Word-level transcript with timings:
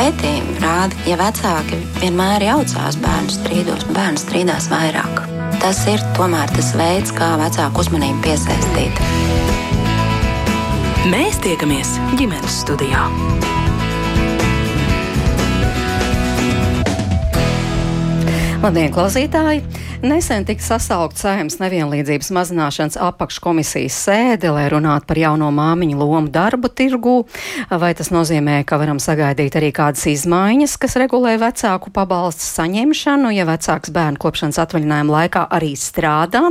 Pētījumi 0.00 0.54
rāda, 0.62 0.96
ja 1.04 1.16
vecāki 1.20 1.76
vienmēr 1.98 2.40
jaucās 2.46 2.96
bērnu 3.02 3.34
strīdos, 3.34 3.82
bērns 3.92 4.22
strīdās 4.24 4.70
vairāk. 4.72 5.18
Tas 5.60 5.82
ir 5.92 6.00
tomēr 6.16 6.48
tas 6.56 6.70
veids, 6.72 7.12
kā 7.12 7.34
vecāku 7.36 7.82
uzmanību 7.82 8.22
piesaistīt. 8.24 9.02
Mēs 11.12 11.36
tiekamies 11.44 11.92
ģimenes 12.16 12.56
studijā. 12.62 13.04
Labdien, 18.64 18.88
klausītāji! 18.96 19.60
Nesen 20.00 20.46
tika 20.48 20.64
sasaukt 20.64 21.18
saimnes 21.20 21.58
nevienlīdzības 21.60 22.30
mazināšanas 22.32 22.94
apakškomisijas 23.04 23.98
sēde, 24.06 24.48
lai 24.48 24.62
runātu 24.72 25.04
par 25.10 25.18
jauno 25.20 25.50
māmiņu 25.52 25.98
lomu 26.00 26.30
darbu 26.32 26.70
tirgū. 26.72 27.16
Vai 27.68 27.90
tas 27.98 28.08
nozīmē, 28.08 28.62
ka 28.64 28.78
varam 28.80 28.96
sagaidīt 28.96 29.58
arī 29.60 29.68
kādas 29.76 30.06
izmaiņas, 30.08 30.78
kas 30.80 30.96
regulē 31.02 31.34
vecāku 31.42 31.92
pabalstu 31.92 32.46
saņemšanu, 32.46 33.28
ja 33.36 33.44
vecāks 33.44 33.92
bērnu 33.92 34.22
kopšanas 34.24 34.60
atvaļinājuma 34.64 35.14
laikā 35.18 35.42
arī 35.58 35.74
strādā? 35.76 36.46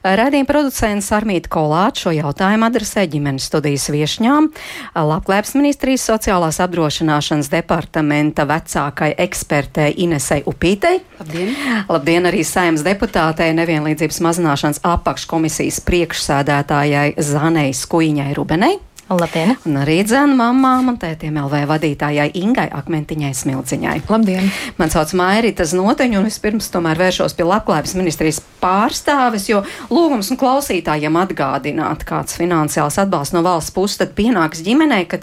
Radījuma 0.00 0.48
producents 0.48 1.10
Armīta 1.12 1.52
Kolāča 1.52 2.06
šo 2.06 2.14
jautājumu 2.16 2.64
adresē 2.70 3.04
ģimenes 3.12 3.50
studijas 3.50 3.90
viešņām. 3.92 4.48
Labklājības 4.96 5.54
ministrijas 5.60 6.08
sociālās 6.08 6.62
apdrošināšanas 6.64 7.52
departamenta 7.52 8.48
vecākai 8.48 9.12
ekspertei 9.28 9.92
Inesei 10.08 10.40
Upītei. 10.48 11.02
Labdien! 11.20 11.54
Labdien 11.92 12.32
arī 12.32 12.40
saimnes 12.46 12.85
deputātei 12.86 13.52
nevienlīdzības 13.56 14.22
mazināšanas 14.24 14.82
apakškomisijas 14.86 15.82
priekšsēdētājai 15.86 17.16
Zanei 17.22 17.72
Skuiņai 17.74 18.34
Rubenei. 18.38 18.78
Labdien! 19.06 19.52
Un 19.70 19.76
arī 19.78 20.00
dzēna 20.02 20.34
mamām 20.34 20.88
un 20.90 20.96
tētiem 20.98 21.36
LV 21.38 21.60
vadītājai 21.70 22.32
Ingai 22.40 22.64
Akmentiņai 22.74 23.30
Smilciņai. 23.38 24.00
Labdien! 24.10 24.48
Man 24.80 24.90
sauc 24.90 25.12
Mairita 25.14 25.62
Znoteņa, 25.62 26.18
un 26.18 26.26
vispirms 26.26 26.66
tomēr 26.74 26.98
vēršos 26.98 27.36
pie 27.38 27.46
Labklājības 27.46 27.94
ministrijas 28.00 28.40
pārstāves, 28.58 29.46
jo 29.46 29.60
lūgums 29.94 30.32
un 30.34 30.40
klausītājiem 30.40 31.20
atgādināt, 31.22 32.02
kāds 32.08 32.34
finansiāls 32.34 32.98
atbalsts 33.04 33.36
no 33.36 33.44
valsts 33.46 33.76
puses 33.76 34.02
tad 34.02 34.16
pienāks 34.18 34.66
ģimenei, 34.66 35.04
kad 35.06 35.22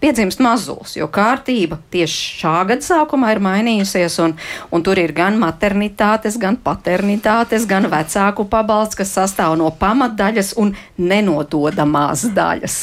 piedzimst 0.00 0.40
mazulis, 0.42 0.96
jo 0.96 1.08
kārtība 1.12 1.78
tieši 1.92 2.40
šā 2.40 2.54
gada 2.68 2.84
sākumā 2.84 3.34
ir 3.34 3.42
mainījusies, 3.44 4.18
un, 4.24 4.34
un 4.72 4.84
tur 4.86 5.00
ir 5.00 5.12
gan 5.16 5.38
maternitātes, 5.40 6.38
gan 6.40 6.58
paternitātes, 6.64 7.68
gan 7.68 7.88
vecāku 7.92 8.46
pabalsts, 8.50 8.98
kas 8.98 9.14
sastāv 9.18 9.58
no 9.60 9.70
pamatdaļas 9.80 10.54
un 10.60 10.74
nenododamās 10.98 12.26
daļas. 12.36 12.80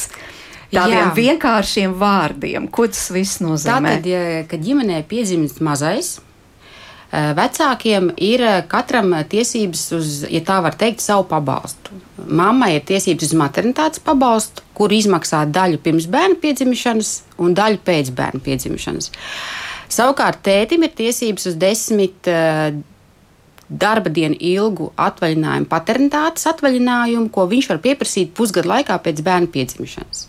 Tādiem 0.68 0.98
Jā. 1.00 1.12
vienkāršiem 1.16 1.94
vārdiem, 1.96 2.66
ko 2.68 2.90
tas 2.92 3.06
viss 3.14 3.40
nozīmē? 3.40 3.94
Tātad, 3.96 4.08
ja, 4.08 4.24
kad 4.50 4.60
ģimenē 4.60 5.00
piedzimst 5.08 5.62
mazais, 5.64 6.18
vecākiem 7.12 8.10
ir 8.20 8.42
eh, 8.44 8.58
katram 8.68 9.14
tiesības 9.30 9.84
uz, 9.96 10.10
ja 10.28 10.42
tā 10.44 10.58
var 10.64 10.76
teikt, 10.76 11.00
savu 11.00 11.24
pabalstu. 11.30 11.96
Mammai 12.28 12.74
ir 12.76 12.84
tiesības 12.88 13.30
uz 13.30 13.38
maternitātes 13.38 14.02
pabalstu, 14.04 14.64
kur 14.76 14.92
izmaksā 14.92 15.46
daļu 15.48 15.80
pirms 15.84 16.08
bērna 16.10 16.36
piedzimšanas 16.42 17.14
un 17.40 17.56
daļu 17.56 17.80
pēc 17.86 18.12
bērna 18.12 18.44
piedzimšanas. 18.44 19.10
Savukārt 19.88 20.42
tētim 20.44 20.84
ir 20.84 20.92
tiesības 20.92 21.48
uz 21.48 21.56
desmit 21.56 22.28
uh, 22.28 22.74
darba 23.68 24.12
dienu 24.12 24.36
ilgu 24.36 24.90
atvaļinājumu, 25.00 25.68
paternitātes 25.70 26.44
atvaļinājumu, 26.50 27.30
ko 27.32 27.46
viņš 27.48 27.70
var 27.72 27.80
pieprasīt 27.84 28.34
pusgadu 28.36 28.68
laikā 28.68 28.98
pēc 29.04 29.22
bērna 29.24 29.48
piedzimšanas. 29.54 30.26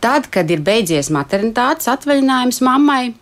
Tad, 0.00 0.30
kad 0.32 0.48
ir 0.52 0.62
beidzies 0.64 1.10
maternitātes 1.12 1.88
atvaļinājums 1.92 2.62
mammai, 2.64 3.14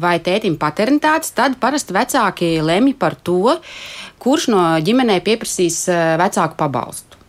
vai 0.00 0.18
tētim 0.24 0.58
paternitātes, 0.60 1.32
tad 1.36 1.58
parasti 1.62 1.94
vecāki 1.96 2.50
lemj 2.64 2.94
par 2.98 3.16
to, 3.16 3.56
kurš 4.22 4.48
no 4.52 4.62
ģimenē 4.84 5.20
pieprasīs 5.24 5.84
eh, 5.88 6.04
vecāku 6.20 6.58
pabalstu. 6.60 7.20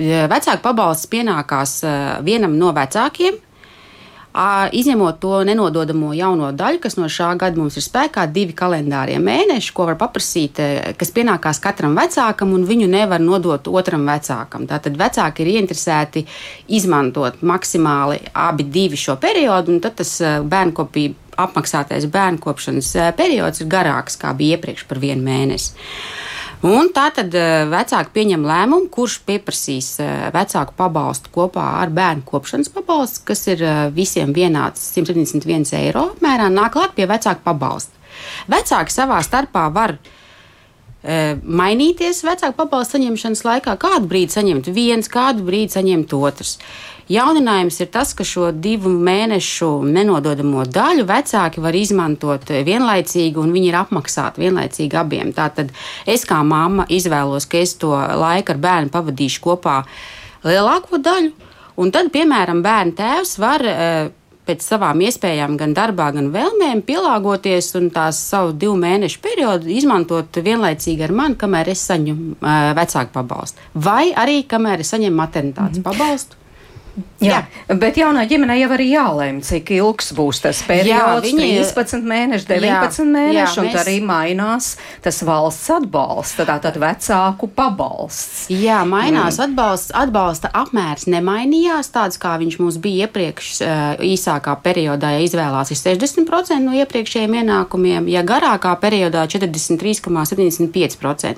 Vecāku 0.00 0.62
pabalsts 0.64 1.10
pienākās 1.10 1.78
eh, 1.84 1.94
vienam 2.26 2.58
no 2.58 2.74
vecākiem, 2.76 3.40
izņemot 4.70 5.18
to 5.18 5.42
nenododamo 5.44 6.12
jauno 6.14 6.52
daļu, 6.54 6.78
kas 6.80 6.96
no 6.96 7.08
šā 7.10 7.32
gada 7.38 7.58
mums 7.58 7.76
ir 7.76 7.82
spēkā, 7.82 8.28
divi 8.30 8.54
kalendārie 8.54 9.18
mēneši, 9.18 9.72
ko 9.74 9.88
var 9.88 9.96
paprasīt, 9.98 10.60
kas 10.96 11.10
pienākās 11.10 11.58
katram 11.60 11.96
vecākam, 11.98 12.54
un 12.54 12.64
viņu 12.64 12.86
nevar 12.86 13.20
nodot 13.20 13.66
otram 13.66 14.06
vecākam. 14.06 14.68
Tātad 14.70 14.94
vecāki 15.00 15.42
ir 15.42 15.52
ieinteresēti 15.56 16.24
izmantot 16.68 17.42
maksimāli 17.42 18.20
abi 18.32 18.68
divi 18.70 18.96
šo 18.96 19.18
periodu, 19.18 19.74
un 19.74 19.82
tad 19.82 19.98
tas 19.98 20.14
bērnu 20.22 20.76
kopību 20.78 21.19
apmaksātais 21.38 22.08
bērnu 22.10 22.40
kopšanas 22.42 22.90
periods 23.18 23.62
ir 23.62 23.70
garāks, 23.70 24.18
kā 24.20 24.32
bija 24.36 24.58
iepriekš 24.58 24.88
par 24.90 24.98
vienu 25.02 25.22
mēnesi. 25.26 25.76
Un 26.66 26.90
tā 26.92 27.06
tad 27.16 27.32
vecāki 27.72 28.12
pieņem 28.18 28.42
lēmumu, 28.44 28.90
kurš 28.92 29.22
pieprasīs 29.24 29.94
vecāku 30.34 30.74
pabalstu 30.76 31.32
kopā 31.32 31.64
ar 31.80 31.88
bērnu 31.96 32.26
kopšanas 32.28 32.68
pabalstu, 32.74 33.22
kas 33.30 33.46
ir 33.48 33.64
visiem 33.96 34.34
vienāds 34.36 34.82
171 34.92 35.72
eiro 35.78 36.10
apmērā, 36.10 36.50
nāk 36.52 36.74
klāt 36.76 36.92
pie 36.98 37.08
vecāku 37.08 37.40
pabalsta. 37.46 37.96
Vecāki 38.52 38.92
savā 38.92 39.22
starpā 39.24 39.70
var 39.72 39.96
mainīties 41.00 42.20
vecāku 42.26 42.58
pabalstu 42.58 42.98
saņemšanas 42.98 43.44
laikā. 43.46 43.78
Kādu 43.80 44.10
brīdi 44.10 44.36
saņemt 44.36 44.68
viens, 44.76 45.08
kādu 45.08 45.46
brīdi 45.46 45.72
saņemt 45.78 46.12
otrs. 46.12 46.58
Jauninājums 47.10 47.80
ir 47.82 47.88
tas, 47.90 48.12
ka 48.14 48.22
šo 48.26 48.52
divu 48.54 48.92
mēnešu 48.94 49.68
nenododamo 49.82 50.62
daļu 50.70 51.08
vecāki 51.08 51.62
var 51.64 51.74
izmantot 51.74 52.52
vienlaicīgi, 52.66 53.34
un 53.40 53.50
viņi 53.50 53.72
ir 53.72 53.78
apmaksāti 53.80 54.44
vienlaicīgi 54.44 54.98
abiem. 55.00 55.32
Tātad 55.34 55.72
es 56.06 56.22
kā 56.28 56.38
mamma 56.46 56.86
izvēlos, 56.86 57.48
ka 57.50 57.58
es 57.58 57.74
to 57.82 57.90
laiku 57.90 58.54
ar 58.54 58.62
bērnu 58.62 58.94
pavadīšu 58.94 59.42
kopā 59.42 59.80
lielāko 60.46 61.02
daļu, 61.02 61.34
un 61.82 61.90
tad, 61.90 62.12
piemēram, 62.14 62.62
bērnu 62.62 62.94
tēvs 63.02 63.36
var 63.42 63.66
eh, 63.66 64.14
pēc 64.46 64.64
savām 64.64 65.02
iespējām, 65.04 65.56
gan 65.58 65.74
darbā, 65.76 66.10
gan 66.14 66.30
vēlmēm, 66.34 66.82
pielāgoties 66.86 67.72
un 67.78 67.90
tās 67.94 68.18
savu 68.30 68.54
divu 68.54 68.76
mēnešu 68.80 69.20
periodu 69.24 69.70
izmantot 69.70 70.40
vienlaicīgi 70.46 71.06
ar 71.06 71.14
mani, 71.14 71.38
kamēr 71.40 71.70
es 71.74 71.84
saņemu 71.90 72.36
uh, 72.38 72.70
vecāku 72.78 73.14
pabalstu. 73.14 73.70
Vai 73.74 74.10
arī 74.16 74.42
kamēr 74.50 74.82
es 74.84 74.94
saņemu 74.94 75.16
maternitātes 75.16 75.78
mm 75.78 75.82
-hmm. 75.82 75.90
pabalstu. 75.90 76.39
Jā, 77.20 77.42
jā, 77.44 77.76
bet 77.76 77.98
jaunā 78.00 78.24
ģimenē 78.30 78.54
jau 78.62 78.70
arī 78.76 78.86
jālēm, 78.94 79.42
cik 79.44 79.74
ilgs 79.76 80.08
būs 80.16 80.40
tas 80.44 80.58
periods. 80.64 80.88
Jā, 80.88 81.20
viņi, 81.24 81.48
13 81.60 82.04
mēneši, 82.08 82.44
19 82.48 82.64
jā, 82.64 82.80
mēneši, 83.10 83.36
jā, 83.36 83.44
un 83.60 83.66
mēs... 83.68 83.80
arī 83.82 83.96
mainās 84.04 84.64
tas 85.04 85.20
valsts 85.26 85.68
atbalsts, 85.74 86.40
tātad 86.48 86.76
vecāku 86.80 87.48
pabalsts. 87.56 88.46
Jā, 88.52 88.80
mainās 88.88 89.36
mm. 89.36 89.42
atbalsts, 89.50 89.92
atbalsta 90.00 90.48
apmērs 90.62 91.04
nemainījās, 91.12 91.86
tāds 91.92 92.16
kā 92.20 92.32
viņš 92.40 92.56
mums 92.62 92.76
bija 92.80 93.08
iepriekš 93.08 93.46
īsākā 94.06 94.54
periodā, 94.64 95.08
ja 95.16 95.20
izvēlās 95.26 95.68
ir 95.74 95.78
60% 95.80 96.60
no 96.64 96.72
iepriekšējiem 96.80 97.34
ienākumiem, 97.42 98.02
ja 98.12 98.22
garākā 98.26 98.72
periodā 98.80 99.22
43,75%. 99.30 101.36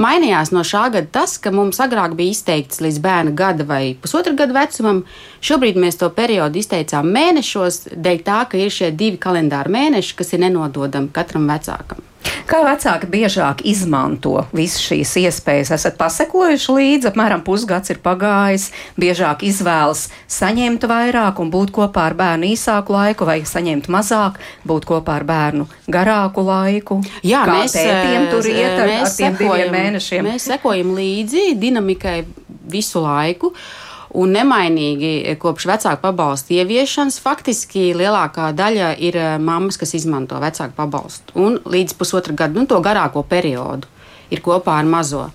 Mainījās 0.00 0.48
no 0.54 0.62
šā 0.66 0.84
gada 0.94 1.08
tas, 1.20 1.32
ka 1.42 1.48
mums 1.54 1.78
agrāk 1.82 2.12
bija 2.18 2.30
izteikts 2.36 2.82
līdz 2.84 2.98
bērna 3.04 3.32
gada 3.36 3.64
vai 3.68 3.84
pusotra 3.98 4.32
gada 4.38 4.52
vecumam, 4.88 5.04
Šobrīd 5.38 5.78
mēs 5.78 5.98
to 6.00 6.08
periodu 6.10 6.58
izteicām 6.58 7.06
mēnešos, 7.14 7.94
dēļ 7.94 8.20
tā, 8.26 8.42
ka 8.50 8.58
ir 8.58 8.74
šie 8.74 8.90
divi 8.90 9.20
kalendāri 9.22 9.70
mēneši, 9.70 10.16
kas 10.18 10.34
ir 10.34 10.42
nenododami 10.42 11.12
katram 11.14 11.46
vecākam. 11.46 12.02
Kā 12.48 12.58
vecāki 12.64 13.06
biežāk 13.06 13.62
izmanto 13.68 14.42
visas 14.50 14.82
šīs 14.82 15.12
iespējas? 15.22 15.70
Esat 15.76 15.94
pasekojuši 16.00 16.74
līdzi, 16.74 17.08
apmēram 17.12 17.44
pusgads 17.46 17.92
ir 17.94 18.00
pagājis, 18.02 18.66
biežāk 18.98 19.44
izvēlas 19.46 20.08
saņemt 20.26 20.88
vairāk 20.90 21.38
un 21.38 21.52
būt 21.54 21.70
kopā 21.76 22.08
ar 22.10 22.18
bērnu 22.18 22.50
īsāku 22.50 22.96
laiku, 22.96 23.28
vai 23.28 23.38
saņemt 23.46 23.86
mazāk, 23.92 24.42
būt 24.68 24.88
kopā 24.90 25.20
ar 25.20 25.28
bērnu 25.28 25.68
garāku 25.86 26.42
laiku. 26.48 26.98
Jā, 27.22 27.46
Kā 27.46 27.60
mēs 27.60 27.78
tētiem 27.78 28.30
tur 28.34 28.50
iet 28.50 28.74
ar, 28.74 28.88
ar 28.88 28.88
tiem 28.90 29.12
sekojam, 29.14 29.52
diviem 29.54 29.76
mēnešiem. 29.78 30.32
Mēs 30.32 30.48
sekojam 30.50 30.96
līdzi 30.98 31.52
dinamikai 31.62 32.24
visu 32.68 33.06
laiku. 33.06 33.54
Uh, 33.54 33.87
un 34.16 34.32
nemainīgi 34.32 35.36
kopš 35.40 35.66
vecāku 35.68 36.00
pabalstu 36.02 36.56
ieviešanas 36.56 37.18
faktiski 37.20 37.90
lielākā 37.98 38.50
daļa 38.56 38.92
ir 39.04 39.18
eh, 39.20 39.30
mammas, 39.42 39.78
kas 39.80 39.94
izmanto 39.98 40.38
vecāku 40.40 40.76
pabalstu. 40.76 41.36
Un 41.36 41.58
līdz 41.68 41.96
pusotra 41.98 42.36
gada, 42.36 42.56
nu, 42.56 42.66
to 42.68 42.80
garāko 42.84 43.24
periodu 43.28 43.88
ir 44.32 44.44
kopā 44.44 44.78
ar 44.80 44.88
mazo. 44.88 45.28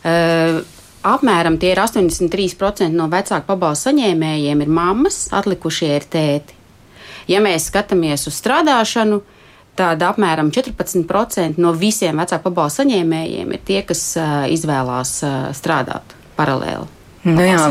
Uh, 0.00 0.62
apmēram 1.04 1.58
tie 1.60 1.74
ir 1.74 1.80
83% 1.80 2.88
no 2.92 3.08
vecāku 3.12 3.48
pabalstu 3.48 3.90
saņēmējiem 3.90 4.62
ir 4.64 4.70
mammas, 4.72 5.26
atlikušie 5.36 5.90
ir 5.96 6.06
tēti. 6.08 6.56
Ja 7.28 7.42
mēs 7.44 7.68
skatāmies 7.68 8.24
uz 8.28 8.38
strādāšanu, 8.40 9.20
tad 9.76 10.00
apmēram 10.04 10.48
14% 10.52 11.60
no 11.60 11.74
visiem 11.76 12.20
vecāku 12.20 12.48
pabalstu 12.48 12.82
saņēmējiem 12.82 13.52
ir 13.56 13.66
tie, 13.68 13.82
kas 13.88 14.06
izvēlās 14.56 15.18
strādāt 15.56 16.16
paralēli. 16.40 16.99
Nu 17.28 17.44
jā, 17.44 17.64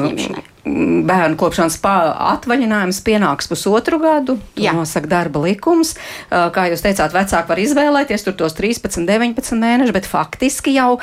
bērnu 1.10 1.38
kopšanas 1.40 1.80
atvaļinājums 1.82 3.00
pienāks 3.06 3.50
pusotru 3.50 3.98
gadu. 4.02 4.38
To 4.56 4.74
nosaka 4.78 5.10
darba 5.10 5.42
likums. 5.48 5.96
Kā 6.30 6.68
jūs 6.70 6.84
teicāt, 6.86 7.16
vecāki 7.16 7.50
var 7.50 7.62
izvēlēties 7.64 8.28
tur 8.28 8.38
tos 8.38 8.58
13, 8.60 9.08
19 9.10 9.58
mēnešus, 9.64 9.96
bet 9.96 10.10
faktiski 10.10 10.76
jau 10.78 11.00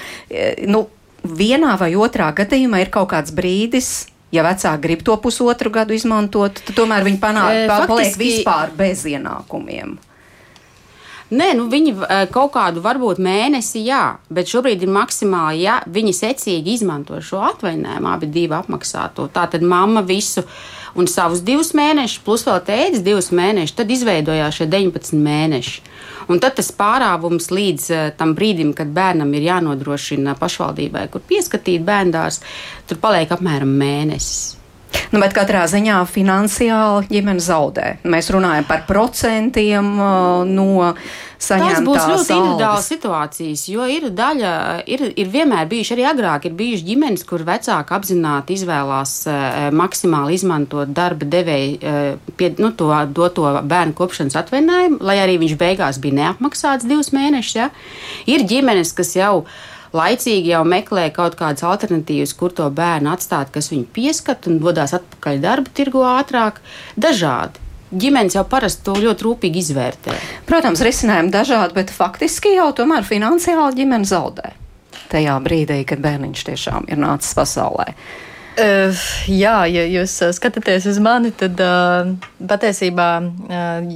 nu, 0.68 0.86
vienā 1.26 1.74
vai 1.80 1.94
otrā 1.98 2.30
gadījumā 2.36 2.84
ir 2.84 2.92
kaut 2.94 3.10
kāds 3.14 3.34
brīdis. 3.34 4.06
Ja 4.34 4.42
vecāki 4.42 4.82
grib 4.82 5.04
to 5.06 5.14
pusotru 5.22 5.70
gadu 5.72 5.94
izmantot, 5.94 6.58
tad 6.58 6.74
tomēr 6.76 7.06
viņi 7.06 7.20
panāk, 7.22 7.54
e, 7.54 7.68
paliek 7.70 8.16
vispār 8.18 8.72
bez 8.74 9.04
ienākumiem. 9.06 9.94
Nē, 11.26 11.46
nu 11.58 11.64
viņi 11.66 11.92
eh, 12.06 12.20
kaut 12.30 12.52
kādu 12.54 12.78
varbūt 12.84 13.18
mēnesi, 13.18 13.80
jā, 13.82 14.16
bet 14.30 14.46
šobrīd 14.46 14.84
ir 14.86 14.92
maksimāli, 14.94 15.64
ja 15.64 15.80
viņi 15.90 16.12
secīgi 16.14 16.76
izmanto 16.76 17.18
šo 17.18 17.40
atvaļinājumu, 17.48 18.10
abi 18.12 18.28
divi 18.30 18.54
apmaksāto. 18.54 19.26
Tā 19.34 19.48
tad 19.50 19.64
mamma 19.66 20.04
visu 20.06 20.44
un 20.94 21.10
savus 21.10 21.42
divus 21.42 21.72
mēnešus, 21.74 22.22
plus 22.22 22.46
vēl 22.46 22.60
tēdes 22.68 23.02
divus 23.02 23.32
mēnešus, 23.34 23.74
tad 23.74 23.90
izveidojās 23.90 24.60
šie 24.60 24.68
19 24.70 25.18
mēneši. 25.24 25.82
Un 26.30 26.38
tad 26.42 26.54
tas 26.60 26.70
pārāvums 26.74 27.50
līdz 27.50 27.88
uh, 27.90 28.04
tam 28.18 28.36
brīdim, 28.38 28.70
kad 28.78 28.90
bērnam 28.94 29.34
ir 29.34 29.48
jānodrošina 29.48 30.36
pašvaldībai, 30.38 31.08
kur 31.10 31.26
pieskatīt 31.26 31.82
bērndārs, 31.86 32.38
tur 32.86 33.02
paliek 33.02 33.34
apmēram 33.34 33.74
mēnesis. 33.82 34.54
Nu, 35.14 35.20
bet 35.22 35.34
katrā 35.36 35.62
ziņā 35.70 36.00
finansiāli 36.10 37.06
ģimene 37.10 37.42
zaudē. 37.42 37.86
Mēs 38.10 38.30
runājam 38.34 38.66
par 38.66 38.82
procentiem 38.88 39.92
uh, 40.00 40.42
no 40.48 40.92
saņemtās 41.36 41.76
Tas 41.76 41.84
būs 41.86 42.08
ļoti 42.10 42.34
individuāls 42.34 42.88
situācijas, 42.90 43.62
jo 43.70 43.86
ir 43.92 44.08
daļa, 44.16 44.52
ir, 44.88 45.04
ir 45.20 45.30
vienmēr 45.30 45.68
bijuši 45.70 45.94
arī 45.94 46.06
agrāk, 46.10 46.48
ir 46.48 46.56
bijuši 46.58 46.88
ģimenes, 46.88 47.26
kur 47.28 47.44
vecāki 47.46 47.94
apzināti 47.96 48.56
izvēlās 48.56 49.14
uh, 49.30 49.68
maksimāli 49.76 50.38
izmantot 50.40 50.90
darba 50.96 51.28
devēju 51.36 51.78
uh, 51.78 52.34
pie, 52.40 52.50
nu, 52.62 52.72
to 52.74 52.90
doto 53.14 53.46
bērnu 53.62 53.94
kopšanas 53.98 54.38
atvaļinājumu, 54.42 55.00
lai 55.06 55.20
arī 55.22 55.38
viņš 55.44 55.56
beigās 55.60 56.02
bija 56.02 56.22
neapmaksāts 56.22 56.88
divus 56.88 57.12
mēnešus. 57.14 57.56
Ja? 57.60 57.70
Ir 58.26 58.46
ģimenes, 58.48 58.94
kas 58.96 59.14
jau 59.18 59.32
ir 59.44 59.74
laicīgi 59.94 60.52
jau 60.54 60.64
meklē 60.66 61.10
kaut 61.14 61.36
kādas 61.38 61.64
alternatīvas, 61.66 62.34
kur 62.38 62.54
to 62.56 62.66
bērnu 62.70 63.12
atstāt, 63.12 63.52
kas 63.54 63.70
viņu 63.72 63.86
pieskat 63.94 64.48
un 64.50 64.58
dodas 64.62 64.96
atpakaļ 64.96 65.40
darba 65.44 65.72
tirgu 65.76 66.02
ātrāk. 66.08 66.60
Dažādi. 66.96 67.62
Ģimenes 67.96 68.34
jau 68.34 68.42
parasti 68.50 68.82
to 68.88 68.96
ļoti 68.98 69.22
rūpīgi 69.22 69.60
izvērtē. 69.62 70.14
Protams, 70.48 70.82
risinājumi 70.82 71.30
dažādi, 71.30 71.76
bet 71.76 71.92
faktiski 71.94 72.56
jau 72.56 72.72
tomēr 72.74 73.06
finansiāli 73.06 73.78
ģimene 73.78 74.08
zaudē. 74.10 74.50
Tajā 75.12 75.36
brīdī, 75.44 75.84
kad 75.86 76.02
bērniņš 76.02 76.42
tiešām 76.48 76.88
ir 76.90 76.98
nācis 76.98 77.36
pasaulē. 77.38 77.92
Uh, 78.56 79.04
jā, 79.28 79.58
ja 79.68 79.84
jūs 79.84 80.16
skatāties 80.34 80.88
uz 80.90 80.98
mani, 81.04 81.30
tad 81.36 81.60
uh, 81.62 82.10
patiesībā 82.40 83.10
uh, 83.20 83.86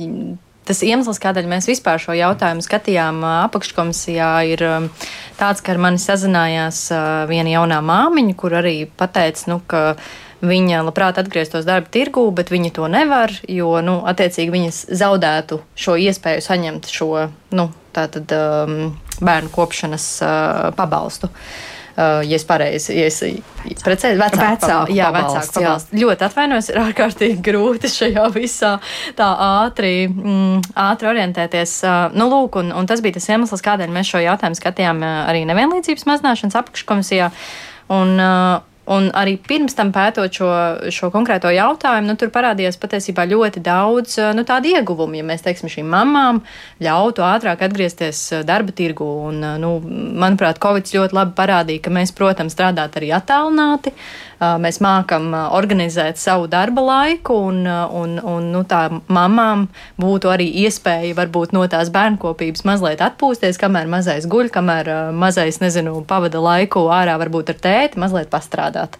tas 0.69 0.83
iemesls, 0.87 1.21
kādēļ 1.23 1.49
mēs 1.51 1.69
vispār 1.71 2.01
šo 2.03 2.17
jautājumu 2.17 2.65
skatījām 2.65 3.23
apakškomisijā, 3.47 4.31
ir 4.53 4.65
tāds, 5.41 5.62
ka 5.65 5.75
ar 5.75 5.83
mani 5.83 6.03
sazinājās 6.03 6.87
viena 7.31 7.55
jaunā 7.57 7.81
māmiņa, 7.85 8.37
kur 8.39 8.59
arī 8.61 8.75
pateica, 8.89 9.49
nu, 9.53 9.61
ka 9.67 9.83
viņa 10.41 10.85
labprāt 10.87 11.19
atgrieztos 11.21 11.67
darba 11.69 11.91
tirgū, 11.93 12.25
bet 12.37 12.53
viņa 12.53 12.73
to 12.79 12.89
nevar, 12.89 13.35
jo, 13.49 13.75
nu, 13.85 13.99
attiecīgi 14.09 14.55
viņas 14.55 14.85
zaudētu 15.01 15.61
šo 15.77 15.99
iespēju 16.01 16.47
saņemt 16.47 16.89
šo, 16.93 17.11
nu, 17.56 17.69
tātad 17.97 18.33
um, 18.37 18.95
bērnu 19.21 19.53
kopšanas 19.53 20.06
uh, 20.25 20.71
pabalstu. 20.79 21.29
Uh, 21.29 21.69
ja 22.26 22.38
es 22.38 22.44
pareizi, 22.49 22.94
ja 22.99 23.08
es 23.11 23.20
precēju, 23.85 24.19
vecāku, 24.20 24.44
vecāku 24.44 24.97
jā, 24.97 25.11
vecāku 25.14 25.55
pabalstu. 25.56 25.99
Ļoti 26.00 26.26
atvainojos, 26.26 26.70
ir 26.73 26.81
ārkārtīgi 26.85 27.38
grūti 27.44 27.91
šajā 27.93 28.26
visā 28.35 28.73
tā 29.19 29.29
ātri, 29.47 29.93
mm, 30.08 30.73
ātri 30.87 31.11
orientēties. 31.12 31.76
Uh, 31.85 32.17
nu, 32.17 32.31
lūk, 32.32 32.61
un, 32.62 32.73
un 32.76 32.88
tas 32.91 33.02
bija 33.05 33.19
tas 33.19 33.29
iemesls, 33.32 33.64
kādēļ 33.67 33.93
mēs 33.94 34.14
šo 34.14 34.23
jautājumu 34.25 34.58
skatījām 34.58 35.05
uh, 35.05 35.20
arī 35.31 35.44
nevienlīdzības 35.50 36.08
mazināšanas 36.11 36.58
apakškomisijā. 36.62 37.31
Un, 37.91 38.17
uh, 38.17 38.69
Un 38.91 39.07
arī 39.15 39.37
pirms 39.39 39.77
tam 39.79 39.93
pētot 39.95 40.35
šo, 40.35 40.51
šo 40.91 41.11
konkrēto 41.15 41.51
jautājumu, 41.55 42.11
nu, 42.11 42.17
tur 42.19 42.33
parādījās 42.35 42.79
patiesībā 42.81 43.27
ļoti 43.31 43.63
daudz 43.63 44.17
nu, 44.35 44.43
tādu 44.49 44.73
ieguvumu. 44.73 45.21
Ja 45.21 45.27
mēs 45.29 45.45
teiksim, 45.47 45.71
šīm 45.71 45.87
mamām 45.93 46.41
ļautu 46.83 47.23
ātrāk 47.27 47.63
atgriezties 47.67 48.25
darba 48.49 48.75
tirgu, 48.75 49.07
un, 49.31 49.45
nu, 49.63 49.77
manuprāt, 50.25 50.59
Covid 50.63 50.91
ļoti 50.97 51.17
labi 51.21 51.37
parādīja, 51.39 51.85
ka 51.87 51.95
mēs, 51.95 52.15
protams, 52.17 52.57
strādāt 52.57 52.99
arī 52.99 53.13
attālināti. 53.15 53.95
Mēs 54.41 54.79
mākam 54.81 55.35
organizēt 55.37 56.17
savu 56.17 56.47
darba 56.49 56.81
laiku, 56.81 57.35
un, 57.51 57.65
un, 57.69 58.15
un 58.25 58.47
nu, 58.55 58.63
tā 58.65 58.87
mamām 59.13 59.67
būtu 60.01 60.31
arī 60.33 60.47
iespēja 60.63 61.13
varbūt 61.19 61.53
no 61.53 61.67
tās 61.69 61.91
bērnkopības 61.93 62.65
mazliet 62.65 63.05
atpūsties, 63.05 63.61
kamēr 63.61 63.91
mazais 63.93 64.25
guļ, 64.31 64.49
kamēr 64.55 64.91
mazais, 65.13 65.61
nezinu, 65.61 65.99
pavada 66.09 66.41
laiku 66.41 66.87
ārā 66.89 67.19
varbūt 67.21 67.53
ar 67.53 67.61
tēti, 67.61 68.01
mazliet 68.01 68.33
pastrādāt. 68.33 68.97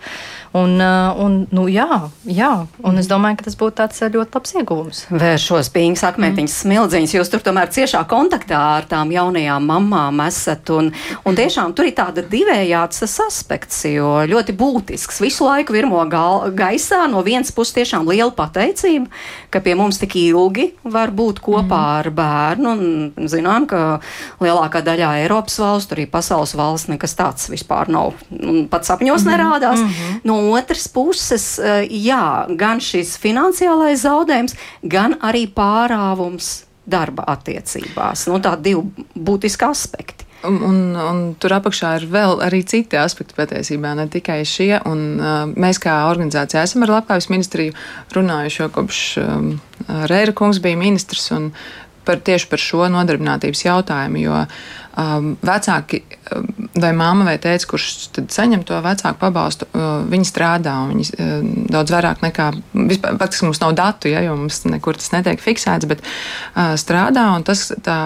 Un, 0.51 0.81
un 0.83 1.35
nu, 1.55 1.65
jā, 1.71 2.11
jā, 2.27 2.51
un 2.83 2.99
es 2.99 3.07
domāju, 3.07 3.39
ka 3.39 3.47
tas 3.47 3.57
būtu 3.57 3.77
tāds 3.79 4.01
ļoti 4.03 4.35
labs 4.35 4.55
ieguvums. 4.59 5.03
Vēršos 5.15 5.71
pīņas 5.71 6.03
akmentiņas 6.09 6.57
mm. 6.57 6.63
smildziņas, 6.65 7.15
jūs 7.15 7.31
tur 7.31 7.45
tomēr 7.47 7.71
ciešā 7.71 8.01
kontaktā 8.11 8.59
ar 8.81 8.89
tām 8.91 9.13
jaunajām 9.15 9.69
mamām 9.71 10.25
esat, 10.27 10.73
un, 10.75 10.91
un 11.23 11.39
tiešām 11.39 11.77
tur 11.79 11.87
ir 11.87 11.95
tāda 11.97 12.27
divējāds 12.27 13.07
aspekts, 13.29 13.85
jo 13.95 14.17
ļoti 14.27 14.57
būtisks 14.59 15.23
visu 15.31 15.47
laiku 15.47 15.75
virmo 15.75 16.01
gal, 16.11 16.51
gaisā. 16.57 17.05
No 17.11 17.23
vienas 17.27 17.53
puses, 17.55 17.75
tiešām 17.79 18.09
liela 18.11 18.33
pateicība, 18.35 19.09
ka 19.53 19.63
pie 19.63 19.77
mums 19.79 20.01
tik 20.03 20.17
ilgi 20.19 20.71
var 20.83 21.13
būt 21.15 21.41
kopā 21.45 21.79
mm. 21.79 21.99
ar 22.01 22.11
bērnu. 22.19 22.73
Un 22.75 23.29
zinām, 23.31 23.69
ka 23.71 24.01
lielākā 24.43 24.83
daļā 24.87 25.13
Eiropas 25.23 25.61
valstu, 25.63 25.97
arī 25.97 26.09
pasaules 26.11 26.57
valsts, 26.59 26.91
nekas 26.91 27.15
tāds 27.19 27.51
vispār 27.53 27.93
nav. 27.93 28.19
Un 28.35 28.67
pat 28.71 28.89
sapņos 28.89 29.25
mm. 29.25 29.31
nerādās. 29.31 29.79
Mm 29.79 29.93
-hmm. 29.93 30.21
No 30.25 30.41
otras 30.57 30.89
puses, 30.89 31.59
eh, 31.59 31.87
jā, 31.91 32.47
gan 32.57 32.81
šis 32.81 33.19
finansiālais 33.19 34.03
zaudējums, 34.03 34.57
gan 34.83 35.15
arī 35.21 35.47
pārāvums 35.47 36.65
darba 36.87 37.25
attiecībās. 37.27 38.27
Nu, 38.27 38.41
tā 38.41 38.57
divi 38.61 39.07
būtiski 39.15 39.71
aspekti. 39.71 40.30
Un, 40.49 40.57
un, 40.65 40.77
un 40.97 41.19
tur 41.37 41.53
apakšā 41.53 41.91
ir 41.99 42.07
vēl 42.09 42.39
arī 42.47 42.63
citi 42.65 42.97
aspekti 42.97 43.37
patiesībā, 43.37 43.93
ne 43.99 44.07
tikai 44.09 44.39
šie. 44.49 44.73
Un, 44.89 45.03
uh, 45.21 45.43
mēs 45.53 45.81
kā 45.83 45.99
organizācija 46.09 46.63
esam 46.65 46.87
ar 46.87 46.95
Labklājības 46.95 47.29
ministriju 47.33 47.77
runājuši 48.17 48.63
jau 48.63 48.71
kopš 48.73 49.03
um, 49.21 49.51
Reira 50.09 50.33
kungs 50.37 50.63
bija 50.65 50.81
ministrs 50.81 51.29
un 51.37 51.51
par, 52.09 52.23
tieši 52.25 52.49
par 52.51 52.63
šo 52.63 52.89
nodarbinātības 52.93 53.65
jautājumu, 53.67 54.23
jo 54.25 54.39
um, 54.99 55.33
vecāki 55.47 56.03
um, 56.35 56.47
vai 56.81 56.91
mamma 56.97 57.27
vai 57.29 57.37
tēvs, 57.43 57.67
kurš 57.71 57.89
saņem 58.33 58.65
to 58.69 58.79
vecāku 58.85 59.19
pabalstu, 59.21 59.69
uh, 59.75 60.03
viņi 60.11 60.29
strādā 60.29 60.77
un 60.85 60.95
viņi 60.95 61.09
uh, 61.15 61.35
daudz 61.73 61.95
vairāk 61.95 62.25
nekā 62.25 62.51
vispār, 62.91 63.19
kas 63.21 63.43
mums 63.47 63.63
nav 63.63 63.75
datu, 63.79 64.11
ja, 64.13 64.23
jo 64.27 64.37
mums 64.39 64.63
nekur 64.69 64.99
tas 65.01 65.13
netiek 65.15 65.43
fiksēts, 65.43 65.89
bet 65.91 66.05
uh, 66.05 66.75
strādā 66.81 67.31
un 67.37 67.47
tas 67.47 67.69
tā, 67.87 68.01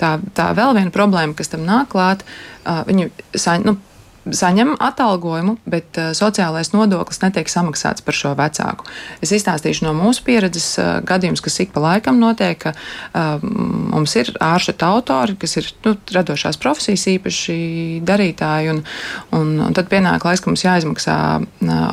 tā, 0.00 0.16
tā 0.36 0.50
vēl 0.56 0.76
viena 0.78 0.94
problēma, 0.94 1.36
kas 1.38 1.52
tam 1.52 1.66
nāk 1.68 1.92
klāt, 1.94 2.24
uh, 2.64 2.84
viņi 2.88 3.10
saņem. 3.34 3.68
Nu, 3.68 3.93
saņem 4.24 4.74
atalgojumu, 4.82 5.56
bet 5.68 5.98
uh, 6.00 6.12
sociālais 6.16 6.72
nodoklis 6.74 7.20
netiek 7.22 7.50
samaksāts 7.50 8.04
par 8.04 8.16
šo 8.16 8.34
vecāku. 8.38 8.86
Es 9.24 9.32
izstāstīšu 9.36 9.86
no 9.86 9.94
mūsu 9.96 10.24
pieredzes 10.26 10.68
uh, 10.80 10.98
gadījumus, 11.06 11.42
kas 11.44 11.60
ik 11.64 11.74
pa 11.74 11.82
laikam 11.84 12.20
notiek, 12.22 12.56
ka 12.60 12.72
uh, 12.74 13.42
mums 13.44 14.14
ir 14.20 14.32
āršķirta 14.42 14.90
autori, 14.94 15.36
kas 15.40 15.58
ir 15.60 15.68
nu, 15.86 15.94
radošās 16.16 16.58
profesijas 16.62 17.06
īpaši 17.14 17.58
darītāji, 18.06 18.72
un, 18.74 18.82
un, 19.36 19.52
un 19.68 19.76
tad 19.76 19.90
pienāk 19.92 20.24
laiks, 20.26 20.42
ka 20.44 20.50
mums 20.50 20.64
jāizmaksā 20.64 21.18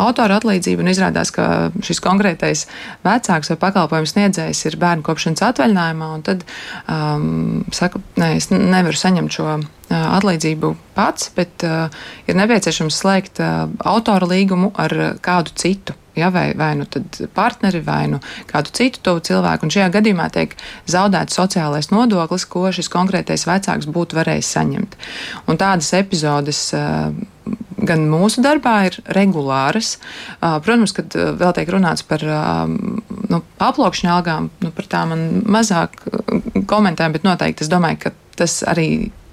autora 0.02 0.40
atlīdzība, 0.40 0.84
un 0.84 0.92
izrādās, 0.92 1.34
ka 1.36 1.72
šis 1.84 2.02
konkrētais 2.04 2.66
vecāks 3.06 3.52
vai 3.54 3.60
pakalpojums 3.66 4.16
sniedzējs 4.16 4.66
ir 4.70 4.80
bērnu 4.82 5.06
kopšanas 5.06 5.44
atvaļinājumā, 5.52 6.10
un 6.18 6.26
tad 6.26 6.46
um, 6.88 7.62
saka, 7.76 8.02
nē, 8.22 8.34
es 8.40 8.52
nevaru 8.54 8.98
saņemt 8.98 9.38
šo 9.38 9.60
atlīdzību 9.92 10.76
pats, 10.96 11.32
bet 11.36 11.66
ir 11.66 12.38
nepieciešams 12.40 13.00
slēgt 13.04 13.42
autora 13.42 14.30
līgumu 14.32 14.72
ar 14.80 14.96
kādu 15.24 15.56
citu. 15.56 15.98
Ja, 16.16 16.28
vai, 16.30 16.52
vai 16.60 16.74
nu 16.76 16.84
partneri, 17.34 17.80
vai 17.80 18.02
nu 18.12 18.18
kādu 18.50 18.74
citu 18.76 19.00
tuvu 19.00 19.22
cilvēku. 19.24 19.64
Un 19.64 19.72
šajā 19.72 19.88
gadījumā 19.94 20.26
tiek 20.36 20.58
zaudēts 20.92 21.38
sociālais 21.40 21.88
nodoklis, 21.94 22.44
ko 22.52 22.66
šis 22.76 22.92
konkrētais 22.92 23.48
vecāks 23.48 23.88
būtu 23.88 24.20
varējis 24.20 24.50
saņemt. 24.58 24.98
Un 25.48 25.60
tādas 25.62 25.94
epizodes 25.96 26.66
gan 27.88 28.04
mūsu 28.12 28.44
darbā 28.44 28.76
ir 28.90 29.00
regulāras. 29.16 29.96
Protams, 30.42 30.94
kad 31.00 31.16
vēl 31.16 31.56
tiek 31.56 31.72
runāts 31.72 32.04
par 32.04 32.28
nu, 32.28 33.42
aplokšņa 33.64 34.14
algām, 34.18 34.52
nu, 34.62 34.74
par 34.76 34.92
tām 34.92 35.16
man 35.16 35.26
mazāk 35.48 35.96
komentēju, 36.68 37.16
bet 37.16 37.28
noteikti 37.28 37.66
es 37.66 37.72
domāju, 37.72 38.04
ka 38.04 38.14
tas 38.42 38.62
arī 38.68 38.90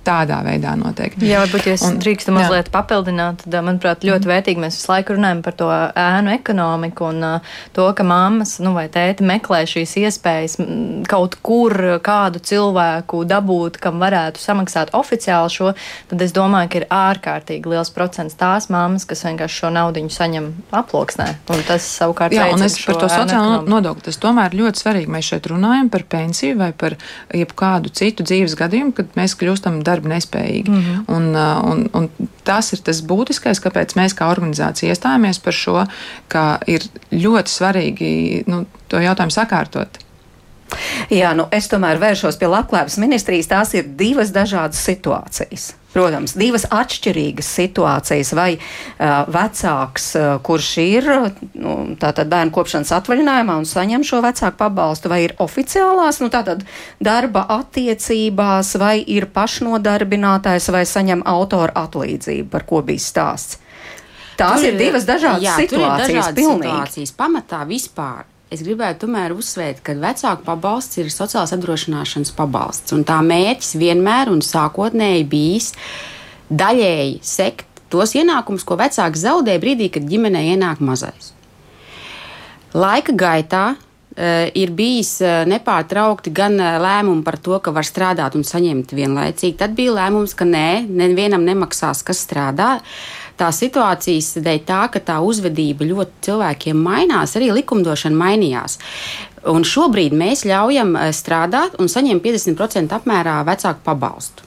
tādā 0.07 0.41
veidā 0.47 0.75
notiek. 0.79 1.17
Jā, 1.23 1.43
varbūt, 1.45 1.69
es 1.75 1.85
un, 1.87 1.99
drīkstu 2.03 2.35
mazliet 2.35 2.69
jā. 2.69 2.75
papildināt, 2.75 3.45
tad, 3.45 3.59
manuprāt, 3.67 4.07
ļoti 4.07 4.25
mm. 4.25 4.33
vērtīgi 4.33 4.63
mēs 4.63 4.79
visu 4.79 4.93
laiku 4.93 5.17
runājam 5.19 5.43
par 5.45 5.57
to 5.59 5.69
ēnu 5.71 6.33
ekonomiku 6.35 7.09
un 7.11 7.27
uh, 7.27 7.55
to, 7.77 7.89
ka 7.97 8.07
mammas 8.07 8.57
nu, 8.65 8.73
vai 8.77 8.87
tēti 8.93 9.27
meklē 9.27 9.65
šīs 9.69 9.97
iespējas 10.05 10.59
kaut 11.09 11.39
kur 11.45 11.75
kādu 12.05 12.43
cilvēku 12.45 13.23
dabūt, 13.29 13.81
kam 13.83 14.01
varētu 14.03 14.43
samaksāt 14.43 14.95
oficiāli 14.97 15.53
šo, 15.53 15.73
tad 16.11 16.25
es 16.25 16.35
domāju, 16.37 16.73
ka 16.73 16.83
ir 16.83 16.89
ārkārtīgi 16.95 17.75
liels 17.75 17.93
procents 17.95 18.39
tās 18.39 18.69
mammas, 18.73 19.07
kas 19.09 19.25
vienkārši 19.27 19.63
šo 19.63 19.73
naudu 19.75 19.99
saņem 20.13 20.49
aploksnē. 20.75 21.29
Un 21.53 21.63
tas 21.67 21.85
savukārt 21.99 22.35
Jā, 22.35 22.49
un 22.55 22.63
es 22.65 22.77
par 22.85 22.99
to 23.01 23.09
sociālo 23.11 23.61
nodokli. 23.69 24.07
Tas 24.09 24.21
tomēr 24.23 24.55
ir 24.55 24.63
ļoti 24.63 24.83
svarīgi. 24.83 25.11
Mēs 25.13 25.31
šeit 25.33 25.49
runājam 25.51 25.91
par 25.93 26.05
pensiju 26.11 26.59
vai 26.61 26.71
par 26.77 26.97
jebkādu 27.35 27.93
citu 27.95 28.27
dzīves 28.27 28.57
gadījumu, 28.59 28.95
kad 28.97 29.17
mēs 29.19 29.37
kļūstam 29.39 29.81
darba 29.89 30.13
nespējīgi. 30.15 30.71
Mm 30.71 30.83
-hmm. 30.83 31.05
un, 31.17 31.29
uh, 31.35 31.63
un, 31.73 31.87
un 31.99 32.31
tas 32.45 32.73
ir 32.73 32.85
tas 32.85 33.03
būtiskais, 33.03 33.63
kāpēc 33.65 33.97
mēs 33.99 34.17
kā 34.19 34.29
organizācija 34.33 34.95
iestājāmies 34.95 35.41
par 35.45 35.57
šo, 35.57 35.87
ka 36.29 36.45
ir 36.67 36.85
ļoti 37.13 37.57
svarīgi 37.59 38.13
nu, 38.47 38.65
to 38.89 39.01
jautājumu 39.03 39.35
sakārtot. 39.35 40.01
Jā, 41.13 41.33
nu 41.37 41.49
es 41.55 41.69
tomēr 41.71 42.01
vēršos 42.01 42.39
pie 42.41 42.49
labklājības 42.51 42.99
ministrijas. 43.01 43.51
Tās 43.51 43.75
ir 43.79 43.89
divas 43.99 44.33
dažādas 44.35 44.81
situācijas. 44.85 45.73
Protams, 45.89 46.35
divas 46.37 46.67
atšķirīgas 46.69 47.49
situācijas. 47.59 48.35
Vai 48.37 48.51
uh, 48.59 49.25
vecāks, 49.33 50.11
uh, 50.19 50.27
kurš 50.45 50.69
ir 50.83 51.09
nu, 51.57 51.77
bērnu 51.99 52.53
kopšanas 52.55 52.93
atvaļinājumā 52.99 53.57
un 53.63 53.69
saņem 53.69 54.05
šo 54.07 54.21
vecāku 54.25 54.61
pabalstu, 54.61 55.11
vai 55.11 55.23
ir 55.25 55.37
oficiālās 55.41 56.21
nu, 56.23 56.29
darba 57.01 57.47
attiecībās, 57.57 58.75
vai 58.79 58.99
ir 59.01 59.31
pašnodarbinātājs, 59.33 60.69
vai 60.75 60.85
saņem 60.87 61.25
autora 61.27 61.73
atlīdzību, 61.87 62.51
par 62.53 62.69
ko 62.69 62.85
bija 62.85 63.03
stāsts. 63.09 63.63
Tās 64.39 64.61
tur 64.61 64.69
ir 64.69 64.77
divas 64.79 65.07
dažādas 65.09 65.43
jā, 65.43 65.57
situācijas. 65.59 66.11
Ir 66.13 66.19
dažādas 66.21 66.45
situācijas. 66.45 67.15
Pamatā 67.19 67.65
vispār 67.67 68.29
Es 68.49 68.63
gribētu 68.65 69.05
tomēr 69.05 69.35
uzsvērt, 69.37 69.83
ka 69.85 69.93
vecāku 70.01 70.47
pabalsts 70.47 70.97
ir 70.97 71.11
sociālās 71.13 71.53
apdrošināšanas 71.53 72.31
pabalsts. 72.33 72.95
Tā 73.05 73.19
mērķis 73.25 73.75
vienmēr 73.77 74.31
un 74.33 74.41
sākotnēji 74.45 75.27
bijis 75.29 75.75
daļēji 76.49 77.19
sekt 77.29 77.83
tos 77.93 78.15
ienākumus, 78.17 78.65
ko 78.65 78.79
vecāks 78.81 79.21
zaudē 79.21 79.59
brīdī, 79.61 79.91
kad 79.93 80.09
ģimenē 80.09 80.47
ienāk 80.55 80.81
mazais. 80.81 81.35
Laika 82.73 83.13
gaitā 83.13 83.63
uh, 83.75 84.49
ir 84.57 84.73
bijis 84.77 85.19
uh, 85.21 85.45
nepārtraukti 85.49 86.33
gan 86.33 86.57
uh, 86.57 86.79
lēmumi 86.81 87.25
par 87.29 87.37
to, 87.45 87.61
ka 87.61 87.73
var 87.77 87.85
strādāt 87.85 88.37
un 88.37 88.49
saņemt 88.49 88.97
vienlaicīgi. 88.97 89.59
Tad 89.61 89.77
bija 89.77 89.97
lēmums, 90.01 90.33
ka 90.37 90.49
nē, 90.49 90.87
nevienam 90.89 91.45
nemaksās, 91.45 92.01
kas 92.01 92.25
strādā. 92.25 92.79
Tā 93.39 93.53
situācijas 93.55 94.33
dēļ 94.43 94.63
tā, 94.67 94.81
ka 94.91 95.03
tā 95.05 95.19
uzvedība 95.23 95.87
ļoti 95.87 96.25
cilvēkiem 96.27 96.81
mainās, 96.83 97.37
arī 97.39 97.53
likumdošana 97.61 98.19
mainījās. 98.19 98.79
Un 99.49 99.67
šobrīd 99.67 100.17
mēs 100.19 100.43
ļaujam 100.49 100.97
eh, 100.99 101.13
strādāt 101.15 101.79
un 101.79 101.91
saņemt 101.91 102.25
50% 102.25 102.97
apmērā 102.99 103.39
vecāku 103.47 103.85
pabalstu. 103.87 104.47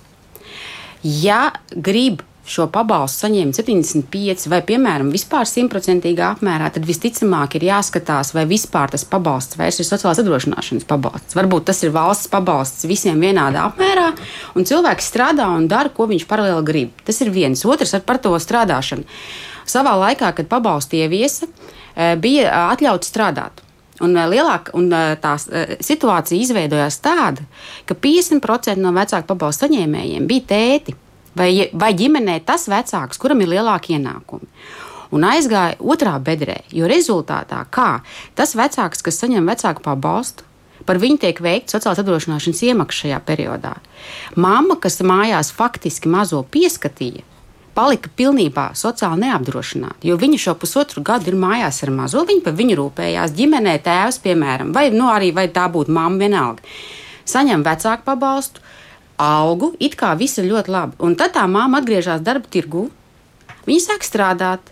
Ja 1.01 1.47
grib 1.71 2.21
šo 2.51 2.67
pabalstu 2.71 3.25
saņēma 3.25 3.55
75 3.55 4.49
vai, 4.51 4.59
piemēram, 4.67 5.11
vispār 5.13 5.47
simtprocentīgā 5.47 6.33
apmērā, 6.35 6.67
tad 6.75 6.85
visticamāk 6.87 7.55
ir 7.57 7.67
jāskatās, 7.69 8.33
vai 8.35 8.43
vispār 8.49 8.91
tas 8.91 9.05
pabalsts 9.07 9.57
vairs 9.59 9.79
ir 9.79 9.87
sociālās 9.87 10.19
apdrošināšanas 10.21 10.87
pabalsts. 10.89 11.37
Varbūt 11.37 11.69
tas 11.71 11.81
ir 11.85 11.93
valsts 11.95 12.29
pabalsts 12.31 12.87
visiem 12.89 13.21
vienādā 13.23 13.63
apmērā, 13.69 14.11
un 14.55 14.67
cilvēks 14.67 15.09
strādā 15.13 15.47
un 15.55 15.69
dara, 15.71 15.93
ko 15.95 16.09
viņš 16.11 16.27
paralēli 16.29 16.67
grib. 16.67 17.03
Tas 17.07 17.21
ir 17.23 17.31
viens. 17.33 17.65
Otrs 17.65 17.95
ar 17.95 18.05
par 18.07 18.19
to 18.23 18.33
strādāšanu. 18.35 19.07
Savā 19.69 19.93
laikā, 19.95 20.33
kad 20.35 20.49
pabalstu 20.51 20.99
ieviesa, 20.99 21.47
eh, 21.95 22.15
bija 22.15 22.51
atļauts 22.73 23.11
strādāt. 23.11 23.63
Un, 24.01 24.17
eh, 24.17 24.27
lielāk, 24.27 24.73
un 24.73 24.89
tā 24.89 25.37
situācija 25.79 26.41
izveidojās 26.41 26.99
tāda, 26.99 27.45
ka 27.85 27.95
50% 27.95 28.77
no 28.77 28.91
vecāku 28.91 29.27
pabalstu 29.27 29.67
saņēmējiem 29.67 30.27
bija 30.27 30.47
tēti 30.49 30.95
vai, 31.37 31.69
vai 31.73 31.91
ģimenē 31.97 32.39
tas 32.45 32.67
vecāks, 32.71 33.19
kuram 33.21 33.43
ir 33.43 33.53
lielāki 33.55 33.97
ienākumi. 33.97 34.47
Un 35.11 35.25
aizgāja 35.27 35.75
otrā 35.83 36.13
bedrē, 36.23 36.61
jo 36.71 36.87
rezultātā 36.87 37.65
kā 37.73 37.99
tas 38.35 38.55
vecāks, 38.55 39.03
kas 39.03 39.19
saņem 39.19 39.49
vecāku 39.51 39.83
pabalstu, 39.83 40.47
par 40.87 41.01
viņu 41.01 41.19
tiek 41.21 41.41
veikta 41.43 41.75
sociālās 41.75 41.99
apdrošināšanas 42.01 42.63
iemaksa 42.69 43.05
šajā 43.05 43.19
periodā. 43.27 43.75
Māma, 44.39 44.79
kas 44.81 45.01
mājās 45.05 45.51
faktiski 45.53 46.09
mazo 46.09 46.41
pieskatīja, 46.53 47.25
palika 47.75 48.11
pilnībā 48.17 48.71
sociāli 48.77 49.25
neapdrošināta, 49.25 50.01
jo 50.07 50.17
viņa 50.19 50.39
šo 50.45 50.55
pusotru 50.59 51.03
gadu 51.05 51.31
ir 51.31 51.37
mājās 51.39 51.83
ar 51.85 51.93
mazo, 51.95 52.23
viņa 52.27 52.45
par 52.47 52.57
viņu 52.57 52.79
rūpējās, 52.79 53.35
ģimenē 53.37 53.77
tēvs, 53.85 54.19
piemēram, 54.25 54.73
vai 54.75 54.89
nu, 54.95 55.07
arī 55.11 55.31
vai 55.35 55.47
tā 55.53 55.67
būtu 55.71 55.93
mamma 55.95 56.25
vienalga. 56.25 56.65
Saņem 57.31 57.63
vecāku 57.63 58.07
pabalstu, 58.07 58.63
augu, 59.21 59.73
it 59.79 59.95
kā 59.99 60.13
viss 60.17 60.39
ir 60.41 60.49
ļoti 60.49 60.73
labi. 60.73 60.97
Un 61.05 61.15
tad 61.19 61.35
tā 61.37 61.45
māma 61.49 61.81
atgriežas 61.81 62.23
darba 62.25 62.49
tirgū, 62.51 62.87
viņa 63.67 63.83
sāk 63.85 64.07
strādāt 64.07 64.71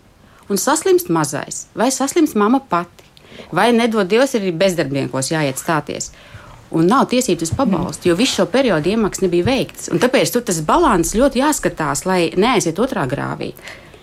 un 0.49 0.57
saslimst 0.57 1.11
mazais, 1.13 1.67
vai 1.77 1.91
saslimst 1.93 2.37
mama 2.39 2.59
pati, 2.59 3.05
vai 3.53 3.69
nedod 3.75 4.09
Dievs, 4.09 4.35
ir 4.35 4.49
bezdarbniekos 4.57 5.31
jāiet 5.33 5.61
stāties. 5.61 6.11
Un 6.69 6.85
nav 6.85 7.07
tiesības 7.09 7.47
uz 7.47 7.51
pabalstu, 7.57 8.11
jo 8.11 8.15
visu 8.17 8.41
šo 8.41 8.45
periodu 8.49 8.91
iemaksas 8.91 9.23
nebija 9.25 9.47
veikts. 9.47 9.89
Un 9.89 10.01
tāpēc 10.01 10.33
tur 10.33 10.43
tas 10.45 10.59
līdzsvars 10.61 11.15
ļoti 11.17 11.41
jāskatās, 11.41 12.03
lai 12.05 12.19
neaiziet 12.37 12.81
otrā 12.81 13.07
grāvī. 13.09 13.55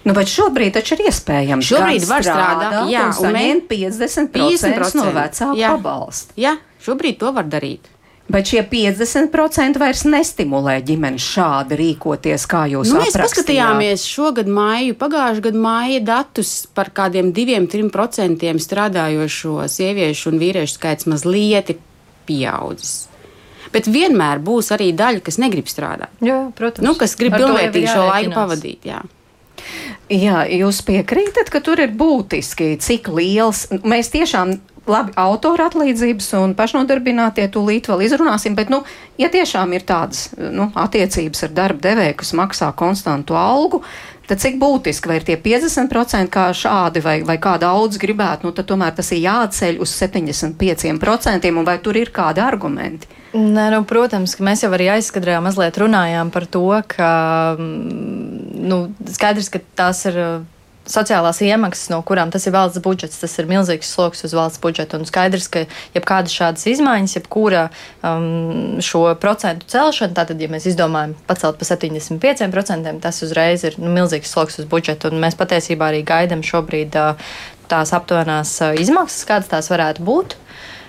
Nu, 0.06 0.14
bet 0.14 0.30
šobrīd 0.30 0.74
taču 0.74 0.94
ir 0.94 1.08
iespējams. 1.10 1.66
Šobrīd 1.66 2.06
var 2.06 2.26
strādāt, 2.26 2.74
strādāt 2.74 2.90
jā, 2.90 3.04
un 3.06 3.14
saņemt 3.18 3.68
50%, 3.70 4.32
50 4.34 4.98
no 4.98 5.06
vecāku 5.14 5.62
pabalstu. 5.62 6.36
Jā, 6.42 6.56
šobrīd 6.82 7.18
to 7.22 7.32
var 7.34 7.46
darīt. 7.50 7.90
Bet 8.26 8.50
šie 8.50 8.64
50% 8.66 9.78
vairs 9.78 10.02
nestimulē 10.10 10.80
ģimeni 10.86 11.20
šādi 11.22 11.76
rīkoties, 11.78 12.46
kā 12.50 12.64
jūs 12.72 12.90
nu, 12.90 12.98
mēs 12.98 13.14
paskatījāmies 13.14 14.06
šogad 14.10 14.50
māju, 14.50 14.96
pagājušā 14.98 15.44
gada 15.44 15.62
māja 15.62 16.00
datus 16.08 16.54
par 16.74 16.90
kādiem 16.96 17.30
2-3% 17.36 18.50
strādājošo 18.66 19.60
sieviešu 19.70 20.32
un 20.32 20.40
vīriešu 20.42 20.74
skaits 20.74 21.06
mazliet 21.10 21.76
pieaudzis. 22.26 23.04
Bet 23.74 23.86
vienmēr 23.90 24.40
būs 24.42 24.72
arī 24.74 24.90
daļa, 24.96 25.22
kas 25.26 25.38
negrib 25.42 25.70
strādāt. 25.70 26.10
Jā, 26.24 26.46
protams. 26.56 26.86
Nu, 26.86 26.96
kas 26.98 27.14
grib 27.18 27.36
pilnvērtīgi 27.36 27.92
šo 27.92 28.08
laiku 28.08 28.34
pavadīt. 28.34 28.86
Jā. 28.90 29.02
Jā, 30.12 30.44
jūs 30.50 30.82
piekrītat, 30.86 31.50
ka 31.50 31.60
tur 31.64 31.80
ir 31.82 31.94
būtiski, 31.98 32.76
cik 32.82 33.10
liels 33.14 33.66
mēs 33.82 34.12
tiešām 34.14 34.54
labi, 34.90 35.14
autora 35.18 35.68
atlīdzības 35.70 36.32
un 36.40 36.54
pašnodarbinātie 36.58 37.46
tūlīt 37.52 37.90
vēl 37.90 38.06
izrunāsim, 38.06 38.56
bet, 38.58 38.70
nu, 38.72 38.82
ja 39.20 39.30
tiešām 39.32 39.74
ir 39.76 39.86
tādas 39.86 40.28
nu, 40.36 40.70
attiecības 40.74 41.46
ar 41.46 41.56
darba 41.56 41.88
devēju, 41.88 42.18
kas 42.22 42.34
maksā 42.38 42.70
konstantu 42.78 43.36
algu, 43.38 43.82
tad 44.26 44.42
cik 44.42 44.58
būtiski, 44.62 45.10
vai 45.10 45.18
ir 45.20 45.26
tie 45.26 45.36
50% 45.42 46.30
kā 46.34 46.48
šādi, 46.56 47.02
vai, 47.04 47.18
vai 47.26 47.38
kā 47.42 47.56
daudz 47.62 47.98
gribētu, 48.02 48.48
nu, 48.48 48.54
tad 48.56 48.68
tomēr 48.70 48.96
tas 48.96 49.12
ir 49.14 49.22
jāceļ 49.26 49.78
uz 49.82 49.94
75%, 49.98 51.52
un 51.52 51.68
vai 51.68 51.78
tur 51.82 51.98
ir 51.98 52.12
kādi 52.14 52.42
argumenti? 52.42 53.10
Nē, 53.36 53.68
nu, 53.74 53.82
protams, 53.84 54.36
ka 54.38 54.44
mēs 54.46 54.62
jau 54.64 54.70
arī 54.72 54.88
aizskatījām, 54.94 55.44
mazliet 55.44 55.76
runājām 55.82 56.30
par 56.32 56.46
to, 56.48 56.68
ka 56.88 57.08
mm, 57.58 58.62
nu, 58.70 58.78
skaidrs, 59.12 59.50
ka 59.52 59.60
tās 59.76 60.06
ir 60.08 60.20
sociālās 60.90 61.40
iemaksas, 61.44 61.90
no 61.92 62.00
kurām 62.06 62.30
tas 62.34 62.46
ir 62.46 62.54
valsts 62.54 62.82
budžets, 62.82 63.18
tas 63.20 63.34
ir 63.40 63.48
milzīgs 63.50 63.90
sloks 63.92 64.24
uz 64.26 64.34
valsts 64.36 64.62
budžetu. 64.62 65.00
Un 65.00 65.08
skaidrs, 65.08 65.48
ka 65.52 65.64
jebkādas 65.96 66.34
šādas 66.34 66.66
izmaiņas, 66.70 67.16
jebkura 67.18 67.66
um, 68.06 68.78
šo 68.84 69.04
procentu 69.22 69.68
celšana, 69.72 70.16
tātad, 70.16 70.40
ja 70.40 70.50
mēs 70.52 70.68
izdomājam 70.70 71.16
pacelt 71.28 71.60
par 71.60 71.70
75%, 71.72 72.96
tas 73.02 73.22
uzreiz 73.26 73.66
ir 73.66 73.78
nu, 73.82 73.92
milzīgs 73.94 74.32
sloks 74.32 74.60
uz 74.62 74.70
budžetu. 74.70 75.12
Un 75.12 75.22
mēs 75.22 75.38
patiesībā 75.38 75.90
arī 75.90 76.02
gaidām 76.06 76.44
šobrīd 76.46 76.98
uh, 77.00 77.30
tās 77.70 77.94
aptuvenās 77.96 78.56
uh, 78.62 78.74
izmaksas, 78.78 79.26
kādas 79.28 79.52
tās 79.52 79.70
varētu 79.72 80.06
būt. 80.06 80.38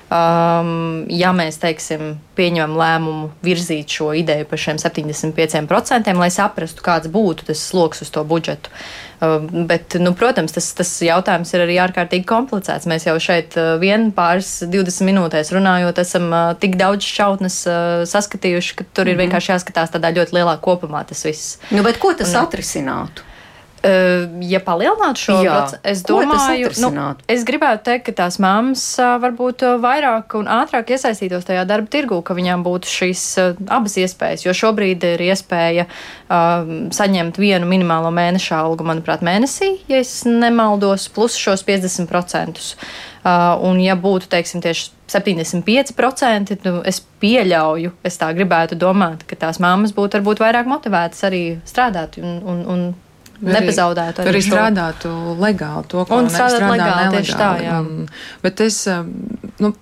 Um, 0.08 1.04
ja 1.12 1.34
mēs 1.36 1.58
teiksim, 1.60 2.14
pieņemam 2.38 2.78
lēmumu 2.80 3.26
virzīt 3.44 3.92
šo 3.92 4.14
ideju 4.16 4.46
par 4.48 4.62
šiem 4.64 4.80
75%, 4.80 6.14
lai 6.16 6.30
saprastu, 6.32 6.80
kāds 6.86 7.12
būtu 7.12 7.50
tas 7.50 7.60
sloks 7.60 8.06
uz 8.06 8.14
to 8.16 8.24
budžetu. 8.24 8.72
Um, 9.20 9.50
bet, 9.68 9.98
nu, 10.00 10.14
protams, 10.16 10.56
tas, 10.56 10.70
tas 10.78 10.94
jautājums 11.04 11.52
ir 11.52 11.66
arī 11.66 11.76
ārkārtīgi 11.84 12.24
komplicēts. 12.30 12.88
Mēs 12.88 13.10
jau 13.10 13.18
šeit 13.20 13.60
uh, 13.60 13.76
vien 13.82 14.14
pāris 14.16 14.62
20 14.64 15.10
minūtēs 15.10 15.52
runājot, 15.58 16.00
esam 16.00 16.32
uh, 16.32 16.54
tik 16.62 16.80
daudz 16.80 17.04
šautnes 17.04 17.60
uh, 17.68 18.08
saskatījuši, 18.08 18.80
ka 18.80 18.88
tur 18.88 19.04
mm 19.04 19.10
-hmm. 19.10 19.12
ir 19.12 19.16
mhm. 19.18 19.24
vienkārši 19.26 19.56
jāskatās 19.58 19.92
tādā 19.92 20.16
ļoti 20.16 20.40
lielā 20.40 20.56
kopumā 20.64 21.04
tas 21.04 21.26
viss. 21.28 21.58
Nu, 21.68 21.84
bet 21.84 22.00
ko 22.00 22.14
tas 22.14 22.32
Un, 22.32 22.46
atrisinātu? 22.46 23.27
Ja 23.84 24.60
palielinātu 24.66 25.22
šo 25.22 25.36
procentu, 25.46 25.78
es 25.86 26.02
domāju, 26.08 26.72
nu, 26.82 27.04
es 27.30 27.44
gribētu 27.48 27.86
teikt, 27.86 28.08
ka 28.08 28.16
tās 28.24 28.40
mammas 28.42 28.82
varbūt 28.98 29.64
vairāk 29.84 30.34
un 30.40 30.50
ātrāk 30.50 30.96
iesaistītos 30.96 31.46
tajā 31.48 31.62
darba 31.70 31.92
tirgū, 31.94 32.18
ka 32.26 32.36
viņām 32.38 32.66
būtu 32.66 32.90
šīs 32.90 33.24
abas 33.70 34.00
iespējas, 34.02 34.48
jo 34.48 34.56
šobrīd 34.58 35.06
ir 35.14 35.24
iespēja 35.30 35.86
uh, 35.88 36.68
saņemt 36.98 37.38
vienu 37.40 37.70
minimālo 37.70 38.10
mēneša 38.18 38.64
algu, 38.66 38.88
manuprāt, 38.88 39.24
mēnesī, 39.26 39.76
ja 39.92 40.02
es 40.02 40.24
nemaldos, 40.26 41.08
plus 41.14 41.38
šos 41.38 41.64
50%. 41.68 42.74
Uh, 43.28 43.58
un 43.68 43.80
ja 43.84 43.98
būtu, 44.00 44.30
teiksim, 44.32 44.62
tieši 44.64 44.90
75%, 45.12 46.58
nu, 46.66 46.78
es 46.88 47.02
pieļauju, 47.22 47.94
es 48.08 48.20
tā 48.20 48.30
gribētu 48.36 48.78
domāt, 48.80 49.26
ka 49.28 49.38
tās 49.40 49.62
mammas 49.64 49.94
būtu 49.96 50.20
varbūt 50.20 50.42
vairāk 50.44 50.70
motivētas 50.70 51.28
arī 51.28 51.42
strādāt 51.68 52.20
un, 52.22 52.40
un, 52.44 52.64
un 52.72 52.88
nepazaudētu. 53.42 54.24
Arī, 54.24 54.34
arī 54.34 54.44
strādātu 54.46 55.12
legāli 55.42 55.92
to, 55.92 56.06
ko 56.08 56.22
un 56.22 56.30
strādāt 56.32 56.64
legāli, 56.64 56.80
nelegāli. 56.80 57.18
tieši 57.18 57.38
tā, 57.40 57.52
jā. 57.64 57.80
Un, 57.84 58.08
bet 58.44 58.64
es, 58.66 58.80
um, 58.92 59.12
nu, 59.64 59.74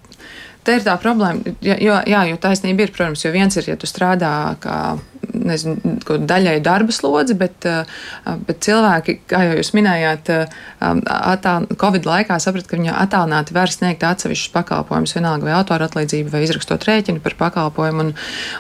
te 0.66 0.78
ir 0.80 0.86
tā 0.86 0.96
problēma, 1.02 1.56
jo, 1.64 2.00
jā, 2.10 2.24
jo 2.32 2.40
taisnība 2.42 2.88
ir, 2.88 2.94
protams, 2.96 3.26
jo 3.26 3.34
viens 3.36 3.60
ir, 3.62 3.70
ja 3.72 3.78
tu 3.80 3.90
strādā 3.90 4.34
kā 4.64 4.80
nezinu, 5.50 5.96
daļai 6.30 6.56
darba 6.64 6.94
slodzi, 6.96 7.36
bet, 7.38 7.66
eh, 7.66 7.84
bet 8.48 8.62
cilvēki, 8.66 9.18
kā 9.30 9.42
jau 9.46 9.58
jūs 9.60 9.72
minējāt, 9.78 10.30
eh, 10.30 10.48
attāl, 10.82 11.68
Covid 11.82 12.08
laikā 12.10 12.40
saprata, 12.40 12.70
ka 12.70 12.78
viņi 12.78 12.94
attālināti 12.94 13.54
var 13.54 13.68
sniegt 13.68 14.04
atsevišķus 14.04 14.54
pakalpojumus, 14.54 15.16
vienalga 15.18 15.50
vai 15.50 15.58
autora 15.58 15.90
atlīdzību, 15.90 16.32
vai 16.32 16.44
izrakstot 16.44 16.88
rēķinu 16.88 17.22
par 17.22 17.36
pakalpojumu, 17.40 18.00
un, 18.00 18.14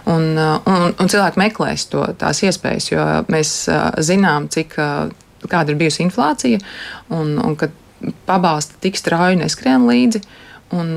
un, 0.05 0.37
un, 0.37 0.93
un 0.99 1.07
cilvēki 1.07 1.41
meklēs 1.41 1.89
to, 1.89 2.05
tās 2.19 2.41
iespējas, 2.43 2.91
jo 2.91 3.05
mēs 3.31 3.55
zinām, 3.99 4.49
cik 4.49 4.75
kāda 4.75 5.73
ir 5.73 5.79
bijusi 5.79 6.03
inflācija, 6.05 6.61
un, 7.13 7.37
un 7.39 7.55
ka 7.59 7.69
pabalsti 8.25 8.79
tik 8.81 8.99
strauji 8.99 9.39
neskrien 9.39 9.87
līdzi. 9.87 10.21
Un, 10.75 10.91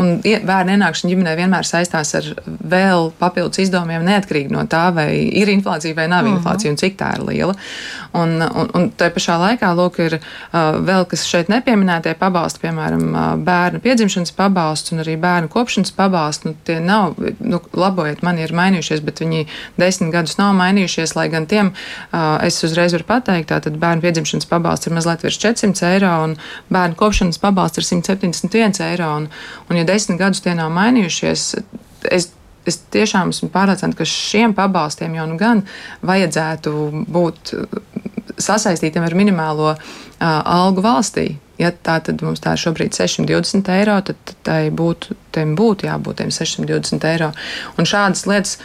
Un 0.00 0.20
bērnu 0.22 0.72
ienākšana 0.76 1.10
ģimenē 1.12 1.32
vienmēr 1.36 1.66
saistās 1.68 2.14
ar 2.16 2.28
vēl 2.46 3.10
papildus 3.20 3.60
izdevumiem, 3.66 4.04
neatkarīgi 4.06 4.52
no 4.54 4.64
tā, 4.70 4.86
vai 4.94 5.08
ir 5.28 5.50
inflācija 5.52 5.96
vai 5.96 6.06
nav 6.08 6.24
uh. 6.24 6.30
-huh. 6.30 6.38
inflācija 6.38 6.70
un 6.72 6.78
cik 6.80 6.96
tā 7.00 7.12
ir 7.18 7.26
liela. 7.28 7.54
Un, 8.12 8.42
un, 8.42 8.68
un 8.76 8.90
tā 8.92 9.08
pašā 9.12 9.38
laikā, 9.40 9.70
lūk, 9.76 9.98
ir 10.04 10.18
uh, 10.18 10.76
vēl 10.84 11.06
kas 11.08 11.24
šeit 11.24 11.48
nepieminētie 11.48 12.14
pabalsti, 12.20 12.60
piemēram, 12.60 13.04
uh, 13.12 13.36
bērnu 13.40 13.80
piedzimšanas 13.80 14.32
pabalsts 14.36 14.92
un 14.92 15.00
arī 15.04 15.16
bērnu 15.20 15.48
kopšanas 15.48 15.92
pabalsts. 15.96 16.44
Nu, 16.44 16.54
tie 16.64 16.80
nav, 16.80 17.14
nu, 17.40 17.60
labojiet, 17.72 18.22
man 18.22 18.38
ir 18.38 18.52
mainījušies, 18.52 19.00
bet 19.00 19.20
viņi 19.24 19.46
desmit 19.80 20.12
gadus 20.12 20.36
nav 20.38 20.54
mainījušies, 20.58 21.16
lai 21.16 21.28
gan 21.32 21.46
tiem 21.46 21.72
uh, 21.72 22.36
es 22.44 22.60
uzreiz 22.64 22.92
varu 22.92 23.04
pateikt, 23.08 23.48
tātad 23.48 23.76
bērnu 23.80 24.04
piedzimšanas 24.04 24.48
pabalsts 24.50 24.86
ir 24.86 24.96
mazliet 24.96 25.24
virs 25.24 25.40
400 25.40 25.88
eiro 25.94 26.12
un 26.24 26.36
bērnu 26.72 26.98
kopšanas 27.00 27.40
pabalsts 27.40 27.80
ir 27.80 27.88
171 27.88 28.84
eiro. 28.90 29.08
Un, 29.22 29.28
un 29.70 29.80
ja 29.80 29.81
desmit 29.88 30.20
gadus 30.20 30.42
tie 30.44 30.54
nav 30.58 30.72
mainījušies, 30.74 31.46
es, 32.10 32.30
es 32.68 32.80
tiešām 32.94 33.32
esmu 33.34 33.50
pārliecināta, 33.54 33.98
ka 34.02 34.08
šiem 34.08 34.54
pabalstiem 34.58 35.16
jau 35.18 35.28
nu 35.30 35.38
gan 35.40 35.64
vajadzētu 36.06 36.74
būt 37.12 37.54
sasaistītiem 38.42 39.04
ar 39.06 39.16
minimālo 39.18 39.72
uh, 39.72 39.80
algu 40.22 40.84
valstī. 40.84 41.32
Ja 41.60 41.70
tā 41.70 41.98
tad 42.02 42.22
mums 42.24 42.40
tā 42.42 42.56
ir 42.56 42.62
šobrīd 42.62 42.96
620 42.96 43.68
eiro, 43.76 43.98
tad 44.06 44.32
tai 44.46 44.60
būtu, 44.74 45.14
tiem 45.34 45.52
būtu 45.58 45.86
jābūt 45.86 46.24
620 46.24 47.06
eiro. 47.10 47.28
Un 47.78 47.86
šādas 47.86 48.24
lietas, 48.26 48.56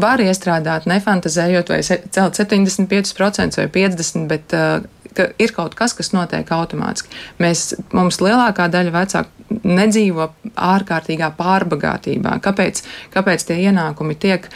var 0.00 0.22
iestrādāt, 0.22 0.86
nefantazējot, 0.88 1.72
vai 1.74 1.82
celt 1.84 2.38
75% 2.40 3.60
vai 3.60 3.66
50%, 3.74 4.24
bet 4.30 4.56
uh, 4.56 4.80
ka 5.16 5.28
ir 5.42 5.52
kaut 5.56 5.76
kas, 5.78 5.94
kas 5.96 6.12
notiek 6.14 6.48
automātiski. 6.54 7.12
Mēs, 7.42 7.74
mums 7.96 8.20
lielākā 8.22 8.68
daļa 8.72 8.94
vecāku 8.94 9.62
nedzīvo 9.66 10.30
ārkārtīgā 10.54 11.32
pārbagātībā. 11.38 12.36
Kāpēc, 12.44 12.82
kāpēc 13.14 13.46
tie 13.48 13.58
ienākumi 13.66 14.16
tiek 14.20 14.46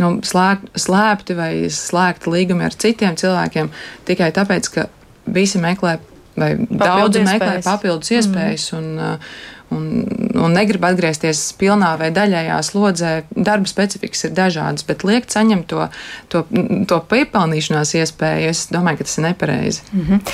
nu, 0.00 0.14
slēg, 0.26 0.68
slēpti 0.78 1.36
vai 1.38 1.52
slēgti 1.72 2.32
līgumi 2.32 2.68
ar 2.68 2.76
citiem 2.76 3.16
cilvēkiem? 3.20 3.72
Tikai 4.08 4.32
tāpēc, 4.36 4.72
ka 4.74 4.88
visi 5.32 5.60
meklē 5.62 5.98
vai 6.36 6.54
daudzi 6.58 7.24
meklē 7.26 7.58
papildus 7.64 8.12
iespējas. 8.16 8.70
Mm. 8.72 8.78
Un, 8.78 9.00
uh, 9.00 9.50
un, 9.72 9.88
un 10.38 10.54
negrib 10.56 10.84
atgriezties 10.86 11.40
pilnā 11.60 11.94
vai 12.00 12.10
daļējā 12.14 12.58
slodzē. 12.66 13.12
Darba 13.32 13.70
specifikas 13.70 14.26
ir 14.28 14.34
dažādas, 14.36 14.86
bet 14.88 15.04
liekt 15.06 15.34
saņemt 15.34 15.68
to, 15.70 15.86
to, 16.32 16.44
to 16.88 16.98
piepelnīšanās 17.10 17.94
iespēju, 17.98 18.50
es 18.52 18.66
domāju, 18.72 19.00
ka 19.00 19.08
tas 19.08 19.18
ir 19.18 19.26
nepareizi. 19.28 19.82
Mm 19.92 20.04
-hmm. 20.08 20.32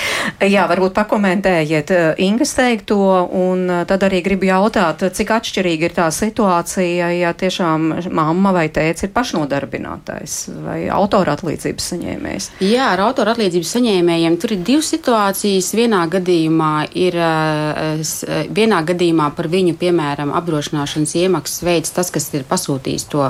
Jā, 0.49 0.67
varbūt 0.71 0.95
pakomentējiet 0.97 1.91
uh, 1.91 2.15
Ingas 2.19 2.55
teikto, 2.55 3.29
un 3.33 3.71
uh, 3.71 3.85
tad 3.87 4.03
arī 4.03 4.23
gribu 4.25 4.49
jautāt, 4.49 5.05
cik 5.13 5.31
atšķirīga 5.31 5.89
ir 5.89 5.95
tā 5.97 6.11
situācija, 6.11 7.11
ja 7.21 7.33
tiešām 7.33 8.11
mamma 8.11 8.53
vai 8.53 8.69
tēvs 8.69 9.03
ir 9.03 9.11
pašnodarbinātais 9.15 10.49
vai 10.65 10.89
autora 10.89 11.33
atlīdzības 11.37 11.89
saņēmējs. 11.93 12.51
Jā, 12.61 12.93
ar 12.93 13.01
autora 13.01 13.33
atlīdzības 13.33 13.73
saņēmējiem 13.77 14.37
tur 14.41 14.53
ir 14.53 14.65
divas 14.65 14.91
situācijas. 14.95 15.75
Vienā 15.75 16.07
gadījumā 16.09 16.89
ir, 16.95 17.15
uh, 17.17 18.49
vienā 18.55 18.83
gadījumā 18.83 19.28
par 19.37 19.49
viņu, 19.53 19.77
piemēram, 19.81 20.33
apdrošināšanas 20.39 21.17
iemaksas 21.23 21.65
veids 21.67 21.95
tas, 21.97 22.13
kas 22.15 22.29
ir 22.37 22.47
pasūtījis 22.49 23.09
to 23.13 23.25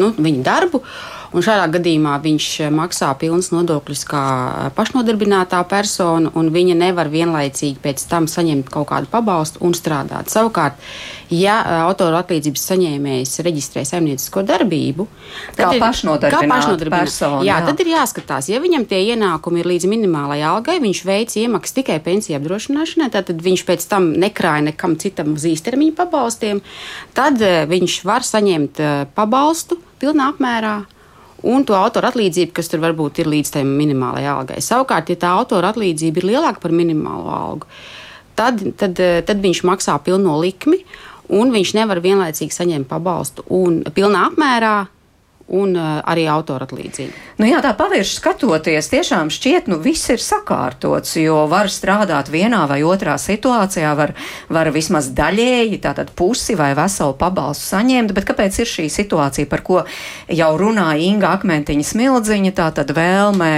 nu, 0.00 0.12
viņa 0.16 0.44
darbu. 0.46 0.82
Un 1.34 1.42
šādā 1.42 1.66
gadījumā 1.74 2.14
viņš 2.22 2.46
maksā 2.70 3.08
pilnas 3.18 3.48
nodokļus 3.50 4.04
kā 4.06 4.24
pašnodarbinātā 4.76 5.64
persona, 5.66 6.30
un 6.38 6.52
viņa 6.54 6.76
nevar 6.78 7.10
vienlaicīgi 7.10 7.80
pēc 7.82 8.04
tam 8.06 8.28
saņemt 8.30 8.70
kaut 8.70 8.86
kādu 8.92 9.10
pabalstu 9.10 9.58
un 9.66 9.74
strādāt. 9.74 10.30
Savukārt, 10.30 10.78
ja 11.34 11.56
autora 11.88 12.20
atlīdzības 12.22 12.68
saņēmējs 12.70 13.34
reģistrē 13.48 13.82
saimniecisko 13.88 14.44
darbību, 14.46 15.08
tad 15.58 15.74
kā 15.74 15.82
pašnodarbināta 15.82 16.90
persona. 16.94 17.42
Jā, 17.42 17.58
jā, 17.58 17.66
tad 17.66 17.82
ir 17.82 17.92
jāskatās, 17.96 18.52
ja 18.54 18.62
viņam 18.62 18.86
tie 18.94 19.02
ienākumi 19.10 19.64
ir 19.64 19.72
līdz 19.74 19.90
minimālajai 19.90 20.46
algai, 20.52 20.78
viņš 20.86 21.02
veic 21.10 21.34
iemaksas 21.42 21.78
tikai 21.80 21.98
pensiju 22.04 22.38
apdrošināšanai, 22.38 23.10
tad 23.10 23.34
viņš 23.34 23.66
pēc 23.66 23.90
tam 23.90 24.12
nekrāja 24.22 24.68
nekam 24.70 24.94
citam 25.02 25.34
uz 25.34 25.50
īstermiņa 25.50 25.98
pabalstiem, 25.98 26.62
tad 27.18 27.42
viņš 27.42 28.00
var 28.06 28.22
saņemt 28.22 28.86
pabalstu 29.18 29.82
pilnā 29.98 30.30
apmērā 30.30 30.84
un 31.50 31.66
to 31.68 31.76
autora 31.78 32.10
atlīdzību, 32.12 32.54
kas 32.56 32.70
tur 32.72 32.82
varbūt 32.84 33.22
ir 33.22 33.30
līdz 33.32 33.54
tam 33.56 33.74
minimālajai 33.78 34.30
algai. 34.32 34.60
Savukārt, 34.64 35.12
ja 35.12 35.20
tā 35.20 35.32
autora 35.36 35.72
atlīdzība 35.74 36.22
ir 36.22 36.28
lielāka 36.32 36.62
par 36.62 36.74
minimālo 36.74 37.32
algu, 37.34 37.68
tad, 38.38 38.62
tad, 38.80 39.00
tad 39.28 39.42
viņš 39.44 39.62
maksā 39.68 39.98
pilno 40.04 40.38
likmi, 40.40 40.80
un 41.34 41.52
viņš 41.54 41.74
nevar 41.78 42.02
vienlaicīgi 42.04 42.54
saņemt 42.54 42.88
pabalstu 42.90 43.46
un 43.52 43.82
pilnā 43.94 44.26
apmērā 44.30 44.76
un 45.52 45.74
uh, 45.76 45.98
arī 46.08 46.24
autora 46.30 46.64
atlīdzība. 46.64 47.12
Nu 47.36 47.48
jā, 47.48 47.58
tā 47.60 47.74
pavirši 47.76 48.16
skatoties, 48.16 48.88
tiešām 48.88 49.28
šķiet, 49.32 49.66
nu 49.68 49.76
viss 49.82 50.08
ir 50.08 50.22
sakārtots, 50.22 51.18
jo 51.20 51.42
var 51.50 51.68
strādāt 51.72 52.30
vienā 52.32 52.62
vai 52.70 52.80
otrā 52.86 53.18
situācijā, 53.20 53.90
var, 53.98 54.14
var 54.48 54.70
vismaz 54.72 55.10
daļēji, 55.12 55.80
tātad 55.84 56.14
pusi 56.16 56.56
vai 56.56 56.70
veselu 56.78 57.16
pabalstu 57.20 57.74
saņemt, 57.74 58.14
bet 58.16 58.28
kāpēc 58.30 58.60
ir 58.62 58.70
šī 58.70 58.86
situācija, 58.94 59.50
par 59.50 59.64
ko 59.66 59.82
jau 60.32 60.50
runāja 60.60 61.04
Inga 61.04 61.34
Akmentiņa 61.36 61.90
smildziņa, 61.90 62.54
tātad 62.56 62.94
vēlme 62.96 63.50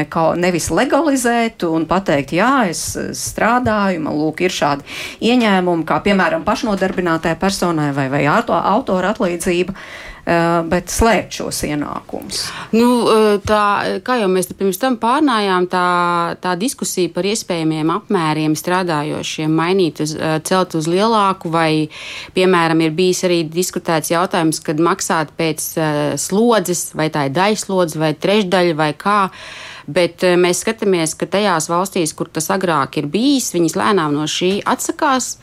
nevis 0.42 0.70
legalizēt 0.74 1.68
un 1.70 1.86
pateikt, 1.86 2.34
jā, 2.34 2.66
es 2.72 2.82
strādāju, 3.14 4.02
man 4.08 4.18
lūk, 4.18 4.42
ir 4.42 4.58
šādi 4.58 4.82
ieņēmumi, 5.30 5.86
kā 5.86 6.00
piemēram 6.02 6.42
pašnodarbinātai 6.46 7.36
personai 7.38 7.92
vai, 7.94 8.10
vai 8.10 8.26
autora 8.26 9.14
atlīdzība. 9.14 9.78
Eh, 10.26 10.60
bet 10.66 10.90
slēpt 10.90 11.36
šos 11.38 11.60
ienākumus? 11.68 12.48
Nu, 12.74 12.86
eh, 13.06 13.26
tā, 13.46 14.00
kā 14.02 14.16
jau 14.18 14.26
mēs 14.26 14.48
pirms 14.58 14.80
tam 14.82 14.96
pārnājām, 14.98 15.68
tā, 15.70 15.82
tā 16.42 16.56
diskusija 16.58 17.12
par 17.14 17.28
iespējamiem 17.30 17.92
apmēriem 17.94 18.56
strādājošiem 18.58 19.54
mainīt, 19.54 20.02
uz, 20.02 20.16
eh, 20.18 20.40
celt 20.42 20.74
uz 20.74 20.88
lielāku, 20.90 21.52
vai, 21.54 21.86
piemēram, 22.34 22.82
ir 22.82 22.90
bijis 22.98 23.22
arī 23.22 23.38
diskutēts 23.46 24.10
jautājums, 24.10 24.58
kad 24.66 24.82
maksāt 24.82 25.30
pēc 25.38 25.62
slodzes, 26.18 26.90
vai 26.98 27.06
tā 27.08 27.28
ir 27.28 27.36
daļslodzes, 27.38 27.96
vai 27.96 28.12
trešdaļa, 28.14 28.74
vai 28.74 28.92
kā. 28.98 29.30
Bet 29.86 30.24
mēs 30.34 30.64
skatāmies, 30.64 31.14
ka 31.14 31.28
tajās 31.30 31.68
valstīs, 31.70 32.10
kur 32.18 32.26
tas 32.26 32.48
agrāk 32.50 32.96
ir 32.98 33.06
bijis, 33.06 33.52
viņas 33.54 33.76
lēnām 33.78 34.16
no 34.16 34.24
šī 34.26 34.64
atsakās, 34.66 35.36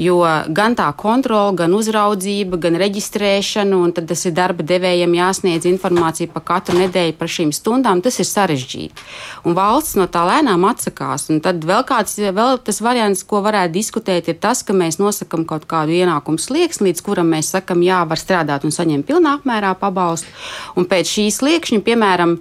jo 0.00 0.22
gan 0.56 0.72
tā 0.78 0.86
kontrola, 0.96 1.52
gan 1.58 1.74
uzraudzība, 1.76 2.56
gan 2.62 2.78
reģistrēšana, 2.80 3.76
un 3.76 3.92
tas 3.92 4.24
ir 4.24 4.32
darba 4.36 4.64
devējiem 4.64 5.16
jāsniedz 5.18 5.68
informācija 5.68 6.32
par 6.32 6.46
katru 6.48 6.78
nedēļu 6.78 7.16
par 7.18 7.28
šīm 7.28 7.52
stundām, 7.52 8.00
tas 8.00 8.16
ir 8.22 8.28
sarežģīti. 8.30 9.04
Un 9.44 9.58
valsts 9.58 9.98
no 10.00 10.06
tā 10.08 10.22
lēnām 10.30 10.64
atsakās. 10.70 11.28
Un 11.28 11.42
tad 11.44 11.60
vēl 11.68 11.84
kāds 11.88 12.16
vēl 12.16 12.56
tas 12.64 12.80
variants, 12.80 13.24
ko 13.28 13.42
varētu 13.44 13.76
diskutēt, 13.76 14.32
ir 14.32 14.40
tas, 14.40 14.64
ka 14.64 14.76
mēs 14.76 14.96
nosakam 15.02 15.44
kaut 15.44 15.68
kādu 15.68 15.92
ienākumu 15.98 16.40
slieksni, 16.40 16.88
līdz 16.88 17.04
kuram 17.04 17.28
mēs 17.36 17.52
sakam, 17.52 17.84
jā, 17.84 18.00
var 18.08 18.20
strādāt 18.20 18.64
un 18.64 18.72
saņemt 18.72 19.08
pilnā 19.10 19.36
apmērā 19.42 19.74
pabalstu. 19.76 20.32
Un 20.80 20.88
pēc 20.88 21.12
šīs 21.18 21.42
sliekšņa, 21.42 21.84
piemēram, 21.84 22.38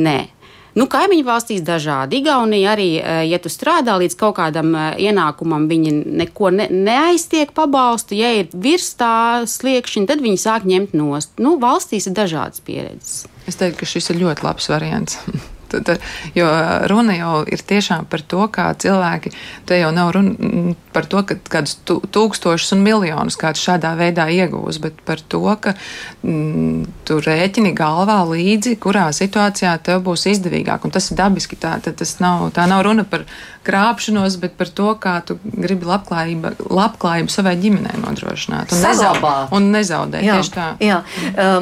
nē 0.00 0.16
Nu, 0.76 0.84
kaimiņu 0.92 1.24
valstīs 1.24 1.62
dažādi. 1.64 2.20
Igaunija 2.20 2.74
arī, 2.74 2.90
ja 3.24 3.40
tu 3.40 3.48
strādā 3.52 3.94
līdz 3.96 4.16
kaut 4.20 4.36
kādam 4.36 4.74
ienākumam, 5.00 5.64
viņi 5.70 5.94
neko 6.20 6.52
ne, 6.52 6.68
neaiztiek 6.68 7.54
pabalstu. 7.56 8.18
Ja 8.18 8.34
ir 8.36 8.52
virs 8.52 8.92
tā 9.00 9.46
sliekšņa, 9.48 10.04
tad 10.12 10.24
viņi 10.24 10.42
sāk 10.44 10.68
ņemt 10.68 10.92
nost. 10.96 11.32
Nu, 11.40 11.56
valstīs 11.62 12.10
ir 12.10 12.16
dažādas 12.18 12.60
pieredzes. 12.60 13.24
Es 13.48 13.56
teiktu, 13.56 13.80
ka 13.80 13.88
šis 13.88 14.12
ir 14.12 14.20
ļoti 14.26 14.44
labs 14.44 14.68
variants. 14.72 15.20
Tad, 15.72 15.96
jo 16.36 16.48
runa 16.90 17.16
jau 17.16 17.32
ir 17.48 17.62
tiešām 17.62 18.06
par 18.10 18.22
to, 18.22 18.44
kā 18.52 18.68
cilvēki, 18.78 19.32
te 19.68 19.80
jau 19.80 19.92
nav 19.94 20.12
runa 20.16 20.74
par 20.96 21.08
to, 21.10 21.20
ka 21.28 21.36
kādus 21.56 21.76
tūkstošus 21.84 22.72
un 22.76 22.84
miljonus 22.86 23.36
kāds 23.40 23.60
šādā 23.60 23.92
veidā 23.98 24.28
iegūs, 24.32 24.80
bet 24.80 25.02
par 25.06 25.20
to, 25.20 25.42
ka 25.60 25.74
mm, 26.22 26.86
tu 27.08 27.18
rēķini 27.20 27.74
galvā 27.76 28.22
līdzi, 28.30 28.76
kurā 28.80 29.08
situācijā 29.16 29.74
tev 29.84 30.04
būs 30.06 30.26
izdevīgāk. 30.32 30.86
Un 30.86 30.94
tas 30.94 31.10
ir 31.10 31.20
dabiski. 31.20 31.58
Tā, 31.60 31.76
tas 31.84 32.16
nav, 32.22 32.48
tā 32.56 32.64
nav 32.70 32.84
runa 32.86 33.04
par 33.08 33.26
krāpšanos, 33.66 34.38
bet 34.40 34.56
par 34.58 34.70
to, 34.70 34.92
kā 35.02 35.18
tu 35.26 35.38
gribi 35.42 35.88
labklājību, 35.88 36.68
labklājību 36.70 37.32
savai 37.32 37.56
ģimenei 37.60 37.98
nodrošināt. 38.02 38.72
Un, 38.72 38.82
nezaudēt, 38.86 39.54
un 39.56 39.70
nezaudēt. 39.74 40.26
Jā, 40.26 40.38
tieši 40.38 40.54
tā. 40.54 40.68
Jā. 40.84 41.00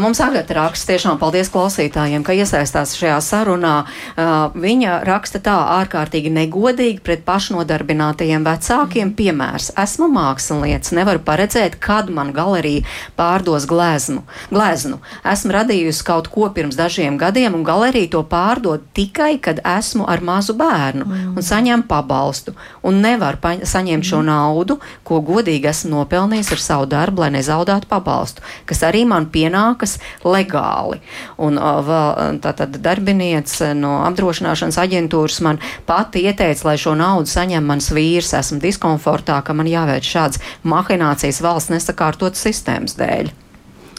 Mums 0.03 0.21
agata 0.25 0.59
raksts 0.61 0.88
tiešām 0.90 1.19
paldies 1.23 1.51
klausītājiem, 1.55 2.27
ka 2.27 2.37
iesaistās 2.37 2.95
šajā 3.01 3.19
sarunā. 3.25 3.77
Viņa 4.16 5.00
raksta 5.07 5.40
tā 5.44 5.54
ārkārtīgi 5.80 6.33
negodīgi 6.35 7.02
pret 7.04 7.24
pašnodarbinātajiem 7.26 8.44
vecākiem. 8.46 9.12
Piemērs. 9.14 9.70
Esmu 9.80 10.09
mākslinieks, 10.12 10.92
nevaru 10.96 11.22
paredzēt, 11.24 11.78
kad 11.83 12.11
man 12.11 12.33
galerija 12.35 12.85
pārdos 13.18 13.66
gleznu. 13.70 14.24
gleznu. 14.50 15.00
Esmu 15.24 15.54
radījusi 15.54 16.04
kaut 16.07 16.28
ko 16.33 16.48
pirms 16.54 16.76
dažiem 16.78 17.18
gadiem, 17.20 17.54
un 17.54 17.64
galerija 17.66 18.11
to 18.16 18.22
pārdod 18.28 18.85
tikai, 18.96 19.38
kad 19.42 19.61
esmu 19.64 20.09
ar 20.11 20.22
mazu 20.24 20.54
bērnu 20.59 21.04
mm. 21.04 21.37
un 21.37 21.42
saņem 21.42 21.87
pabalstu. 21.88 22.54
Un 22.83 23.00
nevar 23.04 23.38
saņemt 23.42 24.07
šo 24.07 24.22
mm. 24.22 24.26
naudu, 24.30 24.78
ko 25.04 25.20
godīgi 25.24 25.70
esmu 25.70 25.94
nopelnījis 25.98 26.52
ar 26.57 26.62
savu 26.62 26.88
darbu, 26.90 27.24
lai 27.24 27.33
nezaudētu 27.38 27.88
pabalstu, 27.90 28.44
kas 28.68 28.83
arī 28.87 29.04
man 29.09 29.28
pienākas 29.33 29.98
legāli. 30.24 31.00
Un 31.38 31.59
vēl 31.59 32.40
tātad 32.44 32.76
darbiniece 32.83 33.72
no 33.85 34.01
apdrošināšanas 34.09 34.81
aģentūras 34.81 35.40
man 35.44 35.61
pati 35.87 36.25
ieteica, 36.25 36.70
lai 36.70 36.77
šo 36.81 36.97
naudu 36.99 37.31
saņem 37.31 37.64
mans 37.68 37.92
vīrs. 37.94 38.35
Esmu 38.40 38.61
diskomfortā, 38.64 39.38
ka 39.44 39.57
man 39.57 39.70
jāveic 39.70 40.07
šādas 40.09 40.42
mahinācijas 40.64 41.42
valsts 41.44 41.75
nesakārtotas 41.75 42.49
sistēmas 42.49 42.97
dēļ. 42.99 43.35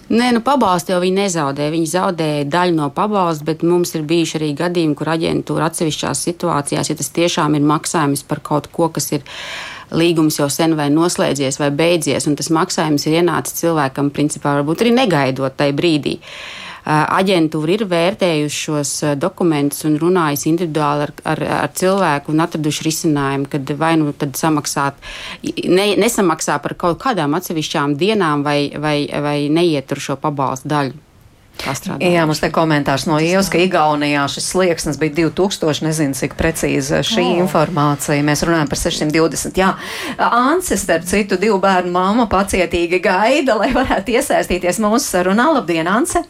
Nē, 0.05 0.27
nu, 0.35 0.41
pabalstu 0.45 0.93
jau 0.93 0.99
viņi 1.01 1.17
nezaudēja. 1.23 1.73
Viņi 1.73 1.87
zaudēja 1.89 2.49
daļu 2.53 2.75
no 2.77 2.91
pabalsta, 2.93 3.47
bet 3.47 3.63
mums 3.65 3.95
ir 3.97 4.03
bijuši 4.05 4.37
arī 4.37 4.51
gadījumi, 4.59 4.97
kur 4.97 5.09
aģentūra 5.15 5.71
atsevišķās 5.71 6.21
situācijās, 6.27 6.91
ja 6.91 6.97
tas 6.99 7.09
tiešām 7.15 7.57
ir 7.57 7.65
maksājums 7.65 8.21
par 8.29 8.43
kaut 8.45 8.69
ko, 8.75 8.91
kas 8.93 9.09
ir 9.17 9.25
līgums 9.89 10.37
jau 10.37 10.49
sen 10.53 10.75
vai 10.77 10.91
noslēdzies 10.93 11.57
vai 11.61 11.71
beidzies, 11.73 12.29
un 12.29 12.37
tas 12.37 12.51
maksājums 12.53 13.07
ir 13.09 13.17
ienācis 13.23 13.57
cilvēkam, 13.63 14.13
principā, 14.13 14.59
varbūt 14.59 14.85
arī 14.85 14.93
negaidot 14.93 15.57
tajā 15.57 15.73
brīdī. 15.77 16.19
Uh, 16.19 16.64
aģentūra 16.85 17.75
ir 17.75 17.85
vērtējuši 17.89 18.59
šos 18.67 18.91
dokumentus 19.21 19.85
un 19.87 19.97
runājusi 20.01 20.51
individuāli 20.51 21.07
ar, 21.07 21.13
ar, 21.33 21.43
ar 21.61 21.71
cilvēku 21.73 22.33
un 22.33 22.43
atraduši 22.45 22.85
risinājumu, 22.89 23.49
kad 23.51 23.73
vai 23.79 23.95
nu 24.01 24.13
tad 24.13 24.37
samaksāt, 24.39 24.99
ne, 25.65 25.87
nesamaksā 26.01 26.59
par 26.63 26.77
kaut 26.79 27.01
kādām 27.01 27.37
atsevišķām 27.39 27.97
dienām 27.99 28.45
vai, 28.45 28.59
vai, 28.77 28.99
vai 29.09 29.39
neietur 29.49 30.01
šo 30.09 30.19
pabalstu 30.21 30.71
daļu. 30.75 31.01
Jā, 31.55 32.25
mums 32.27 32.41
te 32.43 32.49
komentārs 32.53 33.05
no 33.07 33.15
Ievas, 33.23 33.47
ka 33.49 33.57
Igaunijā 33.63 34.25
šis 34.29 34.49
slieksnis 34.51 34.99
bija 35.01 35.15
2000, 35.31 35.85
nezinu, 35.87 36.17
cik 36.17 36.35
precīzi 36.37 36.99
šī 37.07 37.23
oh. 37.23 37.39
informācija. 37.45 38.19
Mēs 38.27 38.43
runājam 38.45 38.69
par 38.69 38.81
620. 38.81 39.55
Jā, 39.63 39.71
Anse, 40.19 40.77
starp 40.77 41.07
citu, 41.09 41.39
divu 41.41 41.57
bērnu 41.63 41.95
māma 41.95 42.27
pacietīgi 42.29 42.99
gaida, 43.07 43.55
lai 43.61 43.71
varētu 43.73 44.17
iesaistīties 44.19 44.83
mūsu 44.83 45.07
sarunā. 45.07 45.47
Labdien, 45.55 45.89
Anse! 45.89 46.25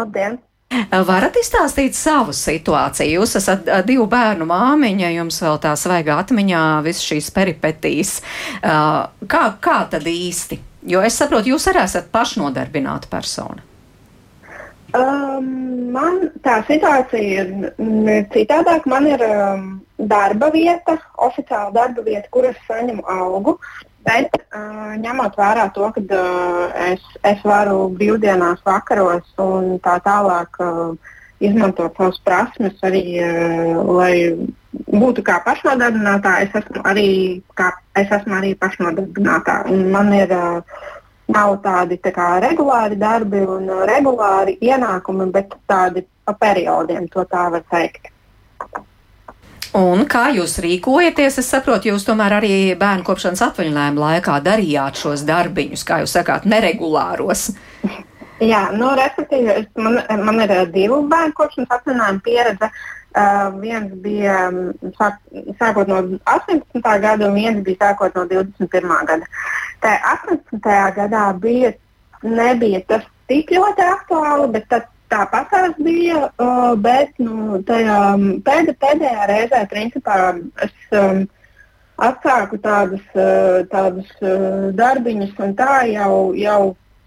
Labdien! 0.00 0.38
Varat 1.06 1.34
izstāstīt 1.34 1.96
savu 1.98 2.30
situāciju? 2.36 3.18
Jūs 3.18 3.34
esat 3.40 3.66
divu 3.88 4.04
bērnu 4.10 4.46
māmiņa, 4.46 5.08
jums 5.16 5.40
vēl 5.42 5.58
tā 5.62 5.72
svaigā 5.78 6.20
atmiņā 6.22 6.60
visas 6.86 7.08
šīs 7.08 7.30
peripetīs. 7.34 8.12
Kā, 8.62 9.42
kā 9.58 9.78
tad 9.90 10.06
īsti? 10.06 10.60
Jo 10.90 11.02
es 11.04 11.18
saprotu, 11.18 11.50
jūs 11.52 11.66
arī 11.72 11.82
esat 11.82 12.06
pašnodarbināta 12.14 13.10
persona. 13.10 13.66
Um, 14.96 15.92
man 15.94 16.16
tā 16.42 16.60
situācija 16.66 17.44
ir 17.44 18.24
citādāk. 18.34 18.88
Man 18.90 19.06
ir 19.06 19.22
um, 19.26 19.68
darba 20.10 20.50
vieta, 20.54 20.96
oficiāla 21.22 21.70
darba 21.74 22.02
vieta, 22.06 22.26
kur 22.34 22.48
es 22.48 22.58
saņemu 22.66 23.06
algu. 23.06 23.56
Bet 24.06 24.34
uh, 24.34 24.96
ņemot 24.98 25.36
vērā 25.38 25.68
to, 25.76 25.90
ka 25.94 26.02
uh, 26.02 26.74
es, 26.88 27.04
es 27.28 27.42
varu 27.46 27.90
brīvdienās, 28.00 28.62
vakaros 28.66 29.26
un 29.38 29.76
tā 29.84 29.98
tālāk 30.02 30.56
uh, 30.64 30.94
izmantot 31.40 31.94
savas 31.96 32.18
prasmes, 32.24 32.80
arī 32.86 33.04
uh, 33.20 33.82
lai 34.00 34.14
būtu 34.90 35.22
kā 35.26 35.38
pašnodarbinātā, 35.44 36.38
es 36.46 36.56
esmu 36.62 36.82
arī, 36.88 37.10
kā, 37.58 37.70
es 38.00 38.10
esmu 38.10 38.40
arī 38.40 38.54
pašnodarbinātā. 38.58 39.60
Man 39.92 40.14
ir 40.16 40.32
uh, 40.34 40.80
nav 41.30 41.56
tādi 41.64 41.98
tā 42.02 42.12
kā, 42.14 42.30
regulāri 42.42 42.98
darbi 43.00 43.42
un 43.44 43.68
uh, 43.70 43.84
regulāri 43.88 44.56
ienākumi, 44.60 45.30
bet 45.34 45.54
tādi 45.70 46.04
pa 46.26 46.36
periodiem, 46.38 47.08
to 47.12 47.24
tā 47.30 47.48
var 47.54 47.64
teikt. 47.70 48.10
Un 49.78 50.02
kā 50.10 50.28
jūs 50.34 50.56
rīkojaties? 50.64 51.38
Es 51.38 51.50
saprotu, 51.52 51.92
jūs 51.92 52.04
tomēr 52.06 52.40
arī 52.40 52.54
bērnu 52.78 53.06
kopšanas 53.06 53.44
atvaļinājuma 53.46 54.02
laikā 54.02 54.40
darījāt 54.42 54.98
šos 54.98 55.22
darbiņus, 55.28 55.84
kā 55.86 56.00
jūs 56.02 56.16
sakāt, 56.18 56.48
neregulāros. 56.50 57.52
Jā, 58.40 58.70
nu, 58.72 58.88
respektīvi, 58.96 59.66
man, 59.76 60.00
man 60.24 60.40
ir 60.42 60.54
divu 60.72 61.02
bērnu 61.10 61.36
kopšanas 61.36 61.76
atvaļinājuma 61.76 62.24
pieredze. 62.24 62.70
Uh, 62.70 62.99
viens 63.60 63.94
bija 64.04 64.36
sāk, 64.98 65.18
sākot 65.58 65.88
no 65.90 66.02
18. 66.24 66.82
gada, 67.02 67.28
un 67.28 67.34
viens 67.34 67.64
bija 67.66 67.90
sākot 67.90 68.14
no 68.14 68.26
21. 68.30 68.94
gada. 69.08 69.26
Tā 69.82 69.96
18. 70.12 70.60
gadā 70.96 71.26
bija, 71.40 71.74
nebija 72.22 72.82
tas 72.86 73.04
tik 73.30 73.50
ļoti 73.54 73.86
aktuāli, 73.86 74.48
bet 74.54 74.68
tad 74.70 74.88
Tāpat 75.10 75.48
tās 75.50 75.72
bija, 75.82 76.28
uh, 76.38 76.76
bet 76.78 77.16
nu, 77.18 77.58
tajā 77.66 77.98
pēd, 78.46 78.68
pēdējā 78.78 79.24
reizē 79.26 79.64
principā, 79.72 80.18
es 80.62 80.94
um, 80.94 81.24
atsāku 81.98 82.60
tādus, 82.62 83.02
uh, 83.16 83.64
tādus 83.72 84.12
uh, 84.22 84.70
darbiņus, 84.78 85.34
un 85.42 85.56
tā 85.58 85.80
jau, 85.90 86.12
jau 86.38 86.60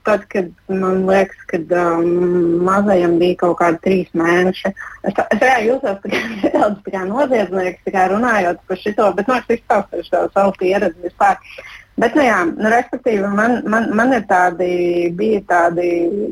tad, 0.08 0.26
kad 0.32 0.50
man 0.72 1.04
liekas, 1.08 1.46
ka 1.52 1.60
um, 1.82 2.63
mazajam 2.68 3.20
bija 3.22 3.39
kaut 3.44 3.58
kādi 3.62 3.82
trīs 3.86 4.10
mēneši. 4.18 4.74
Es, 5.04 5.22
es 5.24 5.44
reāli 5.44 5.70
jūtos 5.72 6.04
nedaudz 6.44 6.98
noziedznieks, 7.12 7.94
kā 7.94 8.10
runājot 8.12 8.66
par 8.68 8.84
šo, 8.84 9.13
bet 9.18 9.32
no, 9.32 9.39
es 9.39 9.56
izstāstīšu 9.60 10.28
savu 10.34 10.58
pieredzi 10.60 11.08
vispār. 11.08 11.39
Uh, 11.39 11.72
Bet, 11.94 12.16
nu, 12.18 12.24
jā, 12.26 12.39
nu, 12.50 12.70
respektīvi, 12.74 13.28
man, 13.38 13.60
man, 13.70 13.92
man 13.94 14.16
ir 14.18 14.24
tādi, 14.26 14.70
bija 15.13 15.44
tādi, 15.50 15.89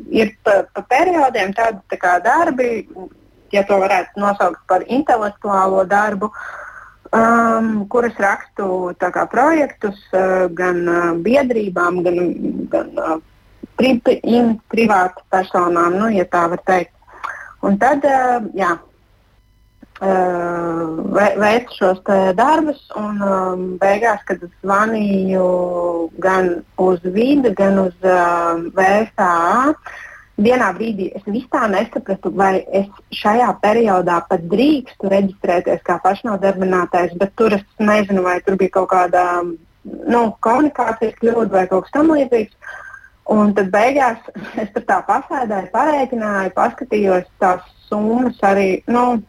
ir 0.10 0.34
pa, 0.46 0.64
pa 0.74 0.82
periodiem 0.90 1.54
tādi 1.54 1.78
tā 1.92 2.00
kā 2.02 2.16
darbi, 2.26 2.82
ja 3.54 3.62
to 3.70 3.78
varētu 3.84 4.24
nosaukt 4.24 4.64
par 4.72 4.88
intelektuālo 4.90 5.84
darbu, 5.86 6.32
um, 7.14 7.70
kuras 7.94 8.18
rakstu 8.18 8.96
kā, 8.98 9.28
projektus 9.30 10.02
uh, 10.16 10.48
gan 10.50 10.82
uh, 10.88 11.12
biedrībām, 11.22 12.02
gan, 12.08 12.18
gan 12.74 12.90
uh, 12.98 13.20
pri, 13.82 14.40
privātu 14.72 15.26
personām, 15.34 15.98
nu, 16.00 16.12
ja 16.14 16.26
tā 16.30 16.48
var 16.54 16.64
teikt. 16.68 16.96
Un 17.62 17.78
tad, 17.82 18.06
uh, 18.08 18.48
jā, 18.58 18.76
veicu 20.02 21.76
šos 21.78 22.00
darbus, 22.36 22.80
un 22.98 23.22
um, 23.22 23.66
beigās, 23.78 24.24
kad 24.26 24.42
es 24.42 24.50
zvanīju 24.64 26.10
gan 26.18 26.64
uz 26.78 27.00
vidi, 27.04 27.52
gan 27.54 27.78
uz 27.80 27.94
um, 28.02 28.72
VSA, 28.74 29.76
vienā 30.42 30.72
brīdī 30.74 31.12
es 31.14 31.22
vispār 31.28 31.70
nesapratu, 31.70 32.32
vai 32.34 32.66
es 32.74 32.88
šajā 33.14 33.52
periodā 33.62 34.24
pat 34.28 34.42
drīkstu 34.50 35.12
reģistrēties 35.12 35.84
kā 35.86 36.00
pašnodarbinātais, 36.02 37.14
bet 37.22 37.36
tur 37.36 37.54
es 37.54 37.66
nezinu, 37.78 38.24
vai 38.24 38.40
tur 38.42 38.58
bija 38.58 38.80
kaut 38.80 38.90
kāda 38.90 39.44
nu, 39.84 40.22
komunikācijas 40.42 41.14
kļūda 41.22 41.52
vai 41.54 41.68
kaut 41.70 41.86
kas 41.86 41.94
tamlīdzīgs. 42.00 42.56
Un 43.32 43.54
tad 43.58 43.72
beigās 43.74 44.22
es 44.62 44.72
tur 44.76 44.86
tā 44.88 45.02
pasēdēju, 45.08 45.72
parēķināju, 45.76 46.56
paskatījos 46.58 47.28
tās 47.42 47.68
summas 47.88 48.40
arī. 48.48 48.70
Nu, 48.92 49.22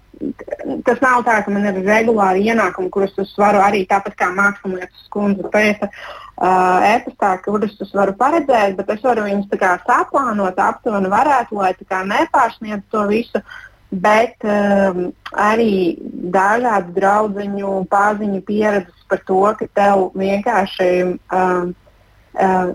tas 0.86 1.00
nav 1.02 1.24
tā, 1.26 1.40
ka 1.44 1.52
man 1.52 1.66
ir 1.70 1.80
regulāri 1.86 2.44
ienākumi, 2.50 2.90
kurus 2.94 3.16
es 3.22 3.32
varu 3.38 3.62
arī 3.62 3.84
tāpat 3.90 4.16
kā 4.18 4.30
mākslinieks 4.34 5.08
skundze 5.08 5.50
pēc 5.52 5.82
uh, 5.86 6.78
e-pastā, 6.92 7.34
kurus 7.44 7.74
es 7.82 7.90
varu 7.96 8.14
paredzēt, 8.18 8.76
bet 8.78 8.94
es 8.94 9.02
varu 9.06 9.26
viņus 9.26 9.50
saplānot 9.88 10.62
aptuveni 10.62 11.10
varētu, 11.12 11.58
lai 11.58 11.74
nepārsniedz 12.14 12.88
to 12.90 13.06
visu. 13.10 13.42
bet 13.92 14.40
um, 14.48 15.10
arī 15.36 15.98
dažādu 16.32 16.94
draugu 16.96 17.84
pārziņu 17.92 18.40
pieredzes 18.48 19.04
par 19.08 19.20
to, 19.28 19.42
ka 19.58 19.66
tev 19.76 20.06
vienkārši 20.16 20.88
um, 21.04 21.74
uh, 22.34 22.72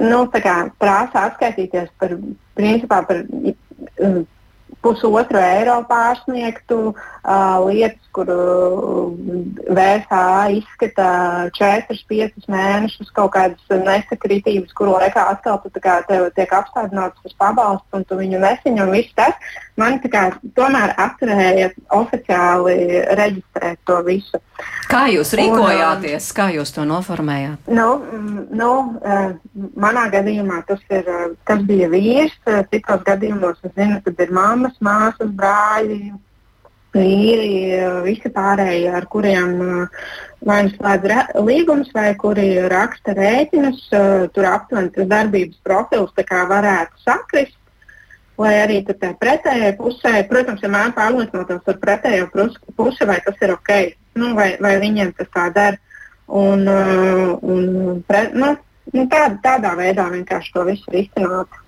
nu, 0.00 0.20
kā, 0.34 0.56
prasa 0.82 1.26
atskaitīties 1.30 1.90
par, 2.00 2.14
principā, 2.58 3.02
par 3.08 3.24
um, 3.24 4.22
pusotru 4.82 5.38
eiro 5.38 5.76
pārsniegtu 5.88 6.78
uh, 6.90 7.58
lietas, 7.66 8.02
kur 8.16 8.28
uh, 8.32 9.12
VSA 9.70 10.24
izskata 10.58 11.08
4-5 11.58 12.48
mēnešus 12.52 13.12
kaut 13.16 13.32
kādas 13.36 13.62
nesakritības, 13.70 14.74
kuru 14.76 14.96
laikā 14.98 15.28
atkal 15.34 15.60
tu, 15.62 15.72
kā, 15.82 16.00
tev 16.08 16.28
tiek 16.36 16.54
apstādināts 16.58 17.22
tas 17.22 17.38
pabalsts 17.38 17.98
un 17.98 18.06
tu 18.08 18.18
viņu 18.18 18.42
nesaņem 18.42 18.94
viss 18.96 19.14
tas. 19.18 19.54
Man 19.80 19.94
kā, 20.04 20.26
tomēr 20.56 20.90
atturēja 21.00 21.70
oficiāli 21.96 22.74
reģistrēt 23.16 23.78
to 23.88 24.00
visu. 24.04 24.40
Kā 24.90 25.06
jūs 25.08 25.32
rīkojāties, 25.38 26.26
un, 26.28 26.34
kā 26.36 26.48
jūs 26.52 26.74
to 26.76 26.84
noformējāt? 26.88 27.70
Nu, 27.72 27.86
nu, 28.52 28.72
manā 29.80 30.02
gadījumā 30.12 30.60
tas, 30.68 30.82
ir, 30.92 31.08
tas 31.48 31.62
bija 31.68 31.88
vīrs, 31.92 32.36
citos 32.74 33.06
gadījumos 33.06 33.64
es 33.64 33.72
zinu, 33.78 34.02
kad 34.04 34.20
ir 34.20 34.34
mammas, 34.36 34.76
māsas, 34.84 35.32
brāļi, 35.40 36.12
vīri, 36.92 37.80
visi 38.04 38.28
pārējie, 38.28 38.92
ar 38.92 39.08
kuriem 39.08 39.56
vai 40.44 40.58
nu 40.66 40.74
slēdz 40.74 41.40
līgumus, 41.46 41.88
vai 41.96 42.10
kuri 42.20 42.50
raksta 42.68 43.16
rēķinus, 43.16 43.86
tur 44.36 44.50
aptuveni 44.50 44.92
tas 44.92 45.08
darbības 45.08 45.64
profils 45.64 46.12
varētu 46.52 47.04
sakrist 47.06 47.56
lai 48.42 48.56
arī 48.62 48.80
tajā 48.88 49.14
pretējā 49.20 49.72
pusē, 49.78 50.12
protams, 50.30 50.62
vienmēr 50.64 50.90
ja 50.90 50.96
pārliecinātos 50.96 51.64
par 51.66 51.80
pretējo 51.86 52.28
pusi, 52.76 53.08
vai 53.08 53.18
tas 53.24 53.40
ir 53.44 53.54
ok, 53.54 53.72
nu, 54.20 54.34
vai, 54.38 54.52
vai 54.62 54.76
viņiem 54.82 55.14
tas 55.18 55.30
tā 55.34 55.48
der. 55.54 55.80
Un, 56.32 56.64
uh, 56.70 57.32
un 57.42 58.00
pre, 58.08 58.28
nu, 58.32 58.54
nu, 58.94 59.06
tā, 59.10 59.26
tādā 59.44 59.74
veidā 59.76 60.06
vienkārši 60.12 60.54
to 60.54 60.64
visu 60.68 60.94
risināt. 60.94 61.60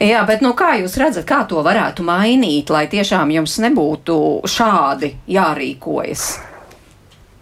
Jā, 0.00 0.22
bet 0.28 0.42
nu, 0.44 0.54
kā 0.56 0.76
jūs 0.80 0.96
redzat, 1.00 1.26
kā 1.28 1.42
to 1.48 1.60
varētu 1.64 2.04
mainīt, 2.06 2.70
lai 2.72 2.86
tiešām 2.88 3.32
jums 3.34 3.58
nebūtu 3.60 4.18
šādi 4.48 5.12
jārīkojas? 5.36 6.28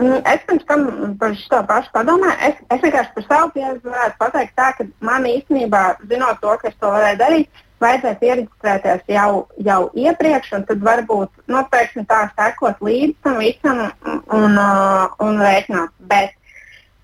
Mm, 0.01 0.19
es 0.27 0.43
pirms 0.49 0.65
tam 0.67 0.87
par 1.21 1.37
šo 1.39 1.61
pašu 1.69 1.93
padomāju. 1.95 2.35
Es, 2.49 2.59
es 2.75 2.83
vienkārši 2.83 3.15
par 3.15 3.27
savu 3.29 3.53
pieredzi 3.55 3.93
varētu 3.93 4.19
pateikt, 4.19 4.57
tā, 4.59 4.73
ka 4.79 4.89
man 5.07 5.29
īstenībā, 5.31 5.85
zinot 6.11 6.41
to, 6.43 6.57
ka 6.59 6.73
es 6.73 6.81
to 6.81 6.91
varēju 6.91 7.21
darīt, 7.21 7.63
vajadzēja 7.83 8.21
pieregistrēties 8.21 9.03
jau, 9.11 9.45
jau 9.67 9.81
iepriekš, 9.99 10.55
un 10.59 10.65
tad 10.69 10.87
varbūt 10.87 11.51
noteikti 11.51 12.07
tā 12.11 12.25
sekot 12.37 12.81
līdzi 12.85 13.17
tam 13.25 13.43
visam 13.43 13.85
un, 13.85 14.23
un, 14.39 14.57
uh, 14.61 15.13
un 15.25 15.43
rēķināt. 15.43 15.93
Bet 16.11 16.35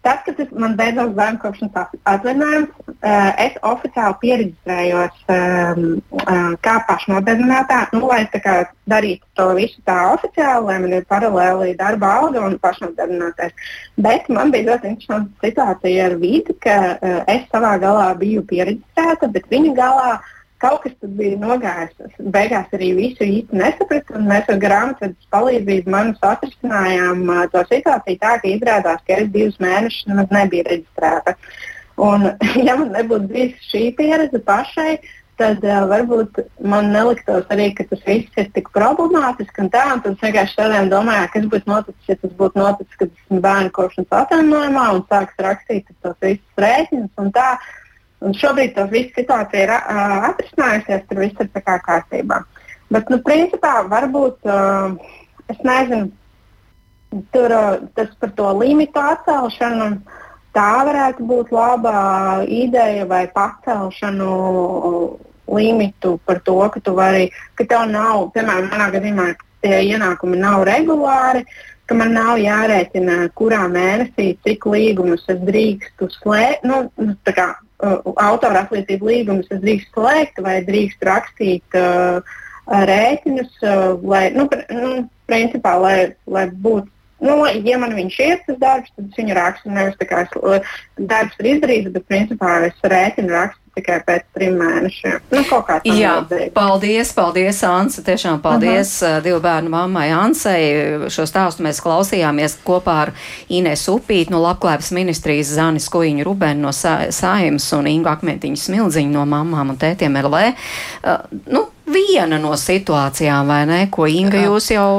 tad, 0.05 0.23
kad 0.25 0.39
es, 0.41 0.49
man 0.57 0.77
beidzās 0.79 1.13
bērnu 1.17 1.41
kopšanas 1.43 1.99
atvaļinājums, 2.09 2.71
uh, 2.87 3.31
es 3.45 3.59
oficiāli 3.67 4.17
pieregistrējos 4.23 5.19
um, 5.35 5.85
uh, 6.23 6.55
kā 6.65 6.77
pašnodarbinātā, 6.89 7.83
nu, 7.97 8.07
lai 8.09 8.23
kā, 8.33 8.57
darītu 8.91 9.27
to 9.39 9.51
visu 9.59 9.83
tā 9.89 9.99
oficiāli, 10.15 10.67
lai 10.71 10.79
man 10.87 10.97
ir 10.97 11.07
paralēli 11.11 11.77
darba 11.81 12.15
alga 12.23 12.47
un 12.49 12.59
pašnodarbinātais. 12.63 13.55
Bet 14.01 14.29
man 14.33 14.53
bija 14.55 14.73
ļoti 14.73 14.95
interesanta 14.95 15.49
situācija 15.49 16.11
ar 16.11 16.19
vidi, 16.23 16.57
ka 16.65 16.81
uh, 16.97 17.23
es 17.29 17.47
savā 17.53 17.77
galā 17.83 18.11
biju 18.21 18.47
pieregistrēta, 18.49 19.29
bet 19.35 19.51
viņa 19.53 19.77
galā 19.77 20.13
Kaut 20.61 20.83
kas 20.85 20.93
tur 21.01 21.13
bija 21.17 21.39
nogājis. 21.41 21.95
Beigās 22.35 22.73
arī 22.77 22.91
visu 22.99 23.25
īsti 23.25 23.57
nesapratu, 23.57 24.19
un 24.19 24.27
mēs 24.29 24.49
ar 24.53 24.59
grāmatvedes 24.61 25.31
palīdzību 25.33 25.93
manus 25.95 26.21
atrisinājām 26.31 27.23
uh, 27.33 27.47
to 27.53 27.63
situāciju 27.71 28.21
tā, 28.21 28.35
ka 28.43 28.51
izrādās, 28.51 29.01
ka 29.07 29.23
es 29.23 29.31
divus 29.33 29.57
mēnešus 29.63 30.11
nemaz 30.11 30.35
nebiju 30.37 30.67
reģistrēta. 30.69 31.35
Un, 32.05 32.29
ja 32.69 32.77
man 32.77 32.93
nebūtu 32.93 33.33
bijusi 33.33 33.71
šī 33.71 33.83
pieredze 33.97 34.43
pašai, 34.45 34.99
tad 35.41 35.65
uh, 35.65 35.81
varbūt 35.89 36.43
man 36.69 36.93
neliktos 36.93 37.49
arī, 37.57 37.71
ka 37.79 37.89
tas 37.89 38.05
viss 38.05 38.41
ir 38.45 38.53
tik 38.53 38.69
problemātiski. 38.77 39.65
Un 39.65 39.73
tā, 39.73 39.87
un 39.95 40.05
tad 40.05 40.13
es 40.19 40.25
vienkārši 40.27 40.59
šodien 40.59 40.93
domāju, 40.93 41.33
kas 41.39 41.51
būtu 41.55 41.73
noticis, 41.73 42.09
ja 42.13 42.21
tas 42.21 42.37
būtu 42.37 42.61
noticis, 42.61 43.01
kad 43.01 43.09
esmu 43.09 43.41
bērnu 43.49 43.73
kopšanas 43.81 44.19
atvainojumā 44.27 44.87
un 44.99 45.07
sāks 45.09 45.45
rakstīt 45.49 45.89
tos 46.05 46.21
visus 46.21 46.65
rēķinus. 46.69 47.15
Un 47.25 47.33
šobrīd 48.21 48.75
tā 48.77 48.87
visa 48.91 49.15
situācija 49.17 49.65
ir 49.65 49.73
uh, 49.75 50.31
atrisinājusies, 50.31 51.05
tur 51.09 51.23
viss 51.23 51.41
ir 51.41 51.51
kā 51.55 51.77
kārtībā. 51.87 52.43
Bet, 52.93 53.11
nu, 53.13 53.21
principā, 53.25 53.81
varbūt, 53.89 54.49
uh, 54.51 54.97
es 55.53 55.61
nezinu, 55.65 56.11
tur 57.35 57.55
uh, 57.55 57.79
tas 57.97 58.13
par 58.21 58.35
to 58.37 58.51
limitu 58.61 59.01
atcelšanu, 59.01 59.89
tā 60.57 60.71
varētu 60.89 61.27
būt 61.31 61.53
laba 61.55 61.97
ideja 62.45 63.07
vai 63.09 63.25
pacelšanu 63.33 64.31
limitu 65.51 66.19
par 66.27 66.43
to, 66.47 66.59
ka 66.75 66.83
tu 66.83 66.95
vari, 66.99 67.31
ka 67.59 67.65
tev 67.65 67.89
nav, 67.91 68.29
piemēram, 68.35 68.69
manā 68.71 68.91
gadījumā 68.95 69.31
tie 69.65 69.81
ienākumi 69.95 70.39
nav 70.41 70.65
regulāri, 70.69 71.47
ka 71.87 71.97
man 71.99 72.13
nav 72.15 72.37
jārēķina, 72.39 73.17
kurā 73.39 73.65
mēnesī 73.71 74.33
cik 74.47 74.67
līgumus 74.71 75.27
es 75.31 75.41
drīkstu 75.47 76.07
slēgt. 76.21 76.67
Nu, 76.67 76.85
kā, 77.27 77.49
uh, 77.57 77.70
autora 77.81 78.65
atlīdzību 78.65 79.11
līgumus 79.11 79.51
es 79.51 79.61
drīkstu 79.63 79.97
slēgt 79.97 80.41
vai 80.45 80.61
drīkstu 80.67 81.09
rakstīt 81.09 81.79
uh, 81.79 82.21
rēķinus, 82.91 83.53
uh, 83.65 83.99
lai, 84.07 84.25
nu, 84.37 84.47
pr 84.51 84.65
nu, 84.75 85.05
principā, 85.31 85.77
lai, 85.81 85.99
lai 86.27 86.49
būtu 86.51 86.89
Nu, 87.21 87.35
ja 87.45 87.77
man 87.77 87.93
viņš 87.93 88.15
ir 88.25 88.39
tas 88.47 88.57
darbs, 88.57 88.93
tad 88.97 89.11
es 89.11 89.17
viņu 89.19 89.35
rakstu. 89.37 89.69
Nevis 89.77 89.99
tā 90.01 90.07
kā 90.09 90.23
es, 90.25 90.31
uh, 90.41 90.71
darbs 91.11 91.37
ir 91.43 91.51
izdarīts, 91.51 91.91
bet 91.93 92.07
principā 92.09 92.55
es 92.65 92.79
rēķinu 92.81 93.35
rakstu 93.35 93.60
tikai 93.81 93.99
pēc 94.07 94.27
trim 94.37 94.61
mēnešiem. 94.61 95.19
Nu, 95.33 95.43
Jā, 95.97 96.15
paldies, 96.55 97.13
paldies, 97.17 97.63
Ansa. 97.67 98.05
Tiešām 98.07 98.41
paldies 98.45 99.03
uh 99.03 99.09
-huh. 99.09 99.19
Uh, 99.19 99.25
divu 99.25 99.41
bērnu 99.41 99.71
mammai 99.71 100.11
Ansai. 100.13 100.63
Šo 101.09 101.27
stāstu 101.27 101.65
mēs 101.67 101.83
klausījāmies 101.83 102.59
kopā 102.65 102.97
ar 103.07 103.13
Ines 103.49 103.89
Upītu 103.89 104.31
no 104.31 104.43
Labklājības 104.43 104.93
ministrijas 104.93 105.55
Zanis 105.57 105.89
Kojiņu 105.89 106.25
Rubenu 106.25 106.61
no 106.61 106.73
Saimas 106.73 107.73
un 107.73 107.87
Ingu 107.87 108.09
Akmentiņu 108.09 108.57
Smildziņu 108.57 109.11
no 109.11 109.25
mamām 109.27 109.71
un 109.71 109.77
tētiem 109.77 110.17
LV. 110.23 110.35
Uh, 111.05 111.39
nu, 111.47 111.67
viena 111.91 112.39
no 112.41 112.55
situācijām, 112.59 113.47
vai 113.51 113.63
ne, 113.69 113.81
ko 113.93 114.07
Inga 114.11 114.45
jūs 114.45 114.71
jau 114.75 114.91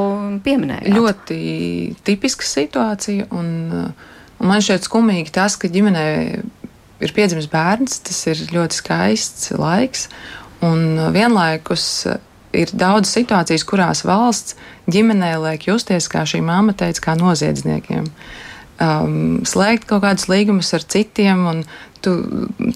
pieminējāt? 0.44 0.90
Ļoti 0.96 1.38
tipiska 2.08 2.48
situācija, 2.48 3.30
un, 3.32 3.48
un 4.40 4.52
man 4.52 4.64
šķiet 4.64 4.88
skumīgi 4.88 5.34
tas, 5.36 5.58
ka 5.60 5.72
ģimenei 5.72 6.42
ir 7.02 7.14
piedzimis 7.16 7.50
bērns, 7.52 8.02
tas 8.08 8.20
ir 8.32 8.44
ļoti 8.54 8.78
skaists 8.78 9.52
laiks. 9.58 10.08
Un 10.66 11.00
vienlaikus 11.14 11.86
ir 12.54 12.72
daudz 12.76 13.10
situācijas, 13.12 13.66
kurās 13.68 14.04
valsts 14.06 14.58
ģimenē 14.92 15.34
liek 15.42 15.68
justies, 15.70 16.10
kā 16.12 16.26
šī 16.28 16.44
māma 16.46 16.76
teica, 16.78 17.08
kā 17.08 17.18
noziedzniekiem. 17.20 18.08
Um, 18.82 19.42
slēgt 19.46 19.86
kaut 19.90 20.04
kādus 20.06 20.28
līgumus 20.30 20.72
ar 20.74 20.86
citiem, 20.90 21.46
un 21.50 21.64
tu, 22.02 22.16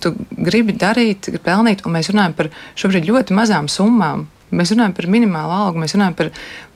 tu 0.01 0.13
gribi 0.29 0.75
darīt, 0.77 1.31
gribi 1.31 1.43
pelnīt, 1.45 1.85
un 1.85 1.95
mēs 1.97 2.11
runājam 2.13 2.35
par 2.37 2.51
šobrīd 2.77 3.09
ļoti 3.09 3.37
mazām 3.37 3.69
summām. 3.71 4.27
Mēs 4.55 4.75
runājam 4.75 4.93
par 4.97 5.09
minimālu 5.11 5.55
algu, 5.55 5.81
mēs 5.81 5.95
runājam 5.97 6.17
par, 6.19 6.29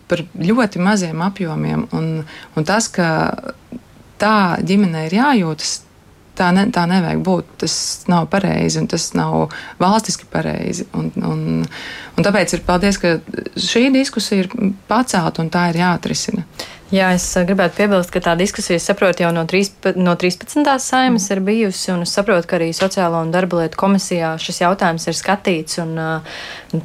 par 0.10 0.24
ļoti 0.50 0.82
maziem 0.84 1.22
apjomiem. 1.26 1.86
Un, 1.96 2.10
un 2.58 2.68
tas, 2.68 2.90
ka 2.92 3.10
tā 4.20 4.36
ģimenei 4.66 5.06
ir 5.08 5.20
jājūtas, 5.20 5.76
tā, 6.39 6.49
ne, 6.56 6.65
tā 6.73 6.86
nevajag 6.89 7.21
būt. 7.25 7.54
Tas 7.63 7.75
nav 8.12 8.30
pareizi 8.32 8.82
un 8.82 8.89
tas 8.91 9.10
nav 9.17 9.54
valstiski 9.82 10.28
pareizi. 10.32 10.88
Un, 10.97 11.12
un, 11.28 11.45
un 12.15 12.28
tāpēc 12.28 12.56
ir 12.56 12.65
paldies, 12.67 12.99
ka 13.02 13.17
šī 13.60 13.89
diskusija 13.95 14.45
ir 14.45 14.52
pacelta 14.89 15.43
un 15.43 15.52
tā 15.54 15.69
ir 15.71 15.82
jāatrisina. 15.84 16.45
Jā, 16.89 17.12
es 17.13 17.21
eh, 17.38 17.43
gribētu 17.45 17.78
piebilst, 17.78 18.10
ka 18.10 18.17
tā 18.25 18.32
diskusija, 18.34 18.80
saprotu, 18.82 19.21
jau 19.21 19.30
no, 19.30 19.43
3, 19.45 19.93
no 20.02 20.15
13. 20.17 20.65
saimas 20.82 21.28
mm. 21.28 21.34
ir 21.36 21.41
bijusi, 21.45 21.91
un 21.93 22.02
es 22.02 22.13
saprotu, 22.17 22.47
ka 22.49 22.58
arī 22.58 22.71
Sociālo 22.73 23.19
un 23.21 23.30
darba 23.30 23.60
lietu 23.60 23.78
komisijā 23.78 24.32
šis 24.41 24.63
jautājums 24.63 25.06
ir 25.06 25.17
skatīts, 25.19 25.78
un 25.84 25.91
eh, 26.02 26.39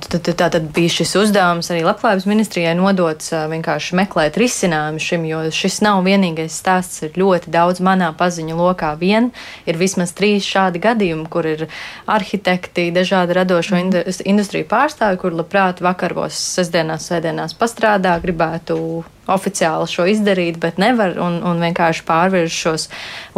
tad, 0.04 0.28
tā 0.28 0.50
tad 0.52 0.66
bija 0.76 0.92
šis 0.98 1.14
uzdevums 1.22 1.72
arī 1.72 1.86
Labklājības 1.86 2.28
ministrijai 2.28 2.74
nodots 2.76 3.32
eh, 3.32 3.46
vienkārši 3.54 3.96
meklēt 4.02 4.36
risinājumu 4.42 5.00
šim, 5.06 5.24
jo 5.30 5.40
šis 5.56 5.80
nav 5.88 6.02
vienīgais 6.04 6.60
stāsts, 6.60 7.00
ir 7.08 7.16
ļoti 7.24 7.56
daudz 7.56 7.80
manā 7.80 8.12
paziņu 8.20 8.60
lokā 8.60 8.92
vien, 9.00 9.32
ir 9.64 9.80
vismaz 9.80 10.12
trīs 10.12 10.44
šādi 10.44 10.84
gadījumi, 10.84 11.30
kur 11.32 11.48
ir 11.48 11.64
arhitekti, 12.04 12.90
dažādi 12.92 13.40
radošo 13.40 13.80
industriju 13.80 14.68
pārstāvi, 14.68 15.22
kur 15.24 15.40
labprāt 15.40 15.80
vakaros, 15.80 16.36
sestdienās, 16.60 17.08
sēdienās 17.08 17.56
pastrādā, 17.56 18.18
gribētu 18.20 18.82
oficiāli 19.30 19.88
šo 19.90 20.06
izdarīt, 20.10 20.58
bet 20.62 20.78
nevar 20.82 21.16
un, 21.20 21.40
un 21.46 21.62
vienkārši 21.64 22.04
pārvērš 22.08 22.60
šos 22.66 22.86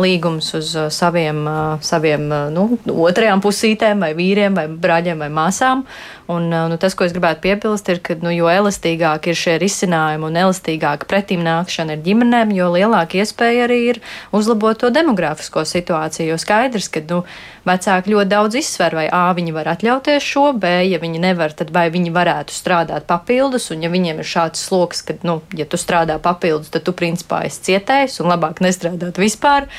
līgumus 0.00 0.52
uz 0.58 0.74
uh, 0.76 0.88
saviem, 0.92 1.42
uh, 1.46 1.76
saviem 1.84 2.28
uh, 2.30 2.46
nu, 2.52 2.68
otrajām 3.06 3.42
pusītēm, 3.44 4.02
vai 4.06 4.12
vīriem, 4.18 4.56
vai 4.58 4.66
brāļiem, 4.70 5.24
vai 5.24 5.30
māsām. 5.32 5.86
Un, 6.26 6.48
uh, 6.50 6.66
nu, 6.66 6.74
tas, 6.82 6.94
ko 6.98 7.06
es 7.06 7.12
gribētu 7.14 7.44
piebilst, 7.44 7.86
ir, 7.92 8.00
ka 8.02 8.16
nu, 8.18 8.32
jo 8.34 8.48
elastīgāk 8.50 9.28
ir 9.30 9.36
šie 9.38 9.52
risinājumi 9.62 10.26
un 10.26 10.38
elastīgāka 10.40 11.06
pretīm 11.06 11.44
nākšana 11.46 11.94
ir 11.94 12.02
ģimenēm, 12.02 12.54
jo 12.56 12.72
lielāka 12.74 13.20
iespēja 13.22 13.68
arī 13.68 13.76
ir 13.92 14.00
uzlabot 14.34 14.80
to 14.82 14.90
demografisko 14.90 15.62
situāciju. 15.62 16.32
Jo 16.32 16.38
skaidrs, 16.42 16.88
ka 16.90 17.04
nu, 17.06 17.20
vecāki 17.66 18.10
ļoti 18.10 18.30
daudz 18.32 18.58
izsver, 18.58 18.96
vai 18.98 19.06
A, 19.06 19.28
viņi 19.38 19.54
var 19.54 19.70
atļauties 19.76 20.26
šo, 20.26 20.48
B, 20.58 20.72
ja 20.90 20.98
viņi 21.02 21.22
nevar, 21.22 21.54
tad 21.54 21.70
vai 21.74 21.86
viņi 21.94 22.10
varētu 22.14 22.54
strādāt 22.54 23.06
papildus, 23.06 23.70
un 23.74 23.86
ja 23.86 23.92
viņiem 23.92 24.22
ir 24.22 24.26
šāds 24.26 24.66
sloks, 24.66 25.04
ka, 25.06 25.18
nu, 25.26 25.38
ja 25.54 25.66
tu 25.70 25.78
strādā 25.78 26.18
papildus, 26.22 26.72
tad 26.74 26.86
tu 26.86 26.94
principā 26.96 27.44
esi 27.46 27.70
cietējis 27.70 28.18
un 28.22 28.34
labāk 28.34 28.62
nestrādāt 28.66 29.22
vispār, 29.22 29.70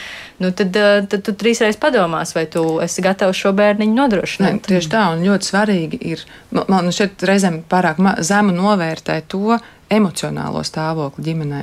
nu, 0.43 0.51
tad, 0.51 0.75
eh, 0.75 1.05
tad 1.09 1.23
tu 1.25 1.33
trīsreiz 1.33 1.79
padomās, 1.81 2.33
vai 2.35 2.45
tu 2.51 2.63
esi 2.83 3.01
gatavs 3.05 3.37
šo 3.37 3.53
bērniņu 3.57 3.97
nodrošināt. 3.97 4.59
Ne, 4.59 4.65
tieši 4.67 4.91
tā, 4.93 5.07
un 5.15 5.25
ļoti 5.25 5.51
svarīgi 5.51 6.01
ir, 6.13 6.23
man 6.67 6.91
šeit 6.95 7.23
reizēm 7.25 7.63
pārāk 7.69 8.01
zemu 8.25 8.55
novērtē 8.57 9.21
to, 9.27 9.57
emocionālo 9.87 10.59
stāvokli 10.67 11.23
ģimenē. 11.29 11.61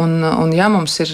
Un, 0.00 0.22
un 0.24 0.52
ja 0.56 0.70
mums 0.72 0.94
ir 1.04 1.10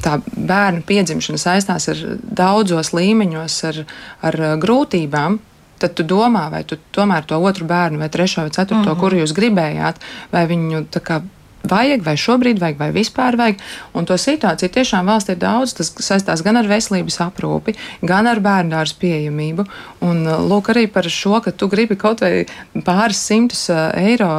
tā 0.00 0.14
bērnu 0.24 0.80
piedzimšana 0.88 1.40
saistās 1.40 1.90
ar 1.92 2.00
daudzos 2.22 2.94
līmeņos, 2.96 3.58
ar, 3.68 3.82
ar 4.24 4.38
grūtībām, 4.62 5.36
tad 5.82 5.96
tu 5.98 6.06
domā, 6.06 6.46
vai 6.52 6.62
tu 6.68 6.78
tomēr 6.94 7.26
to 7.28 7.38
otru 7.42 7.66
bērnu, 7.68 8.00
vai 8.02 8.08
trešo, 8.12 8.46
vai 8.46 8.54
ceturto, 8.54 8.80
mm 8.80 8.88
-hmm. 8.88 9.00
kuru 9.00 9.22
jūs 9.22 9.34
gribējāt, 9.36 10.02
vai 10.32 10.46
viņu 10.46 10.84
kā, 11.02 11.20
vajag, 11.68 12.02
vai 12.06 12.16
šobrīd 12.18 12.60
vajag, 12.62 12.78
vai 12.80 12.90
vispār 12.94 13.36
vajag. 13.38 13.62
Un 13.98 14.08
to 14.08 14.16
situāciju 14.18 14.72
tiešām 14.72 15.10
valstī 15.10 15.36
ir 15.36 15.42
daudz. 15.42 15.76
Tas 15.78 15.92
saistās 16.04 16.42
gan 16.44 16.60
ar 16.60 16.68
veselības 16.70 17.20
aprūpi, 17.26 17.76
gan 18.06 18.30
ar 18.30 18.42
bērnu 18.44 18.74
pieejamību. 19.02 19.66
Un 20.08 20.24
lūk, 20.50 20.72
arī 20.74 20.88
par 20.92 21.08
šo, 21.10 21.38
ka 21.44 21.54
tu 21.54 21.70
gribi 21.72 21.98
kaut 22.00 22.24
vai 22.24 22.44
pāris 22.86 23.22
simtus 23.22 23.68
eiro 23.70 24.32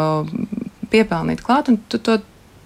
piepelnīt 0.93 1.41
klāt, 1.45 1.71
un 1.71 1.79
tu 1.89 1.97
to 1.97 2.19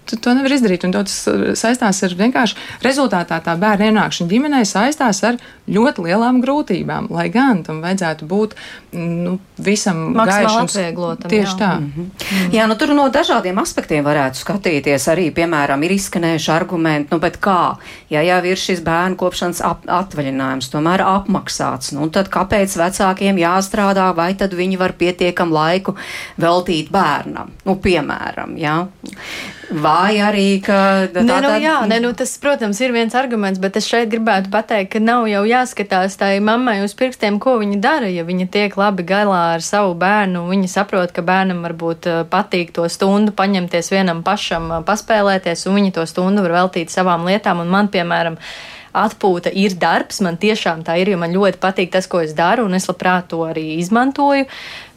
tu 0.10 0.20
to 0.22 0.34
nevar 0.38 0.56
izdarīt. 0.56 0.86
Un 0.88 0.96
tas 0.96 1.20
saistās 1.60 2.02
ar 2.06 2.16
vienkārši 2.18 2.58
rezultātā 2.86 3.40
tā 3.46 3.58
bērna 3.60 3.92
ienākšana 3.92 4.32
ģimenē 4.32 4.64
saistās 4.68 5.24
ar 5.28 5.40
ļoti 5.68 6.08
lielām 6.08 6.40
grūtībām. 6.44 7.10
Lai 7.14 7.28
gan 7.34 7.64
tam 7.68 7.82
vajadzētu 7.84 8.28
būt 8.30 8.56
nu, 8.98 9.38
visam 9.60 10.16
atvieglotam. 10.18 11.30
Tieši 11.32 11.54
jā. 11.54 11.60
tā. 11.60 11.72
Mm 11.80 11.92
-hmm. 11.96 12.54
Jā, 12.56 12.68
nu 12.68 12.76
tur 12.76 12.94
no 12.96 13.10
dažādiem 13.10 13.62
aspektiem 13.62 14.06
varētu 14.06 14.40
skatīties. 14.44 15.08
Arī, 15.12 15.32
piemēram, 15.34 15.84
ir 15.84 15.92
izskanējuši 15.92 16.52
argumenti, 16.52 17.10
nu, 17.12 17.20
bet 17.20 17.38
kā, 17.38 17.76
ja 18.10 18.22
jau 18.22 18.46
ir 18.46 18.58
šis 18.58 18.82
bērnu 18.82 19.16
kopšanas 19.16 19.62
ap, 19.62 19.86
atvaļinājums, 19.86 20.72
tomēr 20.72 21.02
apmaksāts, 21.02 21.92
nu, 21.92 22.10
tad 22.10 22.30
kāpēc 22.30 22.78
vecākiem 22.78 23.38
jāstrādā, 23.38 24.16
vai 24.16 24.34
tad 24.34 24.54
viņi 24.54 24.78
var 24.78 24.94
pietiekam 24.94 25.54
laiku 25.54 25.96
veltīt 26.38 26.92
bērnam, 26.92 27.52
nu, 27.66 27.76
piemēram, 27.76 28.58
jā. 28.58 28.88
Vai 29.72 29.97
arī, 30.24 30.60
ka 30.64 31.08
tā, 31.14 31.24
ne, 31.26 31.38
nu, 31.44 31.52
jā, 31.62 31.76
ne, 31.90 31.98
nu, 32.04 32.12
tas, 32.18 32.32
protams, 32.42 32.80
ir 32.84 32.94
viens 32.96 33.16
arguments, 33.18 33.60
bet 33.62 33.80
es 33.80 33.88
šeit 33.90 34.12
gribētu 34.12 34.52
pateikt, 34.54 34.92
ka 34.94 35.02
nav 35.04 35.26
jau 35.32 35.42
jāskatās 35.48 36.18
tai 36.20 36.38
mammai 36.44 36.80
uz 36.86 36.94
pirkstiem, 36.98 37.40
ko 37.44 37.58
viņa 37.62 37.80
dara. 37.84 38.10
Ja 38.12 38.26
viņa 38.28 38.48
tiek 38.54 38.78
labi 38.80 39.06
galā 39.08 39.42
ar 39.56 39.66
savu 39.66 39.96
bērnu, 40.00 40.46
viņa 40.52 40.72
saprot, 40.72 41.14
ka 41.16 41.26
bērnam 41.26 41.66
varbūt 41.66 42.10
eh, 42.12 42.24
patīk 42.30 42.74
to 42.76 42.88
stundu 42.92 43.36
paņemties 43.38 43.92
vienam 43.94 44.24
pašam, 44.28 44.72
eh, 44.72 44.86
paspēlēties, 44.88 45.68
un 45.70 45.80
viņa 45.82 45.94
to 46.00 46.08
stundu 46.10 46.46
var 46.46 46.58
veltīt 46.62 46.94
savām 46.94 47.28
lietām. 47.28 47.64
Un 47.66 47.74
man, 47.74 47.92
piemēram, 47.94 48.38
atpūta 48.98 49.52
ir 49.54 49.78
darbs, 49.80 50.22
man 50.26 50.40
tiešām 50.42 50.84
tā 50.88 50.98
ir, 51.02 51.14
jo 51.14 51.22
man 51.22 51.36
ļoti 51.36 51.62
patīk 51.62 51.94
tas, 51.94 52.10
ko 52.10 52.22
es 52.26 52.36
daru, 52.38 52.68
un 52.68 52.78
es 52.78 52.90
labprāt 52.90 53.30
to 53.32 53.44
arī 53.48 53.78
izmantoju. 53.82 54.48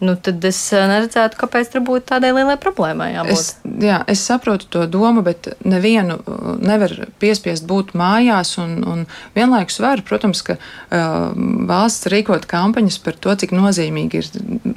Nu, 0.01 0.15
tad 0.17 0.41
es 0.49 0.59
eh, 0.73 0.87
neredzētu, 0.89 1.37
kāpēc 1.37 1.75
tur 1.75 1.83
būtu 1.85 2.07
tādai 2.15 2.31
lielai 2.33 2.57
problēmai. 2.61 3.11
Jābūt. 3.19 3.35
Es, 3.35 3.75
jā, 3.85 3.99
es 4.09 4.23
saprotu 4.25 4.69
to 4.73 4.87
domu, 4.89 5.21
bet 5.27 5.51
nevienu 5.69 6.17
uh, 6.23 6.55
nevar 6.57 6.95
piespiest 7.21 7.67
būt 7.69 7.93
mājās. 8.01 8.55
Un, 8.63 8.79
un 8.89 9.03
vienlaikus 9.37 9.77
var, 9.85 10.01
protams, 10.09 10.41
ka 10.47 10.57
uh, 10.57 11.37
valsts 11.69 12.09
rīkot 12.13 12.49
kampaņas 12.49 12.97
par 13.05 13.19
to, 13.21 13.37
cik 13.43 13.53
nozīmīgi 13.53 14.23
ir 14.23 14.31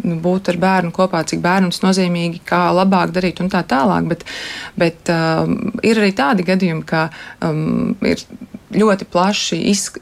nu, 0.04 0.18
būt 0.24 0.52
ar 0.52 0.60
bērnu 0.60 0.92
kopā, 0.96 1.24
cik 1.30 1.40
bērnam 1.46 1.72
tas 1.72 1.86
nozīmīgi, 1.86 2.44
kā 2.50 2.66
labāk 2.76 3.16
darīt 3.16 3.40
un 3.40 3.52
tā 3.54 3.64
tālāk. 3.64 4.12
Bet, 4.12 4.28
bet 4.76 5.14
uh, 5.14 5.48
ir 5.88 6.04
arī 6.04 6.12
tādi 6.20 6.44
gadījumi, 6.52 6.84
ka 6.90 7.08
um, 7.48 7.96
ir 8.04 8.28
ļoti 8.76 9.08
plaši 9.14 9.60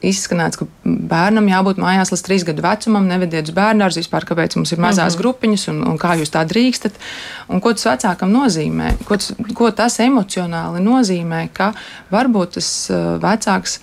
izskanēts, 0.08 0.58
ka 0.60 0.66
bērnam 0.84 1.48
jābūt 1.50 1.80
mājās 1.82 2.12
līdz 2.12 2.24
trīs 2.26 2.46
gadu 2.48 2.64
vecumam, 2.64 3.06
nevediet 3.10 3.50
uz 3.50 3.56
bērnu 3.56 3.84
dārzu 3.84 4.02
vispār, 4.02 4.26
kāpēc 4.28 4.56
mums 4.58 4.72
ir 4.72 4.82
mazās 4.82 5.12
mm 5.12 5.16
-hmm. 5.16 5.22
grupiņas 5.22 5.68
un, 5.72 5.82
un 5.92 5.98
kā 5.98 6.16
jūs 6.20 6.32
tā 6.34 6.44
drīkstat. 6.48 6.98
Un 7.48 7.60
ko 7.60 7.72
tas 7.72 7.86
vecākam 7.86 8.32
nozīmē? 8.32 8.92
Ko 9.04 9.16
tas, 9.16 9.32
ko 9.54 9.70
tas 9.70 9.98
emocionāli 10.00 10.80
nozīmē, 10.80 11.48
ka 11.52 11.72
varbūt 12.10 12.58
tas 12.58 12.90
uh, 12.90 13.18
vecāks 13.22 13.80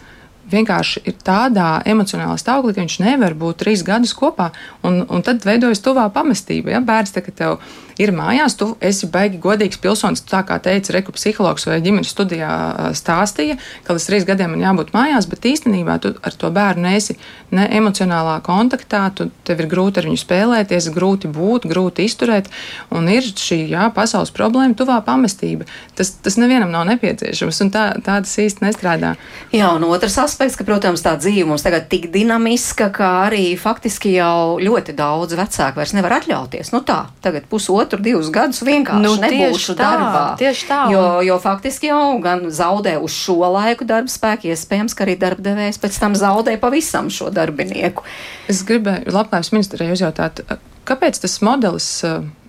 vienkārši 0.52 1.04
ir 1.06 1.14
tādā 1.26 1.82
emocionālā 1.86 2.38
stāvoklī, 2.38 2.74
ka 2.74 2.82
viņš 2.82 3.00
nevar 3.04 3.34
būt 3.34 3.62
trīs 3.64 3.84
gadus 3.84 4.14
kopā, 4.18 4.50
un, 4.84 5.06
un 5.10 5.22
tad 5.22 5.46
veidojas 5.46 5.80
tuvā 5.80 6.10
pamestība. 6.14 6.72
Ja? 6.72 6.82
Bērns 6.82 7.14
tā, 7.14 7.22
tev 7.22 7.60
ir 7.60 7.89
mājās, 8.16 8.56
tu 8.56 8.70
esi 8.80 9.10
baigi 9.12 9.42
godīgs 9.44 9.80
pilsonis. 9.84 10.24
Tā 10.24 10.40
kā 10.48 10.56
teica 10.64 10.94
reku 10.96 11.12
psihologs 11.12 11.68
vai 11.68 11.82
ģimenes 11.84 12.14
studijā 12.14 12.52
stāstīja, 12.96 13.58
ka 13.84 13.96
līdz 13.96 14.06
trīs 14.08 14.28
gadiem 14.28 14.54
man 14.56 14.64
jābūt 14.64 14.94
mājās, 14.96 15.28
bet 15.28 15.48
īstenībā 15.50 15.98
tu 16.00 16.14
ar 16.24 16.38
to 16.40 16.52
bērnu 16.56 16.86
neesi 16.88 17.18
ne 17.52 17.66
emocionālā 17.80 18.38
kontaktā, 18.46 19.02
tu, 19.16 19.28
tev 19.44 19.64
ir 19.64 19.68
grūti 19.72 20.00
ar 20.00 20.08
viņu 20.08 20.22
spēlēties, 20.22 20.88
grūti 20.96 21.32
būt, 21.34 21.68
grūti 21.68 22.06
izturēt, 22.08 22.48
un 22.96 23.10
ir 23.12 23.26
šī 23.26 23.60
jā, 23.74 23.90
pasaules 23.96 24.32
problēma, 24.32 24.78
tuvā 24.80 25.00
pamestība. 25.04 25.68
Tas, 25.98 26.14
tas 26.24 26.38
nevienam 26.40 26.72
nav 26.72 26.86
nepieciešams, 26.94 27.62
un 27.66 27.74
tā, 27.74 27.86
tā 28.06 28.20
tas 28.24 28.38
īsti 28.40 28.64
nestrādā. 28.64 29.16
Jā, 29.52 29.74
un 29.76 29.88
otrs 29.90 30.20
aspekts, 30.22 30.56
ka, 30.60 30.68
protams, 30.68 31.04
tā 31.04 31.18
dzīve 31.20 31.50
mums 31.50 31.66
tagad 31.66 31.90
tik 31.92 32.08
dinamiska, 32.14 32.92
ka 32.96 33.12
arī 33.26 33.52
faktiski 33.60 34.14
jau 34.16 34.60
ļoti 34.62 34.96
daudz 34.98 35.36
vecāku 35.40 35.82
vairs 35.82 35.96
nevar 35.98 36.20
atļauties. 36.20 36.72
Nu 36.76 36.84
tā, 36.86 37.02
tagad 37.26 37.50
pusotru 37.50 37.89
pusotru, 37.90 38.04
divus 38.04 38.30
gadus 38.32 38.62
vienkārši 38.62 39.04
nu, 39.04 39.16
nebūšu 39.18 39.76
tā, 39.76 39.84
darbā. 39.84 40.24
Tieši 40.40 40.68
tā. 40.70 40.80
Jo, 40.94 41.22
jo 41.26 41.40
faktiski 41.42 41.90
jau 41.90 42.20
gan 42.22 42.50
zaudē 42.52 43.00
uz 43.02 43.12
šo 43.12 43.50
laiku 43.50 43.86
darba 43.86 44.10
spēku, 44.10 44.50
iespējams, 44.54 44.96
ka 44.96 45.06
arī 45.06 45.18
darbdevējs 45.20 45.80
pēc 45.82 46.00
tam 46.00 46.16
zaudē 46.16 46.58
pavisam 46.60 47.10
šo 47.10 47.30
darbinieku. 47.34 48.04
Es 48.50 48.64
gribēju 48.64 49.14
labklājības 49.14 49.54
ministrijai 49.54 49.94
uzjautāt, 49.96 50.44
kāpēc 50.90 51.22
tas 51.22 51.38
modelis, 51.46 51.88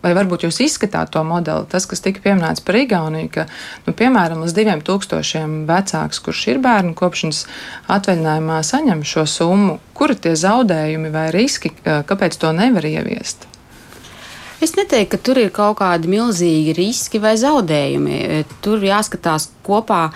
vai 0.00 0.14
varbūt 0.16 0.46
jūs 0.46 0.62
izskatāt 0.64 1.12
to 1.12 1.22
modeli, 1.24 1.66
tas, 1.68 1.84
kas 1.88 2.00
tika 2.00 2.22
pieminēts 2.24 2.64
par 2.64 2.78
Igauniju, 2.80 3.28
ka, 3.34 3.46
nu, 3.84 3.94
piemēram, 3.96 4.40
līdz 4.44 4.56
diviem 4.56 4.80
tūkstošiem 4.84 5.64
vecāks, 5.68 6.22
kurš 6.24 6.46
ir 6.54 6.62
bērnu 6.64 6.96
kopšanas 6.96 7.44
atvaļinājumā, 7.92 8.62
saņem 8.64 9.04
šo 9.04 9.26
summu, 9.28 9.78
kuri 9.96 10.16
tie 10.16 10.36
zaudējumi 10.40 11.12
vai 11.12 11.28
riski, 11.36 11.74
kāpēc 11.84 12.40
to 12.40 12.54
nevar 12.56 12.88
ieviest? 12.88 13.50
Es 14.60 14.74
neteiktu, 14.76 15.14
ka 15.14 15.18
tur 15.24 15.38
ir 15.40 15.52
kaut 15.56 15.78
kādi 15.78 16.10
milzīgi 16.12 16.74
riski 16.76 17.20
vai 17.22 17.32
zaudējumi. 17.40 18.44
Tur 18.60 18.82
jāskatās 18.84 19.48
kopā. 19.64 20.10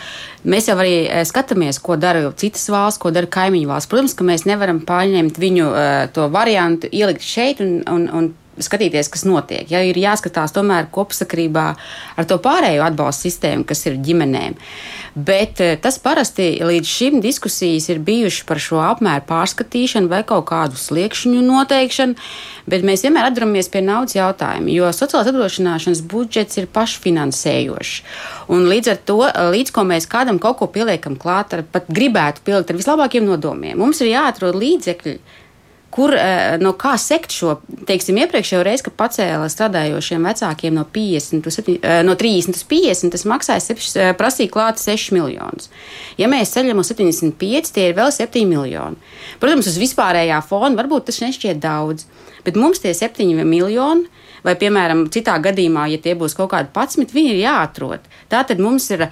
Mēs 0.45 0.69
jau 0.69 0.77
arī 0.77 0.97
eh, 1.07 1.23
skatāmies, 1.25 1.81
ko 1.81 1.97
dara 1.97 2.29
citas 2.37 2.69
valsts, 2.69 3.01
ko 3.01 3.13
dara 3.15 3.31
kaimiņu 3.31 3.71
valsts. 3.71 3.89
Protams, 3.89 4.17
ka 4.19 4.27
mēs 4.29 4.45
nevaram 4.45 4.83
pārņemt 4.85 5.41
viņu 5.41 5.71
eh, 5.73 5.93
to 6.13 6.29
variantu, 6.35 6.93
ielikt 6.93 7.25
šeit 7.25 7.65
un, 7.65 7.79
un, 7.89 8.09
un 8.13 8.29
skatīties, 8.63 9.11
kas 9.11 9.25
notiek. 9.27 9.71
Ja 9.71 9.83
ir 9.85 9.99
jāskatās 9.99 10.55
tomēr 10.55 10.91
kopsakrībā 10.95 11.67
ar 12.17 12.29
to 12.29 12.39
pārējo 12.43 12.85
atbalstu 12.87 13.29
sistēmu, 13.29 13.67
kas 13.69 13.87
ir 13.89 13.99
ģimenēm. 14.05 14.59
Bet 15.15 15.61
eh, 15.63 15.77
tas 15.79 16.01
parasti 16.03 16.57
līdz 16.59 16.89
šim 16.91 17.21
diskusijas 17.23 17.87
ir 17.93 18.01
bijušas 18.03 18.47
par 18.49 18.59
šo 18.63 18.81
apmēru 18.83 19.23
pārskatīšanu 19.29 20.11
vai 20.11 20.25
kaut 20.27 20.49
kādu 20.49 20.79
sliekšņu 20.79 21.43
noteikšanu, 21.47 22.17
bet 22.71 22.87
mēs 22.87 23.05
vienmēr 23.07 23.29
atduramies 23.29 23.71
pie 23.71 23.85
naudas 23.85 24.17
jautājuma, 24.19 24.73
jo 24.75 24.91
sociālās 24.91 25.31
apdrošināšanas 25.31 26.03
budžets 26.11 26.59
ir 26.59 26.67
pašfinansējošs. 26.75 27.95
Un 28.55 28.67
līdz 28.71 28.91
ar 28.91 29.01
to, 29.07 29.21
līdz 29.55 29.75
ko 29.75 29.87
mēs 29.87 30.11
kādam 30.11 30.43
kaut 30.43 30.59
ko 30.59 30.71
pieliekam 30.75 31.15
klāt, 31.21 31.55
ar, 31.55 31.63
pat 31.63 31.87
gribētu 31.87 32.43
pielikt 32.47 32.75
ar 32.75 32.83
vislabākiem 32.83 33.27
nodomiem, 33.29 33.79
mums 33.79 34.03
ir 34.03 34.11
jāatrod 34.17 34.59
līdzekļi 34.59 35.19
kur, 35.95 36.15
eh, 36.15 36.57
no 36.59 36.73
kā 36.75 36.97
sekt 36.99 37.31
šo, 37.35 37.59
teiksim, 37.87 38.19
iepriekšējo 38.25 38.63
reizi, 38.67 38.83
kad 38.89 38.97
pacēla 38.99 39.47
strādājošiem 39.53 40.27
vecākiem 40.27 40.75
no, 40.75 40.83
50, 40.91 41.47
7, 41.55 41.77
eh, 41.83 42.01
no 42.07 42.17
30 42.19 42.51
līdz 42.51 42.65
50, 42.73 43.15
tas 43.15 43.27
maksāja, 43.31 43.63
eh, 43.71 44.11
prasīja 44.19 44.51
klāt 44.51 44.83
6 44.83 45.13
miljonus. 45.15 45.71
Ja 46.19 46.27
mēs 46.27 46.51
ceļam 46.57 46.83
uz 46.83 46.91
75, 46.91 47.71
tie 47.71 47.89
ir 47.91 47.95
vēl 47.95 48.11
7 48.11 48.49
miljoni. 48.51 48.99
Protams, 49.39 49.71
uz 49.71 49.79
vispārējā 49.79 50.43
fona 50.43 50.75
varbūt 50.83 51.07
tas 51.07 51.21
nešķiet 51.23 51.63
daudz, 51.63 52.07
bet 52.45 52.57
mums 52.57 52.81
tie 52.81 52.95
7 52.95 53.45
miljoni. 53.45 54.09
Vai, 54.45 54.57
piemēram, 54.61 55.09
citā 55.09 55.39
gadījumā, 55.41 55.89
ja 55.89 55.97
tie 55.97 56.13
būs 56.15 56.35
kaut 56.37 56.51
kādi 56.51 56.69
11, 56.69 57.15
viņi 57.15 57.31
ir 57.33 57.47
jāatrod. 57.47 58.01
Tā 58.29 58.45
tad 58.45 58.59
mums 58.61 58.91
ir 58.91 59.09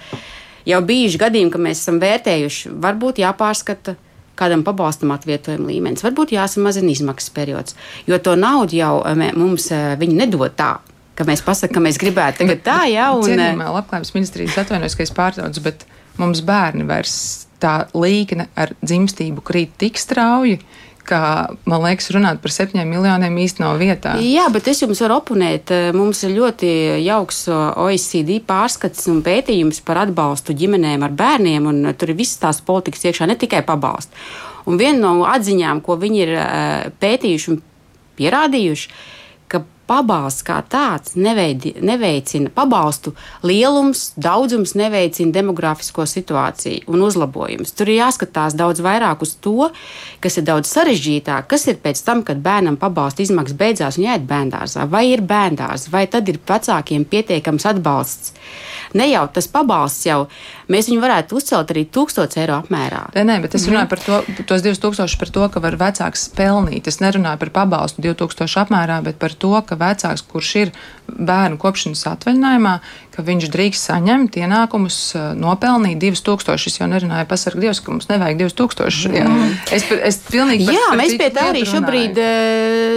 jau 0.63 0.81
bijuši 0.81 1.17
gadījumi, 1.17 1.49
ka 1.49 1.57
mēs 1.57 1.81
esam 1.81 1.97
vērtējuši, 1.99 2.69
varbūt 2.69 3.17
jāpārskata 3.17 3.95
kādam 4.39 4.63
pabalstam 4.65 5.13
atvietojuma 5.15 5.69
līmenis. 5.69 6.03
Varbūt 6.05 6.33
jāsamazina 6.35 6.91
izmaksas 6.93 7.33
periods, 7.35 7.77
jo 8.09 8.19
to 8.23 8.35
naudu 8.39 8.77
jau 8.79 8.95
eh, 9.07 9.29
mums 9.37 9.69
eh, 9.71 9.93
viņi 9.99 10.19
nedod 10.23 10.57
tā. 10.57 10.75
Ka 11.13 11.27
mēs 11.29 11.43
pasakām, 11.45 11.75
ka 11.77 11.81
mēs 11.85 11.99
gribētu 12.01 12.41
tagad 12.41 12.63
tā, 12.65 12.79
jā, 12.89 13.11
un. 13.13 13.27
Cienījumā, 13.27 13.67
labklājības 13.75 14.15
ministrijas 14.15 14.57
atvainojas, 14.63 14.95
ka 14.97 15.05
es 15.05 15.13
pārtraucu, 15.13 15.61
bet 15.61 15.83
mums 16.17 16.41
bērni 16.45 16.87
vairs 16.89 17.13
tā 17.61 17.83
līkne 17.93 18.47
ar 18.59 18.73
dzimstību 18.81 19.43
krīt 19.45 19.75
tik 19.81 20.01
strauji, 20.01 20.57
ka, 21.07 21.19
man 21.69 21.83
liekas, 21.83 22.09
runāt 22.15 22.39
par 22.43 22.53
septiņiem 22.53 22.89
miljoniem 22.95 23.37
īsti 23.43 23.63
nav 23.63 23.79
vietā. 23.81 24.15
Jā, 24.23 24.47
bet 24.53 24.67
es 24.71 24.83
jums 24.83 25.01
varu 25.03 25.19
oponēt. 25.19 25.73
Mums 25.95 26.23
ir 26.25 26.35
ļoti 26.37 26.69
jauks 27.03 27.43
OECD 27.51 28.39
pārskats 28.47 29.09
un 29.11 29.21
pētījums 29.25 29.83
par 29.85 30.03
atbalstu 30.05 30.55
ģimenēm 30.57 31.03
ar 31.05 31.15
bērniem, 31.19 31.67
un 31.69 31.91
tur 31.99 32.13
ir 32.13 32.19
visas 32.19 32.39
tās 32.41 32.61
politikas 32.65 33.05
iekšā, 33.09 33.27
ne 33.29 33.37
tikai 33.39 33.63
pabalstu. 33.67 34.15
Un 34.69 34.79
viena 34.79 35.01
no 35.03 35.27
atziņām, 35.27 35.83
ko 35.83 35.97
viņi 35.99 36.23
ir 36.23 36.33
pētījuši 37.03 37.51
un 37.51 37.59
pierādījuši, 38.19 38.93
pabalsts 39.87 40.45
kā 40.47 40.59
tāds 40.69 41.17
neveidi, 41.19 41.73
neveicina 41.83 42.51
pabalstu 42.53 43.13
lielums, 43.45 44.11
daudzums 44.15 44.75
neveicina 44.79 45.33
demografisko 45.35 46.05
situāciju 46.09 46.87
un 46.93 47.05
uzlabojumus. 47.07 47.73
Tur 47.77 47.91
ir 47.91 48.01
jāskatās 48.01 48.57
daudz 48.59 48.83
vairāk 48.83 49.23
uz 49.25 49.35
to, 49.43 49.69
kas 50.23 50.39
ir 50.39 50.47
daudz 50.47 50.71
sarežģītāk, 50.71 51.47
kas 51.51 51.67
ir 51.71 51.79
pēc 51.83 52.03
tam, 52.05 52.23
kad 52.27 52.41
bērnam 52.43 52.77
pabalstu 52.81 53.25
izmaksas 53.25 53.57
beidzās 53.59 53.99
un 53.99 54.07
jāiet 54.07 54.27
bērndārzā, 54.29 54.87
vai 54.89 55.05
ir 55.11 55.25
bērndārs, 55.27 55.89
vai 55.93 56.05
tad 56.11 56.29
ir 56.31 56.39
vecākiem 56.47 57.05
pietiekams 57.09 57.67
atbalsts. 57.73 58.33
Ne 58.93 59.07
jau 59.09 59.25
tas 59.33 59.47
pabalsts 59.49 60.05
jau, 60.05 60.25
mēs 60.71 60.89
viņu 60.91 61.03
varētu 61.03 61.37
uzcelt 61.39 61.73
arī 61.73 61.85
1000 61.91 62.39
eiro 62.43 62.59
apmērā. 62.61 63.03
Nē, 63.17 63.25
nē, 63.27 63.37
bet 63.43 63.57
es 63.57 63.67
runāju 63.69 63.89
par 63.91 64.03
to, 64.03 64.19
tos 64.49 64.65
2000 64.65 65.19
par 65.19 65.33
to, 65.35 65.47
ka 65.53 65.63
var 65.63 65.77
vecāks 65.79 66.27
pelnīt. 66.37 66.89
Es 66.91 67.01
nerunāju 67.03 67.41
par 67.43 67.53
pabalstu 67.61 68.03
2000 68.05 68.61
apmērā, 68.63 69.01
bet 69.05 69.19
par 69.21 69.35
to, 69.35 69.53
ka 69.67 69.79
vecāks, 69.79 70.25
kurš 70.29 70.55
ir 70.61 70.73
bērnu 71.07 71.59
kopšanas 71.61 72.05
atvaļinājumā, 72.13 72.73
ka 73.13 73.21
viņš 73.25 73.49
drīkst 73.53 73.89
saņemt 73.89 74.37
ienākumus, 74.41 74.97
nopelnīt 75.37 75.99
2000. 76.01 76.69
Es 76.69 76.79
jau 76.79 76.87
nerunāju 76.89 77.27
pasargu 77.29 77.61
Dievs, 77.61 77.81
ka 77.83 77.93
mums 77.93 78.09
nevajag 78.09 78.39
2000. 78.41 79.13
Jā. 79.13 79.25
Mm. 79.29 79.51
Es, 79.75 79.85
es 80.09 80.17
pilnīgi 80.25 80.65
Jā, 80.71 80.87
par, 80.89 80.97
mēs 80.97 81.13
pie 81.21 81.29
tā 81.35 81.45
arī 81.51 81.61
šobrīd 81.69 82.21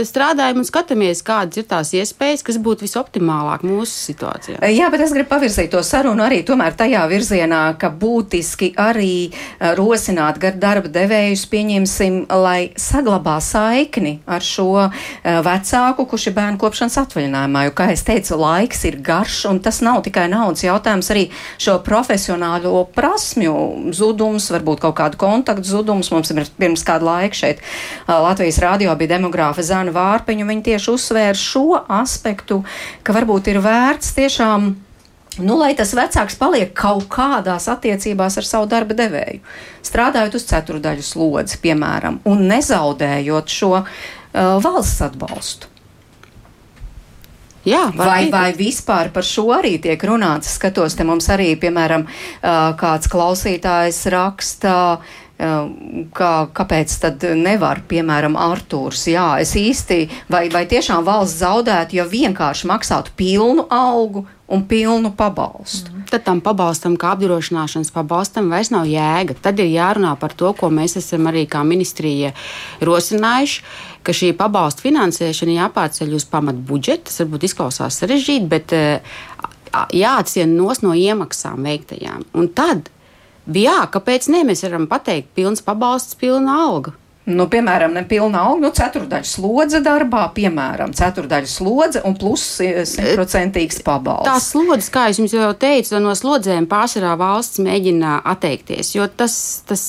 strādājam 0.09 0.63
un 0.63 0.69
skatāmies, 0.69 1.21
kādas 1.27 1.61
ir 1.61 1.67
tās 1.69 1.93
iespējas, 1.97 2.45
kas 2.47 2.61
būtu 2.63 2.87
visoptimālāk 2.87 3.67
mūsu 3.67 3.93
situācijā. 4.07 4.63
Jā, 4.73 4.89
bet 4.93 5.05
es 5.05 5.13
gribu 5.17 5.29
pavirzīt 5.35 5.75
to 5.75 5.83
sarunu 5.85 6.25
arī 6.25 6.41
tomēr 6.49 6.77
tajā 6.79 7.05
virzienā, 7.11 7.63
ka 7.81 7.93
būtiski 7.93 8.73
arī 8.81 9.29
rosināt 9.77 10.41
gar 10.41 10.57
darba 10.63 10.93
devējus, 10.93 11.45
pieņemsim, 11.53 12.23
lai 12.33 12.71
saglabā 12.81 13.37
saikni 13.45 14.17
ar 14.25 14.45
šo 14.45 14.89
vecāku, 15.23 16.09
kurš 16.09 16.31
ir 16.31 16.39
bērnu 16.41 16.61
kopšanas 16.63 16.99
atvaļinājumā. 17.05 17.67
Jo, 17.69 17.77
kā 17.77 17.91
es 17.97 18.05
teicu, 18.07 18.37
laiks 18.41 18.85
ir 18.89 18.99
garš 19.05 19.43
un 19.51 19.61
tas 19.65 19.81
nav 19.85 20.03
tikai 20.07 20.27
naudas 20.33 20.65
jautājums, 20.67 21.11
arī 21.13 21.27
šo 21.63 21.79
profesionālo 21.87 22.85
prasmju 22.97 23.57
zudums, 23.97 24.51
varbūt 24.55 24.85
kaut 24.85 24.97
kādu 25.01 25.21
kontaktu 25.21 25.67
zudums. 25.69 26.13
Mums 26.13 26.33
ir 26.33 26.45
pirms 26.61 26.85
kāda 26.87 27.09
laika 27.09 27.37
šeit 27.37 27.63
Latvijas 28.09 28.61
rādio 28.63 28.95
bija 28.99 29.17
demogrāfa 29.17 29.65
Zana 29.67 29.95
Vārpiņa, 29.97 30.49
viņa 30.49 30.67
tieši 30.71 30.93
uzsvēra 30.95 31.37
šo 31.41 31.69
aspektu, 32.03 32.63
ka 33.03 33.17
varbūt 33.17 33.53
ir 33.53 33.63
vērts 33.65 34.15
tiešām 34.17 34.75
Nu, 35.37 35.59
lai 35.61 35.75
tas 35.77 35.91
vecāks 35.93 36.39
paliek 36.41 36.71
kaut 36.77 37.11
kādās 37.13 37.67
attiecībās 37.69 38.39
ar 38.41 38.47
savu 38.49 38.69
darba 38.73 38.97
devēju, 38.97 39.43
strādājot 39.85 40.39
uz 40.39 40.47
ceturdaļu 40.49 41.05
slodzi, 41.05 41.59
piemēram, 41.61 42.23
un 42.25 42.47
nezaudējot 42.49 43.53
šo 43.53 43.73
uh, 43.77 43.89
valsts 44.65 45.05
atbalstu. 45.05 45.76
Jā, 47.67 47.89
vai, 47.99 48.29
vai 48.31 48.53
vispār 48.55 49.11
par 49.15 49.27
šo 49.27 49.49
arī 49.57 49.77
tiek 49.83 50.03
runāts? 50.07 50.53
Skatos, 50.55 50.95
te 50.95 51.07
mums 51.07 51.27
arī, 51.35 51.49
piemēram, 51.59 52.07
kāds 52.79 53.11
klausītājs 53.11 54.05
raksta, 54.15 54.75
kā, 56.17 56.31
kāpēc 56.57 56.95
tad 57.03 57.27
nevar, 57.37 57.83
piemēram, 57.91 58.39
Artūrs. 58.39 59.09
Jā, 59.11 59.27
es 59.43 59.57
īsti, 59.59 59.99
vai, 60.33 60.47
vai 60.55 60.63
tiešām 60.71 61.05
valsts 61.07 61.43
zaudētu, 61.43 61.99
ja 61.99 62.07
vienkārši 62.09 62.71
maksātu 62.71 63.17
pilnu 63.19 63.67
algu 63.75 64.25
un 64.49 64.63
pilnu 64.69 65.11
pabalstu. 65.17 65.91
Mm. 65.91 66.05
Tad 66.11 66.23
tam 66.27 66.41
pabalstam, 66.41 66.95
kā 67.01 67.17
apdrošināšanas 67.17 67.91
pabalstam, 67.95 68.51
vairs 68.53 68.71
nav 68.71 68.87
jēga. 68.87 69.35
Tad 69.43 69.59
ir 69.63 69.73
jārunā 69.73 70.15
par 70.21 70.37
to, 70.39 70.53
ko 70.55 70.71
mēs 70.71 70.97
esam 71.01 71.27
arī 71.27 71.47
kā 71.51 71.65
ministrija 71.67 72.33
rosinājuši 72.87 73.63
šī 74.07 74.29
pabalstu 74.39 74.85
finansēšana 74.85 75.57
jāpārceļ 75.57 76.13
uz 76.15 76.29
pamatu 76.31 76.63
budžetu. 76.69 77.09
Tas 77.09 77.25
varbūt 77.25 77.49
izklausās 77.49 77.99
sarežģīti, 77.99 78.47
bet 78.47 78.75
jāatcien 79.97 80.53
nos 80.55 80.83
no 80.85 80.95
iemaksām 80.95 81.67
veiktajām. 81.67 82.23
Un 82.39 82.47
tad, 82.55 82.93
jā, 83.51 83.81
kāpēc 83.91 84.31
ne? 84.31 84.45
Mēs 84.47 84.63
varam 84.63 84.87
pateikt, 84.91 85.33
pilns 85.35 85.65
pabalsts, 85.67 86.15
pilna 86.21 86.55
alga. 86.69 86.95
Nu, 87.27 87.49
piemēram, 87.51 87.91
ne 87.97 88.05
pilna 88.07 88.45
alga, 88.47 88.63
nu, 88.63 88.69
ceturdaļa 88.71 89.27
slodze 89.27 89.81
darbā, 89.83 90.29
piemēram, 90.37 90.93
ceturdaļa 90.95 91.51
slodze 91.51 92.03
un 92.07 92.15
plus 92.19 92.45
simtprocentīgs 92.63 93.81
pabalsts. 93.87 94.31
Tās 94.31 94.51
slodzes, 94.53 94.91
kā 94.95 95.09
es 95.11 95.19
jums 95.19 95.35
jau 95.35 95.51
teicu, 95.59 95.99
no 96.03 96.15
slodzēm 96.15 96.69
pārsvarā 96.71 97.17
valsts 97.19 97.59
mēģina 97.67 98.21
atteikties, 98.31 98.95
jo 98.95 99.11
tas, 99.11 99.39
tas 99.67 99.89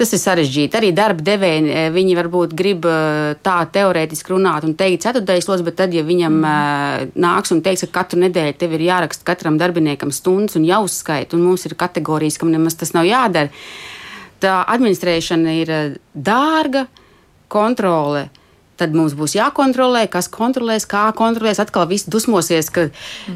Tas 0.00 0.14
ir 0.16 0.20
sarežģīti. 0.22 0.78
Arī 0.78 0.90
darba 0.96 1.20
devēji, 1.20 1.64
eh, 1.68 1.88
viņi 1.92 2.14
varbūt 2.16 2.54
grib 2.56 2.86
eh, 2.88 3.34
tā 3.44 3.58
teorētiski 3.68 4.32
runāt 4.32 4.64
un 4.64 4.72
teikt 4.78 5.04
ceturtais 5.04 5.44
sloks, 5.44 5.60
bet 5.66 5.76
tad, 5.76 5.92
ja 5.92 6.00
viņam 6.06 6.38
mm. 6.40 7.10
nāks 7.20 7.52
un 7.52 7.60
teiks, 7.60 7.84
ka 7.84 7.98
katru 8.00 8.22
nedēļu 8.22 8.56
tev 8.56 8.78
ir 8.78 8.86
jāraksta 8.86 9.26
katram 9.28 9.58
darbiniekam 9.60 10.08
stundas 10.08 10.56
un 10.56 10.64
jāuzskaita, 10.64 11.36
un 11.36 11.44
mums 11.50 11.68
ir 11.68 11.76
kategorijas, 11.76 12.40
kam 12.40 12.48
nemaz 12.54 12.78
tas 12.80 12.94
nav 12.96 13.04
jādara, 13.04 13.52
tā 14.42 14.60
administrēšana 14.66 15.56
ir 15.60 15.72
dārga, 16.14 16.86
kontrole 17.50 18.28
tad 18.80 18.96
mums 18.96 19.16
būs 19.18 19.36
jākontrolē, 19.36 20.06
kas 20.12 20.30
kontrolēs, 20.32 20.86
kā 20.88 21.10
kontrolēs. 21.16 21.60
Atkal 21.62 21.88
viss 21.90 22.08
dusmosies, 22.10 22.70
ka 22.72 22.88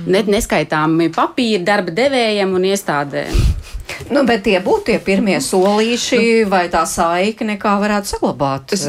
ne, 0.07 0.24
neskaitāmi 0.24 1.11
papīri 1.14 1.64
darba 1.66 1.94
devējiem 1.94 2.57
un 2.57 2.68
iestādēm. 2.70 3.44
Nu, 4.09 4.22
bet 4.24 4.46
tie 4.46 4.57
būtu 4.64 4.88
tie 4.88 4.96
pirmie 5.05 5.36
solīši, 5.44 6.18
nu, 6.18 6.48
vai 6.52 6.64
tā 6.72 6.82
saikne, 6.88 7.59
kā 7.61 7.74
varētu 7.82 8.14
saglabāt? 8.14 8.72
Es, 8.76 8.86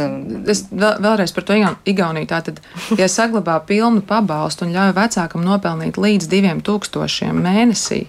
es 0.51 0.63
vēl, 0.72 1.01
vēlreiz 1.03 1.36
par 1.36 1.45
to 1.47 1.57
Igauniju. 1.91 2.30
Tātad, 2.32 2.61
ja 2.99 3.09
saglabā 3.11 3.57
pilnu 3.68 4.03
pabalstu 4.07 4.66
un 4.66 4.74
ļauj 4.76 4.95
vecākam 4.95 5.43
nopelnīt 5.45 5.99
līdz 5.99 6.32
2000 6.32 7.36
mēnesī, 7.36 8.05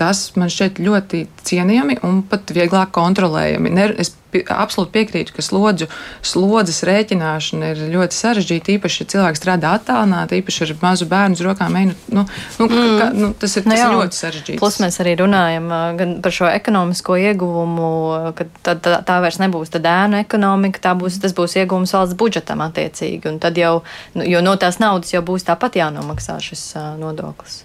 tas 0.00 0.24
man 0.38 0.50
šķiet 0.52 0.80
ļoti 0.82 1.26
cienījami 1.48 2.00
un 2.06 2.22
pat 2.28 2.52
vieglāk 2.54 2.92
kontrolējami. 2.96 3.72
Ne, 3.72 3.88
es 4.02 4.14
absolūti 4.32 4.92
piekrītu, 4.94 5.34
ka 5.36 5.44
slodzu, 5.44 5.88
slodzes 6.24 6.82
rēķināšana 6.88 7.72
ir 7.72 7.82
ļoti 7.92 8.16
sarežģīta. 8.16 8.76
Īpaši, 8.76 9.02
ja 9.02 9.10
cilvēks 9.14 9.42
strādā 9.42 9.74
attālināti, 9.76 10.40
īpaši 10.40 10.64
ar 10.66 10.72
mazu 10.82 11.08
bērnu 11.10 11.36
uz 11.36 11.42
rokām, 11.44 11.76
nu, 11.76 11.96
nu, 12.08 12.24
nu, 12.58 12.68
mm. 12.68 12.94
ka, 12.98 13.08
nu, 13.16 13.32
tas 13.36 13.56
ir, 13.56 13.66
tas 13.66 13.70
nu, 13.70 13.78
jā, 13.78 13.88
ir 13.88 13.96
ļoti 13.98 14.20
sarežģīti. 14.20 14.60
Plus 14.62 14.78
mēs 14.82 15.00
arī 15.04 15.16
runājam 15.20 15.68
gan 15.98 16.14
par 16.24 16.36
šo 16.36 16.48
ekonomisko 16.52 17.18
ieguvumu, 17.26 17.90
ka 18.38 18.48
tā, 18.62 18.76
tā, 18.76 19.00
tā 19.08 19.18
vairs 19.24 19.40
nebūs 19.42 19.74
ēnu 19.82 20.22
ekonomika, 20.22 20.82
tā 20.88 20.94
būs, 20.98 21.20
tas 21.22 21.36
būs 21.36 21.58
ieguvums 21.60 21.92
valsts 21.96 22.18
budžetam 22.18 22.64
attiecīgi. 22.64 23.26
Un 23.28 23.42
tad 23.42 23.60
jau, 23.60 23.82
nu, 24.16 24.24
jo 24.28 24.40
no 24.44 24.56
tās 24.60 24.80
naudas 24.82 25.12
jau 25.12 25.24
būs 25.26 25.46
tāpat 25.48 25.76
jānomaksā 25.82 26.38
šis 26.42 26.64
nodoklis. 27.00 27.62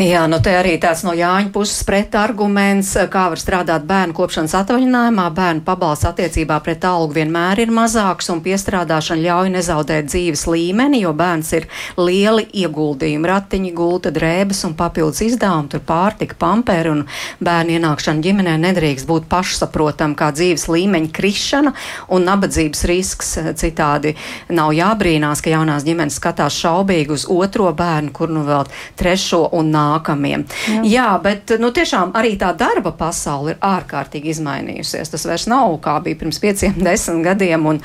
Jā, 0.00 0.22
nu 0.24 0.38
te 0.40 0.48
arī 0.56 0.78
tāds 0.80 1.02
no 1.04 1.12
Jāņa 1.12 1.50
puses 1.52 1.82
pretarguments, 1.84 2.94
kā 3.12 3.26
var 3.28 3.36
strādāt 3.36 3.82
bērnu 3.84 4.14
kopšanas 4.16 4.54
atvaļinājumā. 4.62 5.26
Bērnu 5.36 5.60
pabalsts 5.66 6.06
attiecībā 6.08 6.56
pret 6.64 6.86
algu 6.88 7.12
vienmēr 7.18 7.60
ir 7.60 7.72
mazāks 7.76 8.30
un 8.32 8.40
piestrādāšana 8.40 9.20
ļauj 9.20 9.50
nezaudēt 9.52 10.08
dzīves 10.08 10.46
līmeni, 10.48 11.02
jo 11.04 11.12
bērns 11.12 11.52
ir 11.58 11.66
lieli 12.00 12.46
ieguldījumi, 12.62 13.28
ratiņi, 13.28 13.72
gulta, 13.76 14.14
drēbes 14.16 14.62
un 14.64 14.72
papildus 14.78 15.20
izdevumi, 15.26 15.68
tur 15.74 15.84
pārtika, 15.84 16.38
pamperi 16.40 16.94
un 16.94 17.04
bērnu 17.44 17.76
ienākšana 17.76 18.24
ģimenē 18.24 18.56
nedrīkst 18.64 19.10
būt 19.12 19.28
pašsaprotam 19.28 20.16
kā 20.16 20.30
dzīves 20.32 20.70
līmeņa 20.72 21.12
krišana 21.12 21.74
un 22.08 22.26
nabadzības 22.30 22.86
risks. 22.88 23.34
Citādi 23.60 24.16
nav 24.56 24.72
jābrīnās, 24.72 25.44
ka 25.44 25.52
jaunās 25.52 25.84
ģimenes 25.84 26.16
skatās 26.16 26.56
šaubīgi 26.64 27.12
uz 27.12 27.28
otro 27.28 27.68
bērnu, 27.76 28.16
kur 28.16 28.32
nu 28.32 28.48
vēl 28.48 28.64
trešo 28.96 29.44
un 29.52 29.68
nākamo 29.68 29.81
nākamiem. 29.82 30.46
Jā. 30.68 30.82
Jā, 30.92 31.08
bet 31.22 31.54
nu, 31.60 31.72
tiešām 31.74 32.12
arī 32.18 32.34
tā 32.40 32.52
darba 32.58 32.92
pasaule 32.96 33.54
ir 33.54 33.60
ārkārtīgi 33.64 34.32
izmainījusies. 34.36 35.10
Tas 35.12 35.26
vairs 35.28 35.46
nav 35.50 35.74
kā 35.84 35.98
bija 36.04 36.18
pirms 36.20 36.40
pieciem, 36.42 36.78
desmit 36.86 37.24
gadiem, 37.26 37.66
un, 37.74 37.80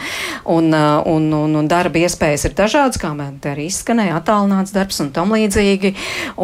un, 0.45 0.69
uh, 0.73 1.01
un, 1.09 1.29
un, 1.33 1.55
un 1.61 1.69
darba 1.69 2.01
iespējas 2.01 2.47
ir 2.49 2.55
dažādas, 2.57 2.99
kā 3.01 3.13
man 3.17 3.39
te 3.43 3.51
arī 3.53 3.67
izskanēja, 3.71 4.17
attālināts 4.19 4.73
darbs 4.75 5.01
un 5.03 5.11
tam 5.15 5.33
līdzīgi. 5.35 5.93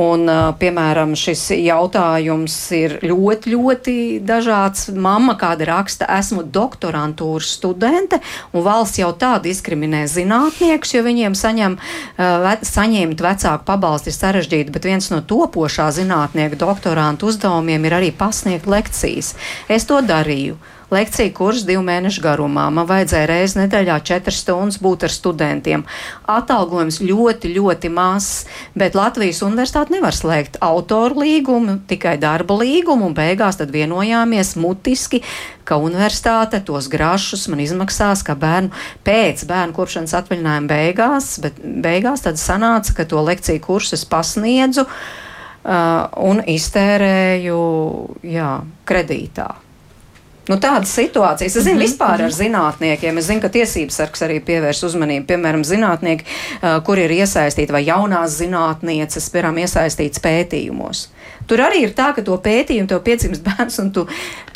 Un, 0.04 0.26
uh, 0.30 0.52
piemēram, 0.60 1.16
šis 1.20 1.46
jautājums 1.58 2.58
ir 2.78 2.98
ļoti, 3.04 3.54
ļoti 3.54 3.98
dažāds. 4.26 4.90
Mamma 4.94 5.36
kāda 5.40 5.68
raksta, 5.70 6.10
esmu 6.20 6.46
doktorantūras 6.54 7.54
studente, 7.58 8.20
un 8.54 8.66
valsts 8.66 9.02
jau 9.02 9.12
tā 9.20 9.36
diskriminē 9.44 10.06
zinātniekus, 10.12 10.96
jo 10.96 11.04
viņiem 11.06 11.38
saņem, 11.38 11.78
uh, 11.78 12.50
saņemt 12.64 13.24
vecāku 13.24 13.68
pabalstu 13.68 14.12
ir 14.12 14.18
sarežģīti, 14.18 14.74
bet 14.74 14.88
viens 14.90 15.10
no 15.14 15.22
to 15.28 15.43
topošā 15.44 15.90
zinātnieka 15.92 16.60
doktorāta 16.60 17.28
uzdevumiem 17.28 17.90
ir 17.90 17.98
arī 18.00 18.14
pasniegt 18.16 18.70
lekcijas. 18.70 19.36
Es 19.68 19.90
to 19.90 20.00
darīju. 20.02 20.56
Lekcija 20.94 21.32
kurs 21.34 21.64
divu 21.66 21.82
mēnešu 21.88 22.22
garumā. 22.22 22.68
Man 22.70 22.86
vajadzēja 22.86 23.26
reizi 23.26 23.58
nedēļā 23.58 23.96
četras 24.06 24.44
stundas 24.44 24.78
būt 24.84 25.08
ar 25.08 25.14
studentiem. 25.14 25.86
Atalgojums 26.30 27.00
ļoti, 27.02 27.50
ļoti 27.56 27.90
mazs, 27.90 28.44
bet 28.78 28.94
Latvijas 28.94 29.42
universitāte 29.46 29.96
nevar 29.96 30.14
slēgt 30.14 30.60
autoru 30.62 31.24
līgumu, 31.24 31.80
tikai 31.90 32.20
darba 32.22 32.60
līgumu, 32.62 33.10
un 33.10 33.18
beigās 33.18 33.58
tad 33.58 33.74
vienojāmies 33.74 34.54
mutiski, 34.62 35.24
ka 35.66 35.80
universitāte 35.82 36.62
tos 36.68 36.92
grašus 36.94 37.48
man 37.50 37.64
izmaksās, 37.64 38.22
ka 38.28 38.38
bērnu 38.38 38.70
pēc 39.08 39.48
bērnu 39.50 39.74
kopšanas 39.74 40.14
atvaļinājuma 40.22 40.70
beigās, 40.70 41.34
bet 41.42 41.58
beigās 41.58 42.28
tad 42.28 42.38
sanāca, 42.38 43.00
ka 43.00 43.10
to 43.10 43.26
lekciju 43.32 43.66
kursu 43.66 43.98
es 43.98 44.06
pasniedzu 44.06 44.86
un 45.64 46.42
iztērēju 46.54 47.60
jā, 48.28 48.50
kredītā. 48.90 49.52
Nu, 50.50 50.58
tādas 50.60 50.92
situācijas. 50.92 51.56
Es 51.56 51.64
zinu, 51.64 51.76
mm 51.76 51.80
-hmm. 51.80 51.86
vispār 51.86 52.22
ar 52.24 52.32
zinātniekiem. 52.32 53.18
Es 53.18 53.26
zinu, 53.26 53.42
ka 53.42 53.50
tiesības 53.50 53.96
sargs 53.96 54.22
arī 54.22 54.42
pievērš 54.44 54.84
uzmanību. 54.84 55.26
Piemēram, 55.26 55.64
zinātnieki, 55.64 56.26
uh, 56.26 56.84
kur 56.84 57.00
ir 57.00 57.12
iesaistīti 57.12 57.72
vai 57.72 57.86
jaunās 57.86 58.36
zinātnieces, 58.42 59.30
piemēram, 59.32 59.58
iesaistīts 59.58 60.20
pētījumos. 60.20 61.08
Tur 61.48 61.64
arī 61.66 61.84
ir 61.84 61.94
tā, 61.96 62.12
ka 62.16 62.24
to 62.26 62.38
pētījumu 62.44 62.90
tev 62.90 63.02
piedzimst 63.06 63.44
bērns, 63.46 63.80
un 63.84 63.92
tu, 63.96 64.06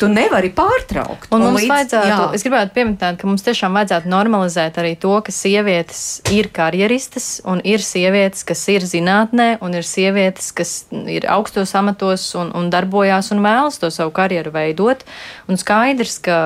tu 0.00 0.08
nevari 0.10 0.50
pārtraukt. 0.54 1.28
Un, 1.30 1.42
un 1.42 1.50
mums 1.50 1.62
līdz, 1.62 1.72
vajadzētu, 1.72 2.08
jā. 2.10 2.20
es 2.38 2.44
gribētu 2.46 2.74
pieminēt, 2.76 3.18
ka 3.20 3.28
mums 3.28 3.44
tiešām 3.46 3.76
vajadzētu 3.76 4.12
normalizēt 4.12 4.80
arī 4.80 4.94
to, 5.00 5.12
ka 5.24 5.34
sievietes 5.34 6.02
ir 6.34 6.50
karjeristas, 6.54 7.28
un 7.48 7.60
ir 7.68 7.84
sievietes, 7.84 8.44
kas 8.48 8.64
ir 8.72 8.86
zinātnē, 8.88 9.50
un 9.64 9.76
ir 9.76 9.86
sievietes, 9.86 10.50
kas 10.56 10.74
ir 10.90 11.28
augstos 11.28 11.74
amatos 11.78 12.30
un, 12.38 12.52
un 12.56 12.72
darbojās 12.72 13.32
un 13.34 13.44
vēlas 13.44 13.80
to 13.82 13.92
savu 13.94 14.14
karjeru 14.16 14.54
veidot. 14.54 15.04
Un 15.48 15.60
skaidrs, 15.60 16.18
ka 16.24 16.38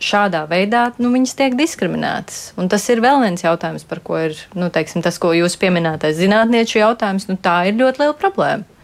šādā 0.00 0.46
veidā 0.50 0.90
nu, 1.00 1.12
viņas 1.14 1.36
tiek 1.38 1.56
diskriminētas. 1.60 2.50
Un 2.60 2.72
tas 2.72 2.84
ir 2.92 3.04
vēl 3.04 3.20
viens 3.24 3.44
jautājums, 3.44 3.86
par 3.88 4.02
ko 4.04 4.18
ir 4.20 4.36
nu, 4.56 4.72
teiksim, 4.72 5.04
tas, 5.04 5.20
ko 5.20 5.34
jūs 5.36 5.58
pieminētais 5.60 6.18
zinātnieču 6.20 6.80
jautājums. 6.80 7.28
Nu, 7.30 7.36
tā 7.40 7.62
ir 7.70 7.80
ļoti 7.80 8.04
liela 8.04 8.16
problēma. 8.20 8.79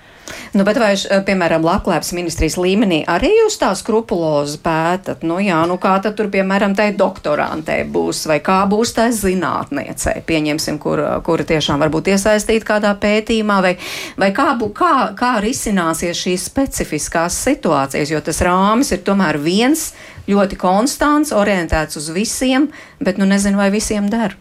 Nu, 0.56 0.64
bet 0.66 0.78
vai, 0.80 0.92
piemēram, 1.26 1.64
labklājības 1.66 2.12
ministrijas 2.16 2.56
līmenī 2.60 3.02
arī 3.10 3.28
jūs 3.34 3.58
tā 3.60 3.70
skrupulozi 3.78 4.58
pētat? 4.64 5.24
Nu, 5.26 5.38
jā, 5.42 5.58
nu 5.68 5.76
kā 5.82 5.96
tad 6.02 6.16
tur, 6.18 6.30
piemēram, 6.32 6.74
tai 6.78 6.88
doktorantē 6.96 7.82
būs, 7.92 8.24
vai 8.30 8.38
kā 8.44 8.58
būs 8.70 8.94
tā 8.96 9.08
zinātniecei, 9.14 10.22
pieņemsim, 10.26 10.80
kur, 10.82 11.02
kura 11.26 11.46
tiešām 11.46 11.82
varbūt 11.84 12.12
iesaistīta 12.14 12.70
kādā 12.72 12.94
pētījumā, 13.02 13.60
vai, 13.64 13.74
vai 14.18 14.30
kā, 14.36 14.48
bū, 14.58 14.70
kā, 14.76 14.94
kā 15.18 15.36
risināsies 15.44 16.24
šīs 16.24 16.48
specifiskās 16.50 17.36
situācijas, 17.46 18.14
jo 18.14 18.22
tas 18.24 18.42
rāmis 18.46 18.94
ir 18.96 19.04
tomēr 19.06 19.40
viens 19.42 19.90
ļoti 20.30 20.58
konstants, 20.58 21.34
orientēts 21.36 22.00
uz 22.00 22.10
visiem, 22.14 22.70
bet 22.98 23.20
nu 23.20 23.28
nezinu, 23.28 23.60
vai 23.60 23.70
visiem 23.74 24.10
der. 24.10 24.38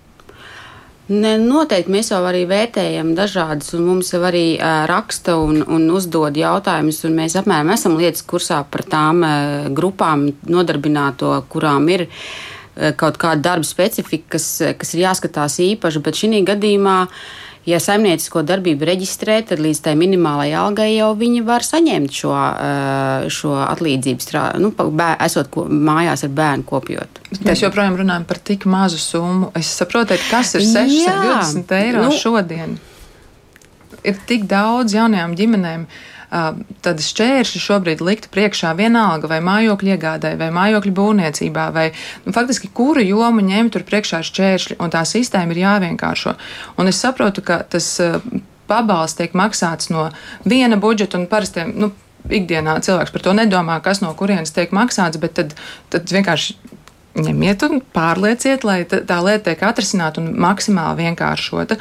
Ne, 1.06 1.36
noteikti 1.38 1.94
mēs 1.94 2.10
jau 2.10 2.24
arī 2.26 2.48
vērtējam 2.50 3.12
dažādas, 3.18 3.76
un 3.78 3.84
mums 3.86 4.10
jau 4.10 4.24
arī 4.26 4.56
uh, 4.58 4.88
raksta 4.90 5.36
un, 5.38 5.62
un 5.62 5.86
uzdod 5.94 6.34
jautājumus, 6.40 7.04
un 7.06 7.14
mēs 7.20 7.38
apmēram 7.38 7.70
esam 7.76 8.00
lietas 8.00 8.26
kursā 8.26 8.64
par 8.66 8.82
tām 8.90 9.22
uh, 9.22 9.70
grupām 9.70 10.32
nodarbināto, 10.50 11.36
kurām 11.54 11.86
ir 11.94 12.08
uh, 12.08 12.90
kaut 12.98 13.22
kāda 13.22 13.52
darba 13.52 13.70
specifika, 13.70 14.34
kas, 14.40 14.50
kas 14.82 14.96
ir 14.98 15.06
jāskatās 15.06 15.60
īpaši, 15.68 16.02
bet 16.08 16.18
šī 16.18 16.42
gadījumā 16.50 16.98
uh, 17.06 17.20
ja 17.66 17.80
saimniecisko 17.82 18.44
darbību 18.46 18.88
reģistrē, 18.88 19.40
tad 19.50 19.62
līdz 19.64 19.82
tai 19.88 19.96
minimālajai 20.00 20.56
algai 20.60 20.90
jau 20.94 21.12
viņi 21.18 21.44
var 21.48 21.66
saņemt 21.66 22.14
šo, 22.14 22.34
eh, 22.34 23.28
šo 23.34 23.54
atlīdzību, 23.66 24.26
strā, 24.26 24.46
nu, 24.62 24.72
bēr, 24.72 25.18
esot 25.26 25.50
ko, 25.54 25.66
mājās 25.66 26.26
ar 26.28 26.34
bērnu 26.38 26.68
kopjot. 26.70 27.22
Mēs 27.46 27.66
joprojām 27.66 27.98
runājam 28.00 28.26
par 28.26 28.38
tik 28.38 28.66
mazu 28.66 29.02
summu. 29.02 29.52
Es 29.56 29.72
saprotu, 29.80 30.18
kas 30.30 30.56
ir 30.56 30.62
620 30.62 31.72
eiro 31.80 32.06
nu, 32.06 32.12
šodien. 32.12 32.78
Ir 34.06 34.20
tik 34.30 34.46
daudz 34.46 34.94
jaunajām 34.94 35.34
ģimenēm. 35.36 35.88
Tad 36.86 37.02
šķēršļi 37.02 37.62
šobrīd 37.64 38.02
liktu 38.04 38.32
priekšā 38.34 38.74
vienalga 38.76 39.30
vai 39.32 39.40
mājokļu 39.46 39.94
iegādai, 39.94 40.34
vai 40.40 40.50
mājokļu 40.56 40.92
būvniecībā, 40.98 41.70
vai 41.76 41.86
nu, 42.26 42.34
faktiski 42.36 42.72
kuru 42.76 43.04
jomu 43.06 43.44
ņemt 43.46 43.76
tur 43.76 43.86
priekšā 43.88 44.20
šķēršļi, 44.28 44.80
un 44.84 44.92
tā 44.92 45.06
sistēma 45.08 45.56
ir 45.56 45.62
jāvienkāršo. 45.64 46.36
Un 46.82 46.92
es 46.92 47.00
saprotu, 47.00 47.46
ka 47.46 47.62
tas 47.64 47.88
pabalsts 48.68 49.20
tiek 49.20 49.36
maksāts 49.38 49.92
no 49.94 50.10
viena 50.44 50.80
budžeta 50.82 51.22
un 51.22 51.30
parasti. 51.32 51.70
Nu, 51.74 51.94
Ikdienā 52.26 52.80
cilvēks 52.82 53.12
par 53.14 53.22
to 53.22 53.36
nedomā, 53.38 53.76
kas 53.86 54.00
no 54.02 54.10
kurienes 54.18 54.50
tiek 54.50 54.72
maksāts, 54.74 55.20
bet 55.22 55.36
tad, 55.38 55.52
tad 55.94 56.10
vienkārši 56.10 56.56
ņemiet 57.16 57.64
un 57.68 57.82
pārlieciet, 57.96 58.66
lai 58.68 58.82
tā 58.86 59.20
lieta 59.24 59.50
tiek 59.50 59.64
atrisināta 59.68 60.22
un 60.22 60.34
maksimāli 60.42 61.06
vienkāršota. 61.06 61.78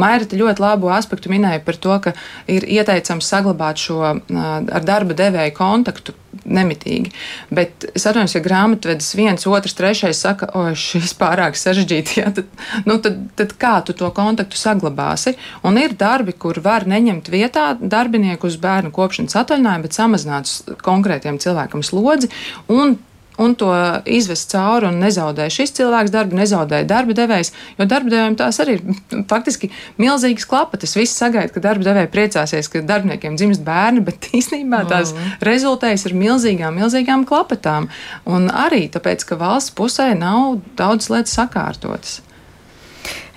Mairita 0.00 0.38
ļoti 0.40 0.64
labu 0.64 0.90
aspektu 0.94 1.32
minēja 1.32 1.62
par 1.64 1.76
to, 1.76 1.98
ka 2.06 2.14
ir 2.50 2.66
ieteicams 2.66 3.28
saglabāt 3.28 3.80
šo 3.82 4.00
ar 4.06 4.86
darba 4.86 5.16
devēju 5.16 5.56
kontaktu 5.56 6.16
nemitīgi. 6.44 7.10
Bet 7.52 7.86
es 7.90 8.06
atvainojos, 8.06 8.36
ja 8.36 8.42
grāmatvedis 8.44 9.10
viens, 9.18 9.46
otrs, 9.50 9.74
trešais 9.78 10.20
saka, 10.22 10.50
o, 10.56 10.62
šis 10.78 11.12
pārāk 11.18 11.58
sarežģīti, 11.58 12.16
ja, 12.22 12.30
tad, 12.34 12.48
nu, 12.86 12.98
tad, 13.02 13.18
tad 13.38 13.54
kā 13.60 13.74
tu 13.86 13.96
to 13.98 14.08
kontaktu 14.14 14.58
saglabāsi? 14.58 15.36
Un 15.66 15.80
ir 15.80 15.96
darbi, 15.98 16.32
kur 16.32 16.62
var 16.64 16.86
neņemt 16.90 17.30
vietā 17.32 17.72
darbinieku 17.80 18.50
uz 18.50 18.58
bērnu 18.62 18.94
kopšanas 18.94 19.38
atvaļinājumu, 19.42 19.86
bet 19.86 19.98
samazināt 19.98 20.74
konkrētiem 20.86 21.40
cilvēkam 21.42 21.84
slodzi 21.86 22.30
un 22.70 22.98
un 23.40 23.54
to 23.58 23.70
izvest 24.10 24.52
cauri 24.52 24.88
un 24.90 25.00
nezaudēja 25.02 25.52
šis 25.54 25.74
cilvēks 25.78 26.12
darbu, 26.14 26.38
nezaudēja 26.38 26.88
darba 26.88 27.16
devējs, 27.16 27.52
jo 27.78 27.88
darba 27.88 28.12
devējiem 28.12 28.38
tās 28.40 28.60
arī 28.62 28.76
ir 28.78 29.24
faktiski 29.30 29.70
milzīgas 30.00 30.46
klapatas. 30.50 30.96
Visi 30.98 31.16
sagaida, 31.16 31.52
ka 31.54 31.64
darba 31.64 31.86
devēja 31.88 32.12
priecāsies, 32.12 32.70
ka 32.70 32.84
darbiniekiem 32.86 33.38
dzimst 33.40 33.64
bērni, 33.66 34.04
bet 34.06 34.30
īstenībā 34.40 34.84
tās 34.90 35.14
mm. 35.14 35.36
rezultējas 35.50 36.08
ar 36.10 36.16
milzīgām, 36.24 36.80
milzīgām 36.80 37.26
klapatām. 37.28 37.90
Un 38.28 38.50
arī 38.52 38.86
tāpēc, 38.92 39.24
ka 39.28 39.40
valsts 39.40 39.76
pusē 39.76 40.12
nav 40.18 40.60
daudz 40.78 41.08
lietas 41.12 41.36
sakārtotas. 41.38 42.20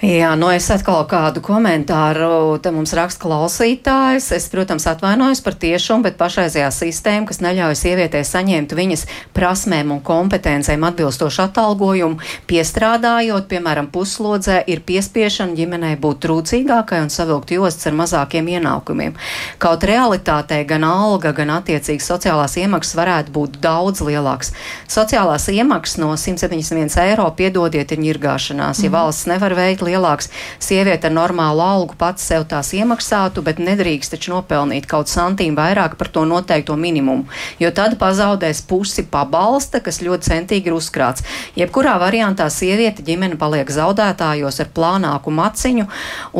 Jā, 0.04 0.34
nu 0.36 0.50
es 0.52 0.66
atkal 0.68 1.06
kādu 1.08 1.40
komentāru 1.40 2.58
te 2.60 2.74
mums 2.76 2.92
raksta 2.92 3.24
klausītājs. 3.24 4.26
Es, 4.36 4.50
protams, 4.52 4.84
atvainojos 4.92 5.40
par 5.46 5.56
tiešumu, 5.56 6.04
bet 6.04 6.18
pašreizējā 6.20 6.68
sistēma, 6.76 7.30
kas 7.30 7.40
neļauj 7.40 7.78
sievietei 7.80 8.26
saņemt 8.28 8.76
viņas 8.76 9.06
prasmēm 9.32 9.94
un 9.96 10.02
kompetencēm 10.04 10.84
atbilstošu 10.90 11.46
atalgojumu, 11.46 12.20
piestrādājot, 12.52 13.48
piemēram, 13.54 13.88
puslodzē, 13.96 14.58
ir 14.68 14.82
piespiešana 14.84 15.56
ģimenei 15.56 15.94
būt 16.04 16.20
trūcīgākai 16.28 17.00
un 17.06 17.08
savilkt 17.08 17.56
jostas 17.56 17.88
ar 17.88 17.96
mazākiem 18.02 18.52
ienākumiem. 18.58 19.16
Kaut 19.64 19.88
realitātē 19.88 20.60
gan 20.68 20.84
alga, 20.84 21.32
gan 21.32 21.56
attiecīgi 21.62 22.04
sociālās 22.04 22.58
iemaksas 22.60 23.00
varētu 23.00 23.32
būt 23.40 23.56
daudz 23.64 24.04
lielākas. 24.04 24.52
Sociālās 24.84 25.48
iemaksas 25.48 26.04
no 26.04 26.12
171 26.20 26.92
eiro, 27.08 27.32
piedodiet, 27.40 27.96
ir 27.96 28.04
ņirgāšanās, 28.10 28.84
ja 28.84 28.92
mhm. 28.92 29.00
valsts 29.00 29.32
nevar 29.32 29.56
veikt 29.64 29.93
lielāks. 29.94 30.32
Sieviete 30.64 31.10
ar 31.10 31.16
normālu 31.16 31.64
algu 31.64 31.98
pats 32.00 32.26
sev 32.26 32.48
tās 32.50 32.74
iemaksātu, 32.76 33.44
bet 33.46 33.62
nedrīkst 33.64 34.16
taču 34.16 34.34
nopelnīt 34.34 34.90
kaut 34.90 35.12
santīmu 35.12 35.58
vairāk 35.60 35.98
par 36.00 36.10
to 36.14 36.26
noteikto 36.28 36.76
minimumu, 36.80 37.28
jo 37.62 37.72
tad 37.76 37.98
pazaudēs 38.02 38.64
pusi 38.68 39.06
pabalsta, 39.08 39.82
kas 39.84 40.02
ļoti 40.04 40.32
centīgi 40.32 40.72
ir 40.72 40.78
uzkrāts. 40.78 41.26
Jebkurā 41.60 41.96
variantā 42.02 42.50
sieviete 42.54 43.06
ģimene 43.06 43.38
paliek 43.40 43.70
zaudētājos 43.72 44.60
ar 44.64 44.72
plānāku 44.74 45.34
maciņu 45.34 45.88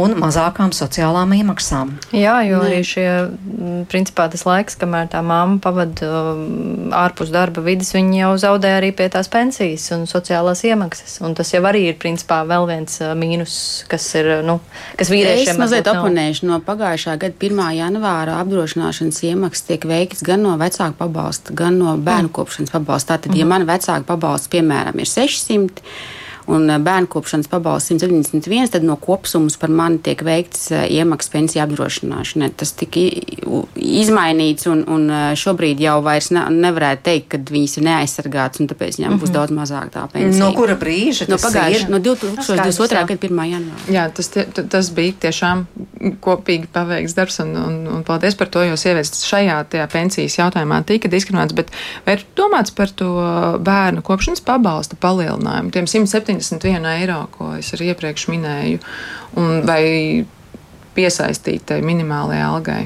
un 0.04 0.16
mazākām 0.20 0.74
sociālām 0.76 1.34
iemaksām. 1.38 1.96
Jā, 2.16 2.40
jo 2.48 2.62
Nē. 2.62 2.70
arī 2.70 2.82
šie, 2.88 3.08
principā 3.92 4.28
tas 4.32 4.46
laiks, 4.48 4.78
kamēr 4.80 5.10
tā 5.14 5.22
māma 5.26 5.60
pavada 5.64 6.10
um, 6.10 6.90
ārpus 6.96 7.32
darba 7.34 7.64
vidas, 7.66 7.94
viņa 7.96 8.20
jau 8.24 8.32
zaudē 8.46 8.76
arī 8.80 8.92
pie 8.96 9.10
tās 9.14 9.30
pensijas 9.32 9.90
un 9.96 10.06
sociālās 10.10 10.64
iemaksas. 10.68 11.20
Un 11.24 11.36
tas 11.38 11.54
jau 11.54 11.64
arī 11.70 11.88
ir, 11.92 12.00
principā, 12.02 12.42
vēl 12.50 12.68
viens 12.70 13.00
uh, 13.02 13.14
mīnus, 13.44 13.86
kas 13.88 14.06
ir, 14.16 14.44
nu, 14.46 14.60
kas 14.98 15.10
vīriešiem. 15.12 15.54
Es 15.54 15.60
mazliet 15.60 15.88
oponēšu 15.88 16.48
no 16.48 16.60
pagājušā 16.64 17.18
gada 17.20 17.36
1. 17.40 17.62
janvāra 17.78 18.40
apdrošināšanas 18.42 19.24
iemaksas 19.24 19.68
tiek 19.68 19.86
veikts 19.86 20.24
gan 20.24 20.44
no 20.44 20.56
vecāku 20.58 20.98
pabalsta, 20.98 21.54
gan 21.54 21.78
no 21.78 21.98
bērnu 21.98 22.32
kopšanas 22.34 22.72
pabalsta. 22.72 23.18
Tātad, 23.18 23.34
mm. 23.34 23.40
ja 23.40 23.46
man 23.46 23.68
vecāku 23.68 24.06
pabalsts, 24.08 24.50
piemēram, 24.50 25.00
ir 25.00 25.10
600, 25.10 25.84
un 26.48 26.70
eh, 26.70 26.80
bērnu 26.80 27.08
kopšanas 27.12 27.48
pabalsts 27.52 27.92
171, 27.92 28.72
tad 28.74 28.84
no 28.84 28.96
kopsummas 29.00 29.58
par 29.60 29.72
mani 29.72 30.00
tiek 30.04 30.22
veikts 30.26 30.72
eh, 30.72 30.86
iemaksas 31.00 31.32
pensiju 31.34 31.64
apdrošināšanai. 31.64 32.52
Tas 32.60 32.74
tika 32.80 33.04
izmainīts, 33.76 34.68
un, 34.72 34.84
un 34.92 35.08
eh, 35.10 35.26
šobrīd 35.40 35.82
jau 35.84 36.00
vairs 36.06 36.32
ne, 36.36 36.46
nevarētu 36.66 37.06
teikt, 37.08 37.30
ka 37.34 37.42
viņas 37.54 37.78
ir 37.80 37.88
neaizsargātas, 37.90 38.64
un 38.64 38.72
tāpēc 38.72 39.00
viņām 39.00 39.10
mm 39.10 39.18
-hmm. 39.18 39.24
būs 39.24 39.32
mhm. 39.32 39.38
daudz 39.40 39.58
mazāk 39.60 39.92
tā 39.96 40.06
pensija. 40.12 40.44
No 40.44 40.54
kura 40.58 40.78
brīža? 40.80 41.30
No 41.32 41.40
pagājušā, 41.42 41.90
no 41.90 42.00
2022. 42.00 43.06
gada 43.08 43.20
1. 43.28 43.44
janvāra. 43.54 43.92
Jā, 43.92 44.10
tas, 44.14 44.28
tie, 44.34 44.46
tas 44.46 44.92
bija 44.92 45.14
tiešām 45.28 45.66
kopīgi 46.24 46.70
paveikts 46.74 47.16
darbs, 47.18 47.40
un, 47.44 47.54
un, 47.60 47.78
un 47.98 48.04
paldies 48.08 48.38
par 48.40 48.50
to, 48.54 48.64
jo 48.68 48.78
sievietes 48.80 49.26
šajā 49.28 49.62
pensijas 49.92 50.40
jautājumā 50.40 50.82
tika 50.88 51.12
diskriminētas, 51.12 51.58
bet 51.58 51.72
vai 52.08 52.18
ir 52.18 52.26
domāts 52.38 52.74
par 52.76 52.92
to 52.92 53.12
bērnu 53.64 54.04
kopšanas 54.06 54.44
pabalsta 54.46 55.00
palielinājumu, 55.04 55.74
tiem 55.74 55.90
170 55.90 56.54
71 56.60 56.86
eiro, 57.00 57.28
ko 57.32 57.54
es 57.58 57.74
arī 57.76 57.92
iepriekš 57.94 58.28
minēju, 58.32 58.80
vai 59.68 59.84
piesaistītai 60.94 61.82
minimālajai 61.86 62.46
algai. 62.46 62.84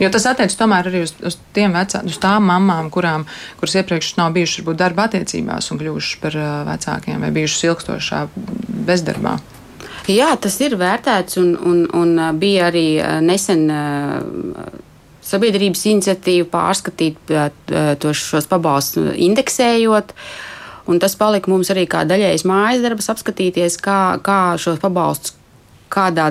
Jo 0.00 0.08
tas 0.08 0.24
attiecas 0.30 0.56
tomēr 0.56 0.88
arī 0.88 1.02
uz, 1.04 1.12
uz 1.26 1.36
tiem 1.56 1.74
vecākiem, 1.76 2.08
uz 2.08 2.16
tām 2.22 2.46
mamām, 2.48 2.88
kurām, 2.92 3.26
kuras 3.60 3.76
iepriekš 3.82 4.14
nav 4.16 4.32
bijušas 4.36 4.62
varbūt 4.62 4.78
darba 4.80 5.08
attiecībās 5.10 5.68
un 5.72 5.80
kļuvušas 5.82 6.20
par 6.22 6.38
uh, 6.40 6.52
vecākiem 6.70 7.20
vai 7.20 7.32
bijušas 7.36 7.66
ilgstošā 7.68 8.22
bezdarbā. 8.88 9.36
Jā, 10.10 10.30
tas 10.40 10.56
ir 10.64 10.76
vērtēts 10.80 11.38
un, 11.40 11.54
un, 11.70 11.82
un 11.94 12.20
bija 12.40 12.68
arī 12.70 12.86
nesen 13.22 13.66
sabiedrības 15.30 15.84
iniciatīva 15.92 16.48
pārskatīt 16.50 17.34
tos 18.02 18.22
šos 18.30 18.48
pabalstus 18.50 19.12
indeksējot. 19.14 20.14
Un 20.90 20.98
tas 20.98 21.14
palika 21.14 21.52
mums 21.52 21.70
arī 21.70 21.84
kā 21.86 22.02
daļējs 22.08 22.46
mājas 22.48 22.82
darbs, 22.82 23.10
apskatīties, 23.12 23.76
kā, 23.84 24.00
kā 24.26 24.40
šos 24.58 24.80
pabalstus 24.82 25.36
kādā, 25.90 26.30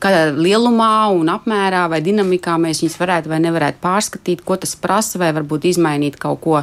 kādā 0.00 0.22
lielumā 0.34 1.08
un 1.14 1.30
apmērā 1.32 1.86
vai 1.92 2.00
dinamikā 2.04 2.56
mēs 2.60 2.82
viņus 2.82 2.98
varētu 3.00 3.32
vai 3.32 3.40
nevarētu 3.44 3.82
pārskatīt, 3.82 4.44
ko 4.46 4.58
tas 4.60 4.74
prasa, 4.80 5.20
vai 5.22 5.32
varbūt 5.36 5.68
izmainīt 5.72 6.18
kaut 6.20 6.42
ko 6.44 6.62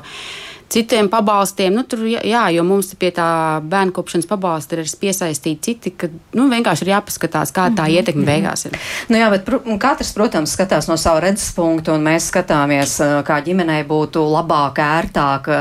citiem 0.73 1.09
pabalstiem. 1.11 1.73
Nu, 1.73 1.83
tur, 1.87 2.03
jā, 2.09 2.43
jo 2.53 2.63
mums 2.65 2.93
pie 2.99 3.11
tā 3.15 3.27
bērnu 3.69 3.93
kopšanas 3.95 4.27
pabalsta 4.29 4.77
ir 4.77 4.89
piesaistīti 4.99 5.61
citi, 5.63 5.93
ka 5.97 6.09
nu, 6.37 6.47
vienkārši 6.51 6.85
ir 6.85 6.93
jāpaskatās, 6.95 7.53
kā 7.53 7.69
tā 7.75 7.85
mhm, 7.85 7.99
ietekme 7.99 8.23
mhm. 8.23 8.29
beigās 8.29 8.65
ir. 8.67 8.77
Nu, 9.11 9.19
jā, 9.21 9.29
bet 9.33 9.45
pr 9.47 9.61
katrs, 9.81 10.13
protams, 10.15 10.55
skatās 10.57 10.89
no 10.89 10.97
sava 10.99 11.23
redzes 11.25 11.53
punkta, 11.55 11.93
un 11.95 12.05
mēs 12.05 12.31
skatāmies, 12.31 12.97
kā 13.27 13.39
ģimenei 13.45 13.83
būtu 13.89 14.23
labāk, 14.33 14.81
ērtāk. 14.83 15.51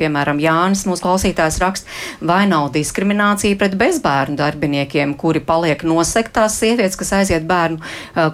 Piemēram, 0.00 0.42
Jānis, 0.42 0.86
mūsu 0.88 1.04
klausītājs, 1.06 1.60
raksta, 1.62 1.98
vai 2.26 2.42
nav 2.50 2.70
diskriminācija 2.74 3.58
pret 3.60 3.78
bezbērnu 3.80 4.38
darbiniekiem, 4.40 5.14
kuri 5.20 5.42
paliek 5.44 5.84
nosektās 5.86 6.58
sievietes, 6.60 6.98
kas 7.00 7.14
aiziet 7.20 7.46
bērnu 7.48 7.80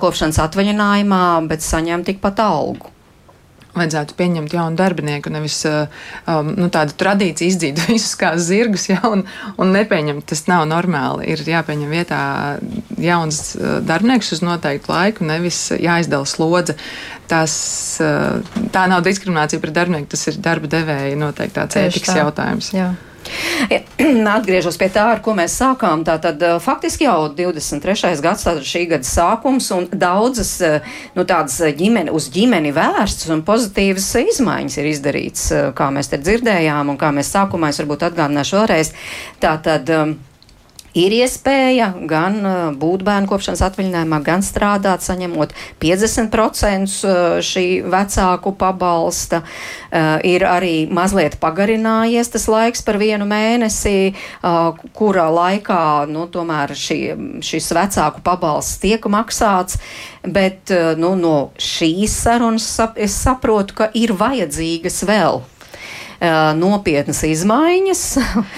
kopšanas 0.01 0.41
atvaļinājumā, 0.49 1.25
bet 1.51 1.65
saņem 1.67 2.07
tikpat 2.07 2.45
algu 2.47 2.96
vajadzētu 3.79 4.17
pieņemt 4.19 4.55
jaunu 4.57 4.79
darbinieku, 4.79 5.33
nevis 5.35 5.59
uh, 5.69 5.87
um, 6.31 6.53
nu, 6.57 6.69
tādu 6.73 6.97
tradīciju 6.99 7.53
izdzīt 7.53 7.83
visus 7.91 8.17
kā 8.19 8.35
zirgus, 8.41 8.89
ja, 8.91 9.01
un, 9.09 9.27
un 9.61 9.75
nepieņemt. 9.77 10.27
Tas 10.29 10.47
nav 10.51 10.67
normāli. 10.71 11.29
Ir 11.33 11.45
jāpieņem 11.47 11.93
vietā 11.93 12.21
jauns 13.01 13.43
uh, 13.57 13.79
darbinieks 13.87 14.33
uz 14.37 14.45
noteiktu 14.47 14.93
laiku, 14.93 15.27
nevis 15.29 15.69
jāizdala 15.77 16.29
slodze. 16.29 16.77
Tas, 17.31 17.57
uh, 18.05 18.63
tā 18.75 18.87
nav 18.91 19.05
diskriminācija 19.07 19.63
pret 19.63 19.77
darbinieku, 19.77 20.13
tas 20.15 20.29
ir 20.31 20.41
darba 20.43 20.71
devēja 20.71 21.19
noteiktā 21.21 21.67
ētikas 21.67 22.23
jautājums. 22.23 22.73
Jā. 22.77 22.95
Atgriežos 24.37 24.79
pie 24.81 24.89
tā, 24.93 25.07
ar 25.15 25.23
ko 25.25 25.35
mēs 25.37 25.57
sākām. 25.61 26.05
Tātad 26.07 26.43
eh, 26.43 26.57
faktiski 26.63 27.07
jau 27.07 27.29
23. 27.37 28.13
gads, 28.25 28.47
tātad 28.47 28.67
šī 28.67 28.85
gada 28.93 29.09
sākums, 29.09 29.71
un 29.77 29.89
daudzas 29.93 30.53
eh, 30.65 30.95
nu, 31.17 31.27
tādas 31.29 31.59
ģimeni, 31.79 32.13
uz 32.15 32.29
ģimeni 32.35 32.75
vērstas 32.77 33.33
un 33.35 33.45
pozitīvas 33.47 34.09
izmaiņas 34.23 34.79
ir 34.81 34.91
izdarīts, 34.93 35.49
eh, 35.55 35.69
kā 35.77 35.91
mēs 35.95 36.13
te 36.13 36.21
dzirdējām, 36.23 36.93
un 36.93 37.01
kā 37.01 37.13
mēs 37.17 37.33
sākumā, 37.35 37.73
es 37.73 37.83
varbūt 37.83 38.09
atgādināšu 38.11 38.61
vēlreiz. 38.61 38.93
Tātad, 39.43 39.91
ir 40.97 41.15
iespēja 41.17 41.91
gan 42.09 42.39
uh, 42.41 42.57
būt 42.77 43.05
bērnu 43.07 43.31
kopšanas 43.31 43.63
atvaļinājumā, 43.69 44.21
gan 44.25 44.45
strādāt, 44.45 45.05
saņemot 45.05 45.55
50% 45.83 46.95
uh, 47.07 47.39
šī 47.45 47.67
vecāku 47.93 48.55
pabalsta. 48.59 49.43
Uh, 49.43 50.17
ir 50.27 50.47
arī 50.49 50.75
mazliet 50.93 51.39
pagarinājies 51.43 52.33
tas 52.33 52.47
laiks 52.51 52.85
par 52.87 52.99
vienu 53.01 53.27
mēnesi, 53.29 54.15
kura 54.97 55.27
laikā 55.33 56.07
nu, 56.11 56.27
tomēr 56.33 56.73
šī, 56.77 56.99
šis 57.45 57.69
vecāku 57.77 58.23
pabalsts 58.27 58.81
tiek 58.83 59.09
maksāts. 59.11 59.81
Bet 60.27 60.73
nu, 60.99 61.15
no 61.19 61.37
šīs 61.63 62.17
sarunas 62.27 62.69
es 62.99 63.17
saprotu, 63.17 63.77
ka 63.83 63.91
ir 63.95 64.15
vajadzīgas 64.19 65.05
vēl 65.09 65.45
nopietnas 66.57 67.23
izmaiņas. 67.27 68.03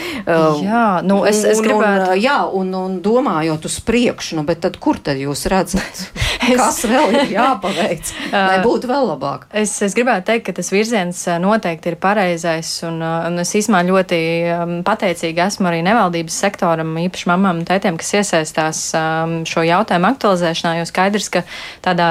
jā, 0.68 0.84
nu 1.06 1.20
es, 1.28 1.42
es 1.48 1.60
gribētu. 1.64 2.12
Un, 2.14 2.20
jā, 2.22 2.38
un, 2.60 2.72
un 2.78 2.96
domājot 3.04 3.66
uz 3.68 3.78
priekšu, 3.86 4.38
nu, 4.38 4.44
bet 4.48 4.62
tad 4.64 4.78
kur 4.82 5.00
tad 5.02 5.20
jūs 5.20 5.46
redzat, 5.50 6.02
kas 6.58 6.80
vēl 6.88 7.16
ir 7.16 7.34
jāpaveic, 7.34 8.12
lai 8.34 8.60
būtu 8.64 8.90
vēl 8.90 9.10
labāk? 9.12 9.48
Es, 9.50 9.74
es 9.84 9.96
gribētu 9.98 10.28
teikt, 10.30 10.46
ka 10.48 10.56
tas 10.60 10.72
virziens 10.74 11.24
noteikti 11.42 11.92
ir 11.92 11.98
pareizais, 12.02 12.72
un, 12.88 13.02
un 13.02 13.42
es 13.42 13.54
īsumā 13.58 13.82
ļoti 13.88 14.22
pateicīga 14.86 15.48
esmu 15.50 15.70
arī 15.70 15.82
nevaldības 15.86 16.40
sektoram, 16.46 16.96
īpaši 17.08 17.30
mamām 17.30 17.62
un 17.62 17.68
tētiem, 17.68 17.98
kas 18.00 18.14
iesaistās 18.20 18.82
šo 19.48 19.66
jautājumu 19.66 20.12
aktualizēšanā, 20.12 20.78
jo 20.80 20.88
skaidrs, 20.88 21.30
ka 21.32 21.46
tādā 21.84 22.10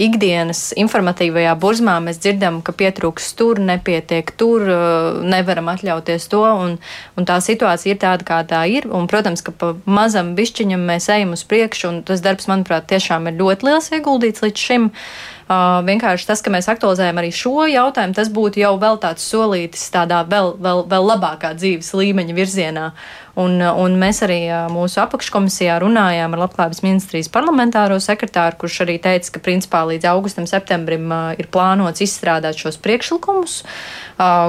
ikdienas 0.00 0.72
informatīvajā 0.80 1.52
burzmā 1.60 1.96
mēs 2.02 2.18
dzirdam, 2.22 2.60
ka 2.66 2.74
pietrūks 2.76 3.30
tur, 3.38 3.60
nepietiek 3.62 4.32
tur, 4.38 4.64
uh, 4.66 5.20
nevaram 5.22 5.70
atļauties 5.70 6.26
to, 6.32 6.42
un, 6.42 6.78
un 7.18 7.28
tā 7.28 7.38
situācija 7.44 7.94
ir 7.94 8.00
tāda, 8.02 8.26
kā 8.26 8.40
tā 8.48 8.64
ir. 8.70 8.88
Un, 8.90 9.06
protams, 9.10 9.44
ka 9.44 9.54
pa 9.54 9.74
mazam 9.86 10.34
bišķiņam 10.38 10.88
mēs 10.90 11.10
ejam 11.14 11.36
uz 11.36 11.44
priekšu, 11.46 11.90
un 11.92 12.02
tas 12.08 12.24
darbs, 12.24 12.50
manuprāt, 12.50 12.88
tiešām 12.90 13.30
ir 13.30 13.38
ļoti 13.38 13.70
liels 13.70 13.92
ieguldīts 13.94 14.46
līdz 14.46 14.66
šim. 14.68 14.90
Uh, 14.90 15.32
vienkārši 15.48 16.26
tas, 16.26 16.40
ka 16.40 16.52
mēs 16.52 16.70
aktualizējam 16.72 17.18
arī 17.20 17.30
šo 17.34 17.66
jautājumu, 17.68 18.16
tas 18.16 18.30
būtu 18.32 18.62
jau 18.62 18.74
vēl 18.80 18.96
tāds 19.02 19.26
solītis 19.28 19.90
tādā 19.92 20.22
vēl, 20.24 20.54
vēl, 20.56 20.84
vēl 20.88 21.10
labākā 21.12 21.52
dzīves 21.58 21.92
līmeņa 21.92 22.34
virzienā. 22.36 22.86
Un, 23.34 23.58
un 23.58 23.96
mēs 23.98 24.22
arī 24.22 24.46
mūsu 24.70 25.00
apakškomisijā 25.02 25.80
runājām 25.82 26.36
ar 26.36 26.44
Labklājības 26.44 26.84
ministrijas 26.84 27.28
parlamentāro 27.34 27.96
sekretāru, 27.98 28.56
kurš 28.62 28.84
arī 28.84 29.00
teica, 29.02 29.32
ka 29.34 29.42
principā 29.42 29.80
līdz 29.90 30.06
augustam, 30.12 30.46
septembrim 30.46 31.10
ir 31.34 31.48
plānots 31.50 32.04
izstrādāt 32.04 32.60
šos 32.62 32.78
priekšlikumus, 32.84 33.64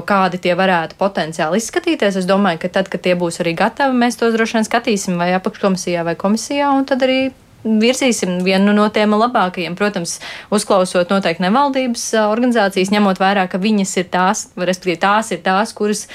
kādi 0.06 0.42
tie 0.44 0.54
varētu 0.56 1.00
potenciāli 1.02 1.58
izskatīties. 1.64 2.22
Es 2.22 2.30
domāju, 2.30 2.62
ka 2.62 2.76
tad, 2.78 2.92
kad 2.94 3.02
tie 3.02 3.18
būs 3.18 3.42
arī 3.42 3.56
gatavi, 3.58 3.98
mēs 4.06 4.22
tos 4.22 4.38
droši 4.38 4.60
vien 4.60 4.70
skatīsim 4.70 5.18
vai 5.18 5.34
apakškomisijā 5.40 6.06
vai 6.06 6.14
komisijā, 6.20 6.70
un 6.78 6.86
tad 6.86 7.02
arī 7.10 7.34
virzīsim 7.66 8.40
vienu 8.46 8.74
no 8.78 8.88
tiem 8.94 9.16
labākajiem. 9.18 9.76
Protams, 9.78 10.20
uzklausot 10.54 11.12
noteikti 11.14 11.46
nevaldības 11.48 12.08
organizācijas, 12.24 12.94
ņemot 12.94 13.22
vērā, 13.22 13.48
ka 13.52 13.62
viņas 13.62 13.96
ir 14.02 14.10
tās, 14.14 14.48
respektīvi 14.56 15.02
tās 15.02 15.34
ir 15.36 15.42
tās, 15.46 15.74
kuras 15.76 16.06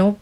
nu, 0.00 0.14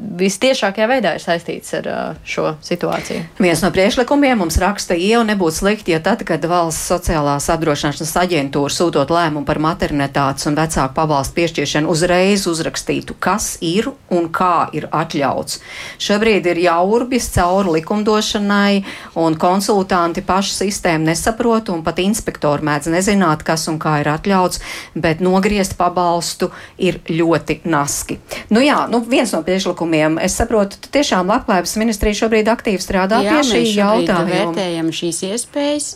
vistiešākajā 0.00 0.86
veidā 0.90 1.14
ir 1.16 1.22
saistīts 1.22 1.74
ar 1.78 1.88
šo 2.26 2.54
situāciju. 2.64 3.22
Viens 3.40 3.62
no 3.64 3.70
priekšlikumiem 3.74 4.38
mums 4.40 4.58
raksta, 4.60 4.96
jau 4.98 5.22
nebūtu 5.26 5.60
slikti, 5.60 5.94
ja 5.94 6.00
tad, 6.04 6.22
kad 6.28 6.44
valsts 6.48 6.88
sociālās 6.90 7.48
apdrošināšanas 7.52 8.14
aģentūra 8.22 8.74
sūtot 8.74 9.12
lēmumu 9.12 9.46
par 9.48 9.60
maternitātes 9.62 10.48
un 10.48 10.56
vecāku 10.58 10.96
pabalstu 10.96 11.36
piešķiršanu, 11.38 11.90
uzreiz 11.92 12.46
uzrakstītu, 12.50 13.16
kas 13.20 13.52
ir 13.64 13.90
un 14.12 14.30
kā 14.32 14.70
ir 14.76 14.88
atļauts. 14.90 15.60
Šobrīd 16.00 16.48
ir 16.52 16.62
jaurbis 16.64 17.30
cauri 17.34 17.76
likumdošanai, 17.78 18.82
un 19.20 19.38
konsultanti 19.40 20.24
pašu 20.26 20.56
sistēmu 20.62 21.10
nesaprot, 21.10 21.72
un 21.74 21.84
pat 21.86 22.00
inspektori 22.02 22.66
mēdz 22.66 22.90
nezināt, 22.94 23.44
kas 23.46 23.68
un 23.70 23.78
kā 23.82 24.00
ir 24.02 24.12
atļauts, 24.12 24.62
bet 24.94 25.22
nogriezt 25.24 25.76
pabalstu 25.80 26.50
ir 26.80 27.00
ļoti 27.08 27.60
naski. 27.70 28.18
Nu 28.50 28.62
jā, 28.64 28.82
nu 28.90 29.02
viens 29.06 29.32
no 29.34 29.42
priekšlikumiem, 29.46 29.89
es 30.24 30.36
saprotu, 30.38 30.78
tiešām 30.94 31.30
labklājības 31.30 31.76
ministrija 31.80 32.18
šobrīd 32.22 32.48
aktīvi 32.52 32.82
strādā 32.82 33.20
Jā, 33.24 33.36
pie 33.36 33.48
šī 33.48 33.58
mēs 33.58 33.74
jautājuma. 33.78 34.30
Vērtējam 34.30 34.90
šīs 34.94 35.20
iespējas. 35.30 35.90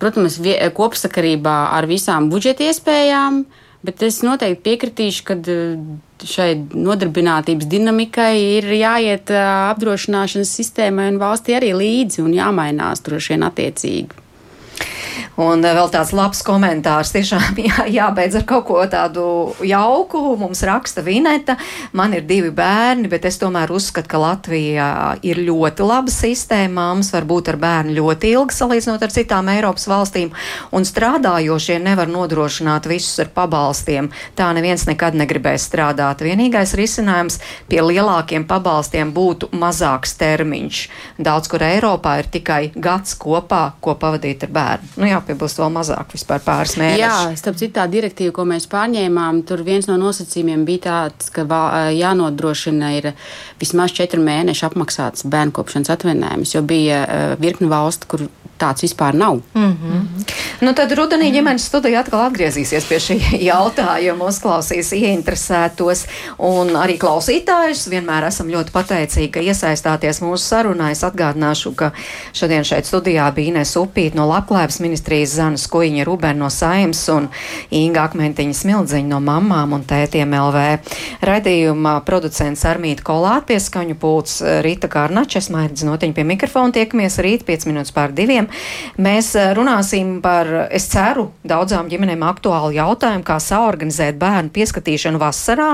Protams, 0.00 0.38
kopsakarībā 0.76 1.56
ar 1.76 1.88
visām 1.88 2.30
budžeta 2.32 2.64
iespējām, 2.70 3.42
bet 3.84 4.02
es 4.06 4.22
noteikti 4.24 4.64
piekritīšu, 4.68 5.26
ka 5.28 5.36
šai 6.28 6.48
nodarbinātības 6.72 7.68
dinamikai 7.68 8.32
ir 8.58 8.68
jāiet 8.76 9.32
ā, 9.32 9.44
apdrošināšanas 9.74 10.52
sistēmai 10.60 11.10
un 11.12 11.20
valstī 11.20 11.56
arī 11.56 11.72
līdzi 11.76 12.24
un 12.24 12.34
jāmainās 12.36 13.04
droši 13.06 13.34
vien 13.34 13.46
attiecīgi. 13.48 14.26
Un 15.40 15.62
eh, 15.64 15.74
vēl 15.76 15.88
tāds 15.92 16.12
labs 16.16 16.42
komentārs. 16.44 17.12
Tiešām 17.14 17.58
jā, 17.68 17.86
jābeidz 17.90 18.36
ar 18.40 18.46
kaut 18.48 18.66
ko 18.68 18.80
tādu 18.90 19.24
jauku. 19.64 20.20
Mums 20.40 20.62
raksta 20.66 21.04
Vineta. 21.06 21.56
Man 21.96 22.14
ir 22.16 22.26
divi 22.28 22.50
bērni, 22.54 23.08
bet 23.10 23.24
es 23.28 23.40
tomēr 23.40 23.72
uzskatu, 23.72 24.10
ka 24.10 24.20
Latvijā 24.20 24.90
ir 25.26 25.40
ļoti 25.46 25.86
laba 25.86 26.12
sistēma. 26.12 26.68
Māmas 26.80 27.12
var 27.14 27.26
būt 27.28 27.52
ar 27.52 27.58
bērnu 27.60 27.96
ļoti 27.96 28.34
ilgi 28.34 28.56
salīdzinot 28.56 29.02
ar 29.04 29.14
citām 29.14 29.48
Eiropas 29.52 29.86
valstīm. 29.90 30.32
Un 30.76 30.86
strādājošie 30.88 31.78
nevar 31.82 32.10
nodrošināt 32.10 32.88
visus 32.90 33.22
ar 33.24 33.32
pabalstiem. 33.34 34.10
Tā 34.38 34.50
neviens 34.56 34.86
nekad 34.88 35.16
negribēs 35.18 35.68
strādāt. 35.70 36.24
Vienīgais 36.24 36.76
risinājums 36.78 37.40
pie 37.70 37.80
lielākiem 37.84 38.46
pabalstiem 38.48 39.12
būtu 39.16 39.50
mazāks 39.56 40.16
termiņš. 40.20 40.84
Daudz 41.20 41.50
kur 41.50 41.64
Eiropā 41.64 42.18
ir 42.20 42.30
tikai 42.32 42.62
gads 42.76 43.16
kopā, 43.20 43.64
ko 43.80 43.96
pavadīt 44.00 44.46
ar 44.46 44.54
bērnu. 44.54 44.69
Nu, 45.00 45.06
jāpiebilst 45.08 45.60
vēl 45.60 45.72
mazāk, 45.74 46.14
vispār 46.14 46.42
pāris 46.44 46.76
mēnešus. 46.80 47.02
Jā, 47.02 47.38
starp 47.40 47.58
citu, 47.60 47.74
tā 47.78 47.86
direktīva, 47.90 48.34
ko 48.36 48.46
mēs 48.48 48.68
pārņēmām, 48.70 49.42
tur 49.48 49.64
viens 49.66 49.88
no 49.90 49.96
nosacījumiem 50.00 50.66
bija 50.68 50.84
tāds, 50.86 51.30
ka 51.34 51.46
jānodrošina 51.96 52.92
ir 52.98 53.12
vismaz 53.60 53.94
četru 53.96 54.22
mēnešu 54.26 54.68
apmaksāts 54.70 55.26
bērnkopšanas 55.30 55.92
atvaļinājums, 55.96 56.54
jo 56.56 56.62
bija 56.66 57.02
virkni 57.40 57.70
valstu, 57.70 58.10
kur 58.10 58.28
tāds 58.60 58.84
vispār 58.84 59.16
nav. 59.16 59.40
Mm. 59.56 60.06
Nu, 60.60 60.74
tad 60.76 60.92
rudenī 60.92 61.30
ģimenes 61.32 61.64
studija 61.70 62.02
atkal 62.02 62.26
atgriezīsies 62.26 62.84
pie 62.84 62.98
šī 63.00 63.14
jautājuma, 63.50 64.26
uzklausīs 64.28 64.92
ieinteresētos 64.92 66.02
un 66.44 66.74
arī 66.76 66.98
klausītājus. 67.00 67.86
Vienmēr 67.88 68.26
esam 68.28 68.50
ļoti 68.52 68.74
pateicīgi, 68.74 69.30
ka 69.32 69.44
iesaistāties 69.44 70.20
mūsu 70.20 70.44
sarunā. 70.44 70.90
Es 70.92 71.00
atgādināšu, 71.06 71.72
ka 71.78 71.92
šodien 72.36 72.66
šeit 72.68 72.90
studijā 72.90 73.30
bija 73.32 73.54
Ines 73.54 73.72
Upīt 73.80 74.18
no 74.18 74.26
Labklājības 74.28 74.80
ministrijas, 74.84 75.38
Zana 75.38 75.60
Skuiņa 75.60 76.04
Rubēna 76.04 76.42
no 76.42 76.50
Saimas 76.52 77.06
un 77.14 77.30
Inga 77.72 78.04
Akmentiņa 78.10 78.58
Smildziņa 78.60 79.08
no 79.14 79.22
Mamām 79.24 79.72
un 79.78 79.86
Tētiem 79.88 80.36
LV. 80.36 80.66
Radījuma 81.24 81.96
producents 82.04 82.66
Armīta 82.68 83.06
Kolāt 83.08 83.48
pieskaņu 83.48 83.96
pults 84.02 84.42
Rīta 84.60 84.92
Kārnača, 84.92 85.40
es 85.40 85.48
maidz 85.48 85.88
notiņu 85.88 86.20
pie 86.20 86.28
mikrofona, 86.34 86.76
tiekamies 86.76 87.16
rīt 87.24 87.48
5 87.48 87.70
minūtes 87.70 87.96
pār 87.96 88.12
diviem. 88.12 88.49
Mēs 89.00 89.32
eh, 89.38 89.52
runāsim 89.56 90.18
par, 90.24 90.48
es 90.70 90.88
ceru, 90.92 91.28
daudzām 91.46 91.90
ģimenēm 91.90 92.24
aktuālu 92.26 92.74
jautājumu, 92.76 93.24
kā 93.26 93.38
saorganizēt 93.42 94.18
bērnu 94.20 94.52
pieskatīšanu 94.54 95.20
vasarā, 95.20 95.70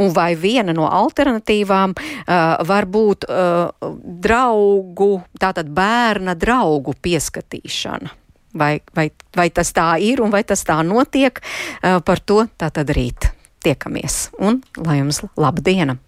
un 0.00 0.12
vai 0.14 0.32
viena 0.38 0.74
no 0.76 0.88
alternatīvām 0.88 1.94
uh, 1.94 2.34
var 2.66 2.86
būt 2.90 3.26
uh, 3.28 3.92
draugu, 4.24 5.10
tātad 5.40 5.70
bērna 5.74 6.36
draugu 6.38 6.96
pieskatīšana. 7.04 8.12
Vai, 8.54 8.78
vai, 8.94 9.08
vai 9.34 9.48
tas 9.50 9.72
tā 9.74 9.88
ir 9.98 10.22
un 10.22 10.30
vai 10.30 10.44
tas 10.46 10.62
tā 10.66 10.78
notiek, 10.86 11.40
uh, 11.42 11.98
par 12.06 12.22
to 12.22 12.44
tātad 12.60 12.92
rīt 12.94 13.30
tiekamies. 13.64 14.28
Un 14.38 14.62
lai 14.84 15.00
jums 15.00 15.24
laba 15.40 15.64
diena! 15.64 15.98